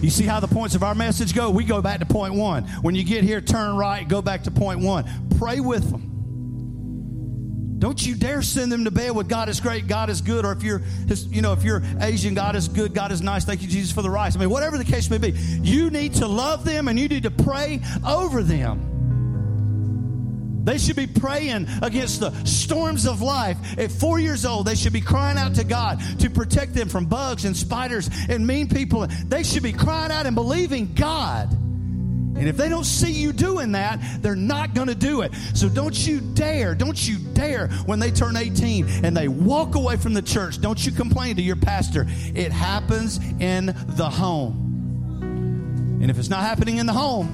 You 0.05 0.11
see 0.11 0.23
how 0.23 0.39
the 0.39 0.47
points 0.47 0.77
of 0.77 0.85
our 0.85 0.95
message 0.95 1.35
go? 1.35 1.51
We 1.51 1.65
go 1.65 1.83
back 1.83 1.99
to 1.99 2.07
point 2.07 2.35
one. 2.35 2.63
When 2.83 2.95
you 2.95 3.03
get 3.03 3.25
here, 3.25 3.41
turn 3.41 3.75
right, 3.75 4.07
go 4.07 4.23
back 4.23 4.45
to 4.45 4.53
point 4.53 4.79
one. 4.79 5.05
Pray 5.37 5.59
with 5.59 5.91
them. 5.91 6.14
Don't 7.85 8.07
you 8.07 8.14
dare 8.14 8.41
send 8.41 8.72
them 8.72 8.85
to 8.85 8.91
bed 8.91 9.14
with 9.14 9.28
God 9.28 9.51
is 9.51 9.61
great, 9.61 9.87
God 9.87 10.09
is 10.09 10.22
good, 10.22 10.47
or 10.47 10.53
if 10.53 10.62
you're, 10.62 10.80
you 11.28 11.43
know, 11.43 11.53
if 11.53 11.64
you're 11.64 11.82
Asian, 12.01 12.32
God 12.32 12.57
is 12.57 12.66
good, 12.66 12.95
God 12.95 13.12
is 13.12 13.20
nice. 13.20 13.45
Thank 13.45 13.61
you, 13.61 13.68
Jesus, 13.68 13.93
for 13.93 14.01
the 14.01 14.09
rice. 14.09 14.35
I 14.35 14.39
mean, 14.39 14.49
whatever 14.49 14.78
the 14.78 14.87
case 14.87 15.11
may 15.11 15.18
be, 15.18 15.32
you 15.32 15.91
need 15.91 16.14
to 16.14 16.26
love 16.26 16.64
them 16.64 16.89
and 16.89 16.99
you 16.99 17.09
need 17.09 17.24
to 17.24 17.30
pray 17.30 17.82
over 18.03 18.43
them. 18.43 20.62
They 20.64 20.78
should 20.78 20.97
be 20.97 21.07
praying 21.07 21.68
against 21.82 22.20
the 22.20 22.30
storms 22.47 23.07
of 23.07 23.20
life. 23.20 23.59
At 23.76 23.93
four 23.93 24.18
years 24.18 24.47
old, 24.47 24.66
they 24.66 24.76
should 24.76 24.95
be 24.95 25.03
crying 25.03 25.37
out 25.37 25.55
to 25.57 25.64
God 25.64 26.01
to 26.20 26.30
protect 26.30 26.72
them 26.72 26.89
from 26.89 27.05
bugs 27.05 27.45
and 27.45 27.55
spiders 27.55 28.09
and 28.30 28.47
mean 28.47 28.66
people. 28.66 29.07
They 29.26 29.43
should 29.43 29.62
be 29.62 29.74
crying 29.74 30.11
out 30.11 30.24
and 30.24 30.35
believing 30.35 30.95
God. 30.95 31.55
And 32.37 32.49
if 32.49 32.57
they 32.57 32.68
don't 32.68 32.85
see 32.85 33.12
you 33.12 33.32
doing 33.32 33.72
that, 33.72 34.01
they're 34.20 34.35
not 34.35 34.74
going 34.74 34.89
to 34.89 34.95
do 34.95 35.22
it. 35.22 35.32
So 35.55 35.68
don't 35.68 36.07
you 36.07 36.20
dare, 36.20 36.74
don't 36.74 37.09
you 37.09 37.18
dare 37.18 37.68
when 37.87 38.01
they 38.01 38.11
turn 38.11 38.37
18 38.37 38.87
and 39.05 39.16
they 39.16 39.28
walk 39.28 39.76
away 39.76 39.97
from 39.97 40.14
the 40.14 40.22
church, 40.22 40.61
don't 40.61 40.85
you 40.85 40.93
complain 40.93 41.37
to 41.37 41.43
your 41.43 41.57
pastor. 41.57 42.07
It 42.35 42.53
happens 42.53 43.18
in 43.41 43.66
the 43.66 44.11
home. 44.11 45.99
And 46.03 46.11
if 46.11 46.18
it's 46.18 46.28
not 46.28 46.41
happening 46.41 46.78
in 46.78 46.87
the 46.87 46.93
home, 46.93 47.28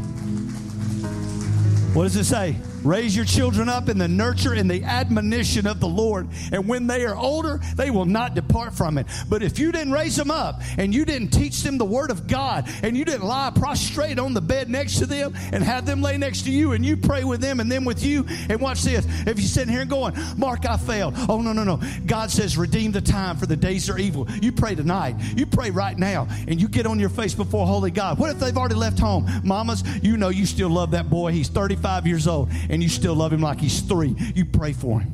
what 1.94 2.05
does 2.05 2.16
it 2.16 2.24
say? 2.24 2.57
Raise 2.83 3.14
your 3.14 3.24
children 3.24 3.68
up 3.68 3.89
in 3.89 3.99
the 3.99 4.09
nurture 4.09 4.55
and 4.55 4.70
the 4.70 4.83
admonition 4.85 5.66
of 5.66 5.81
the 5.81 5.89
Lord. 5.89 6.28
And 6.53 6.66
when 6.66 6.87
they 6.87 7.05
are 7.05 7.16
older, 7.16 7.61
they 7.76 7.91
will 7.91 8.07
not 8.07 8.35
depart 8.35 8.74
from 8.74 8.99
it. 8.99 9.07
But 9.28 9.43
if 9.43 9.59
you 9.59 9.72
didn't 9.72 9.93
raise 9.93 10.16
them 10.16 10.31
up 10.31 10.61
and 10.78 10.95
you 10.95 11.05
didn't 11.05 11.28
teach 11.28 11.62
them 11.62 11.78
the 11.78 11.85
word 11.85 12.11
of 12.11 12.26
God 12.26 12.68
and 12.83 12.97
you 12.97 13.05
didn't 13.05 13.26
lie 13.26 13.51
prostrate 13.55 14.18
on 14.18 14.35
the 14.35 14.41
bed 14.41 14.68
next 14.70 14.99
to 14.99 15.07
them 15.07 15.35
and 15.53 15.62
have 15.62 15.87
them 15.87 16.01
lay 16.03 16.16
next 16.16 16.43
to 16.43 16.51
you 16.51 16.72
and 16.72 16.85
you 16.85 16.97
pray 16.97 17.24
with 17.24 17.41
them 17.41 17.61
and 17.61 17.70
them 17.70 17.85
with 17.85 18.05
you, 18.05 18.26
and 18.49 18.61
watch 18.61 18.83
this. 18.83 19.07
If 19.26 19.39
you're 19.39 19.49
sitting 19.49 19.72
here 19.72 19.83
and 19.83 19.91
going, 19.91 20.14
Mark, 20.37 20.66
I 20.66 20.76
failed. 20.76 21.14
Oh, 21.28 21.41
no, 21.41 21.53
no, 21.53 21.64
no. 21.64 21.81
God 22.07 22.31
says, 22.31 22.57
redeem 22.57 22.93
the 22.93 23.01
time 23.01 23.37
for 23.37 23.47
the 23.47 23.57
days 23.57 23.89
are 23.91 23.99
evil. 23.99 24.28
You 24.43 24.53
pray 24.53 24.74
tonight. 24.74 25.16
You 25.37 25.47
pray 25.47 25.70
right 25.70 25.99
now 25.99 26.28
and 26.49 26.61
you 26.61 26.68
get 26.68 26.87
on 26.87 26.99
your 26.99 27.09
face 27.09 27.35
before 27.35 27.66
Holy 27.66 27.91
God. 27.91 28.18
What 28.18 28.31
if 28.31 28.39
they've 28.39 28.57
already 28.57 28.74
left 28.74 28.99
home? 28.99 29.28
Mamas, 29.45 29.83
you 30.03 30.16
know 30.16 30.28
you 30.28 30.47
still 30.47 30.70
love 30.70 30.93
that 30.93 31.11
boy. 31.11 31.33
He's 31.33 31.49
35 31.49 32.07
years 32.07 32.26
old 32.26 32.51
and 32.71 32.83
you 32.83 32.89
still 32.89 33.14
love 33.14 33.33
him 33.33 33.43
like 33.43 33.61
he's 33.61 33.81
three. 33.81 34.14
You 34.35 34.47
pray 34.47 34.73
for 34.73 35.01
him 35.01 35.11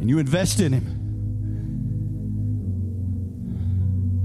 and 0.00 0.08
you 0.08 0.20
invest 0.20 0.60
in 0.60 0.72
him. 0.72 0.94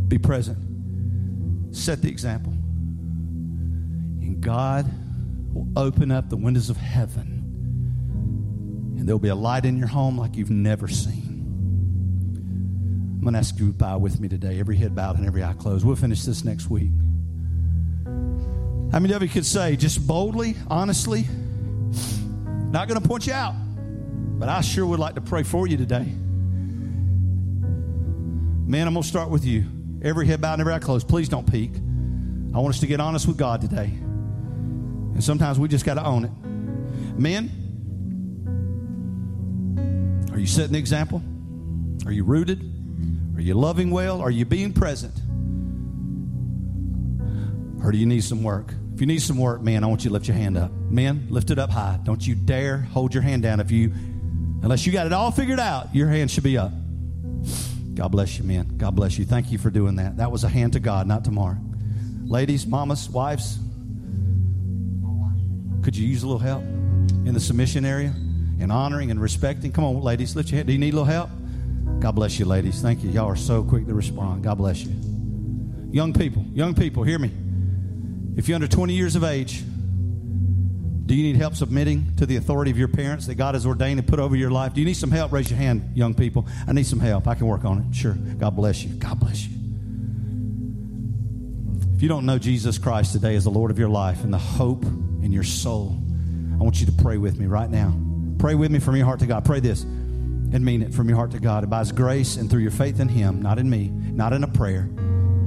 Be 0.07 0.20
present. 0.20 1.76
Set 1.76 2.03
the 2.03 2.09
example. 2.09 2.53
And 4.22 4.39
God 4.39 4.89
will 5.53 5.68
open 5.76 6.11
up 6.11 6.30
the 6.30 6.38
windows 6.38 6.70
of 6.70 6.78
heaven. 6.78 7.32
And 8.97 9.07
there'll 9.07 9.18
be 9.18 9.30
a 9.30 9.36
light 9.36 9.66
in 9.66 9.78
your 9.78 9.88
home 9.88 10.20
like 10.20 10.38
you've 10.38 10.51
never 10.51 10.88
seen. 10.88 11.32
I'm 13.16 13.22
going 13.22 13.34
to 13.34 13.39
ask 13.39 13.57
you 13.57 13.68
to 13.68 13.74
bow 13.74 13.97
with 13.97 14.20
me 14.20 14.28
today, 14.28 14.59
every 14.59 14.78
head 14.78 14.93
bowed 14.93 15.18
and 15.18 15.26
every 15.26 15.43
eye 15.43 15.53
closed. 15.53 15.84
We'll 15.84 15.95
finish 15.95 16.22
this 16.24 16.43
next 16.43 16.70
week. 16.70 16.91
How 18.91 18.99
many 18.99 19.14
of 19.14 19.24
you 19.24 19.30
could 19.30 19.47
say, 19.47 19.76
just 19.76 20.05
boldly, 20.05 20.55
honestly, 20.68 21.26
not 22.74 22.88
going 22.88 22.99
to 22.99 23.07
point 23.07 23.28
you 23.28 23.34
out, 23.34 23.53
but 24.39 24.49
I 24.49 24.61
sure 24.61 24.84
would 24.88 24.99
like 24.99 25.13
to 25.13 25.21
pray 25.21 25.43
for 25.43 25.67
you 25.67 25.78
today. 25.78 26.11
Man, 28.65 28.88
I'm 28.88 28.93
going 28.93 29.03
to 29.03 29.07
start 29.07 29.30
with 29.30 29.45
you. 29.45 29.65
Every 30.01 30.26
head 30.26 30.41
bowed 30.41 30.53
and 30.53 30.61
every 30.61 30.74
eye 30.74 30.80
closed. 30.80 31.07
Please 31.07 31.30
don't 31.30 31.49
peek. 31.49 31.71
I 32.55 32.59
want 32.59 32.74
us 32.74 32.80
to 32.80 32.88
get 32.88 32.99
honest 32.99 33.28
with 33.28 33.38
God 33.38 33.61
today. 33.61 33.86
And 33.86 35.24
sometimes 35.24 35.59
we 35.59 35.67
just 35.67 35.86
got 35.86 35.93
to 35.93 36.03
own 36.03 36.26
it. 36.26 36.32
Men, 37.19 37.51
are 40.32 40.39
you 40.39 40.47
setting 40.47 40.74
the 40.74 40.80
example? 40.80 41.21
Are 42.07 42.11
you 42.11 42.24
rooted? 42.24 42.59
Are 43.36 43.41
you 43.41 43.53
loving 43.53 43.91
well? 43.91 44.19
Are 44.19 44.32
you 44.32 44.45
being 44.45 44.74
present? 44.74 45.13
Or 47.84 47.91
do 47.91 47.99
you 47.99 48.07
need 48.07 48.24
some 48.24 48.41
work? 48.41 48.74
If 48.95 49.01
you 49.01 49.05
need 49.05 49.21
some 49.21 49.38
work, 49.38 49.61
man, 49.61 49.84
I 49.84 49.88
want 49.88 50.03
you 50.03 50.09
to 50.09 50.13
lift 50.13 50.28
your 50.28 50.38
hand 50.38 50.57
up. 50.57 50.71
Men, 50.93 51.25
lift 51.31 51.49
it 51.49 51.57
up 51.57 51.71
high. 51.71 51.99
Don't 52.03 52.25
you 52.25 52.35
dare 52.35 52.77
hold 52.77 53.15
your 53.15 53.23
hand 53.23 53.41
down 53.41 53.59
if 53.59 53.71
you, 53.71 53.91
unless 54.61 54.85
you 54.85 54.93
got 54.93 55.07
it 55.07 55.13
all 55.13 55.31
figured 55.31 55.59
out, 55.59 55.93
your 55.95 56.07
hand 56.07 56.29
should 56.29 56.43
be 56.43 56.55
up. 56.55 56.71
God 57.95 58.09
bless 58.09 58.37
you, 58.37 58.43
man. 58.43 58.77
God 58.77 58.95
bless 58.95 59.17
you. 59.17 59.25
Thank 59.25 59.51
you 59.51 59.57
for 59.57 59.71
doing 59.71 59.95
that. 59.95 60.17
That 60.17 60.31
was 60.31 60.43
a 60.43 60.49
hand 60.49 60.73
to 60.73 60.79
God, 60.79 61.07
not 61.07 61.25
to. 61.25 61.57
Ladies, 62.25 62.67
mamas, 62.67 63.09
wives, 63.09 63.57
could 65.83 65.97
you 65.97 66.07
use 66.07 66.21
a 66.21 66.27
little 66.27 66.39
help 66.39 66.61
in 66.61 67.33
the 67.33 67.39
submission 67.39 67.85
area 67.85 68.13
and 68.59 68.71
honoring 68.71 69.09
and 69.09 69.19
respecting? 69.19 69.71
Come 69.71 69.83
on, 69.83 69.99
ladies, 69.99 70.35
lift 70.35 70.51
your 70.51 70.57
hand. 70.57 70.67
Do 70.67 70.73
you 70.73 70.79
need 70.79 70.93
a 70.93 70.97
little 70.97 71.05
help? 71.05 71.31
God 71.99 72.11
bless 72.11 72.37
you, 72.37 72.45
ladies. 72.45 72.83
Thank 72.83 73.03
you. 73.03 73.09
Y'all 73.09 73.29
are 73.29 73.35
so 73.35 73.63
quick 73.63 73.87
to 73.87 73.95
respond. 73.95 74.43
God 74.43 74.59
bless 74.59 74.83
you. 74.83 74.93
Young 75.91 76.13
people, 76.13 76.45
young 76.53 76.75
people, 76.75 77.01
hear 77.01 77.17
me. 77.17 77.31
If 78.37 78.47
you're 78.47 78.55
under 78.55 78.67
20 78.67 78.93
years 78.93 79.15
of 79.15 79.23
age, 79.23 79.63
do 81.14 81.20
you 81.20 81.32
need 81.32 81.36
help 81.36 81.53
submitting 81.53 82.16
to 82.16 82.26
the 82.26 82.38
authority 82.38 82.72
of 82.72 82.78
your 82.80 82.88
parents 82.88 83.28
that 83.28 83.36
God 83.36 83.53
has 83.53 83.68
ordained 83.68 83.99
and 83.99 84.07
put 84.07 84.18
over 84.18 84.36
your 84.36 84.49
life? 84.49 84.74
Do 84.74 84.82
you 84.82 84.88
need 84.88 84.95
some 84.95 85.11
help? 85.11 85.32
Raise 85.32 85.47
your 85.47 85.59
hand, 85.59 85.95
young 85.95 86.16
people. 86.16 86.47
I 86.68 86.74
need 86.74 86.88
some 86.88 86.99
help. 86.99 87.28
I 87.28 87.36
can 87.36 87.45
work 87.45 87.66
on 87.66 87.82
it. 87.82 87.95
Sure. 87.95 88.14
God 88.14 88.55
bless 88.55 88.84
you. 88.84 88.95
God 88.95 89.20
bless 89.20 89.45
you. 89.45 89.55
If 91.95 92.01
you 92.01 92.09
don't 92.09 92.26
know 92.26 92.39
Jesus 92.39 92.80
Christ 92.80 93.11
today 93.11 93.36
as 93.36 93.43
the 93.43 93.51
Lord 93.51 93.70
of 93.70 93.78
your 93.78 93.89
life 93.89 94.24
and 94.24 94.34
the 94.34 94.39
hope 94.39 94.86
in 94.86 95.32
your 95.32 95.43
soul, 95.43 95.95
I 96.59 96.64
want 96.64 96.80
you 96.80 96.88
to 96.88 96.91
pray 96.91 97.18
with 97.18 97.39
me 97.39 97.45
right 97.45 97.70
now. 97.70 97.95
Pray 98.39 98.55
with 98.55 98.72
me 98.72 98.80
from 98.80 98.95
your 98.95 99.05
heart 99.05 99.20
to 99.20 99.28
God. 99.28 99.45
Pray 99.45 99.59
this 99.59 99.84
and 99.84 100.66
mean 100.66 100.82
it 100.82 100.95
from 100.95 101.07
your 101.09 101.18
heart 101.18 101.30
to 101.34 101.39
God. 101.39 101.61
And 101.61 101.70
by 101.70 101.82
His 101.82 101.91
grace 101.91 102.38
and 102.38 102.49
through 102.49 102.61
your 102.61 102.72
faith 102.72 102.99
in 102.99 103.07
Him, 103.07 103.39
not 103.39 103.59
in 103.59 103.70
me, 103.70 103.89
not 103.89 104.34
in 104.34 104.43
a 104.43 104.47
prayer, 104.47 104.89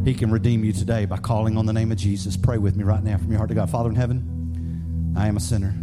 He 0.04 0.14
can 0.14 0.30
redeem 0.30 0.62
you 0.62 0.72
today 0.72 1.06
by 1.06 1.16
calling 1.16 1.56
on 1.56 1.66
the 1.66 1.72
name 1.72 1.90
of 1.90 1.98
Jesus. 1.98 2.36
Pray 2.36 2.58
with 2.58 2.76
me 2.76 2.84
right 2.84 3.02
now 3.02 3.18
from 3.18 3.30
your 3.30 3.38
heart 3.38 3.48
to 3.48 3.56
God. 3.56 3.68
Father 3.68 3.90
in 3.90 3.96
heaven, 3.96 4.35
I 5.16 5.28
am 5.28 5.36
a 5.36 5.40
sinner. 5.40 5.74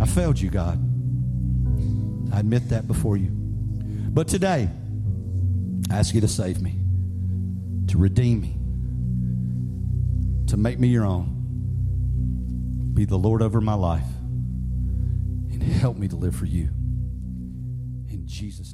I 0.00 0.06
failed 0.06 0.38
you, 0.38 0.50
God. 0.50 0.78
I 2.32 2.40
admit 2.40 2.68
that 2.68 2.86
before 2.86 3.16
you. 3.16 3.30
But 3.30 4.28
today, 4.28 4.68
I 5.90 5.96
ask 5.96 6.14
you 6.14 6.20
to 6.20 6.28
save 6.28 6.60
me, 6.60 6.80
to 7.88 7.96
redeem 7.96 8.40
me, 8.40 8.58
to 10.48 10.56
make 10.56 10.78
me 10.78 10.88
your 10.88 11.06
own. 11.06 11.30
Be 12.92 13.04
the 13.06 13.16
Lord 13.16 13.40
over 13.42 13.60
my 13.60 13.74
life 13.74 14.06
and 15.50 15.62
help 15.62 15.96
me 15.96 16.08
to 16.08 16.16
live 16.16 16.36
for 16.36 16.46
you. 16.46 16.70
In 18.10 18.24
Jesus' 18.26 18.73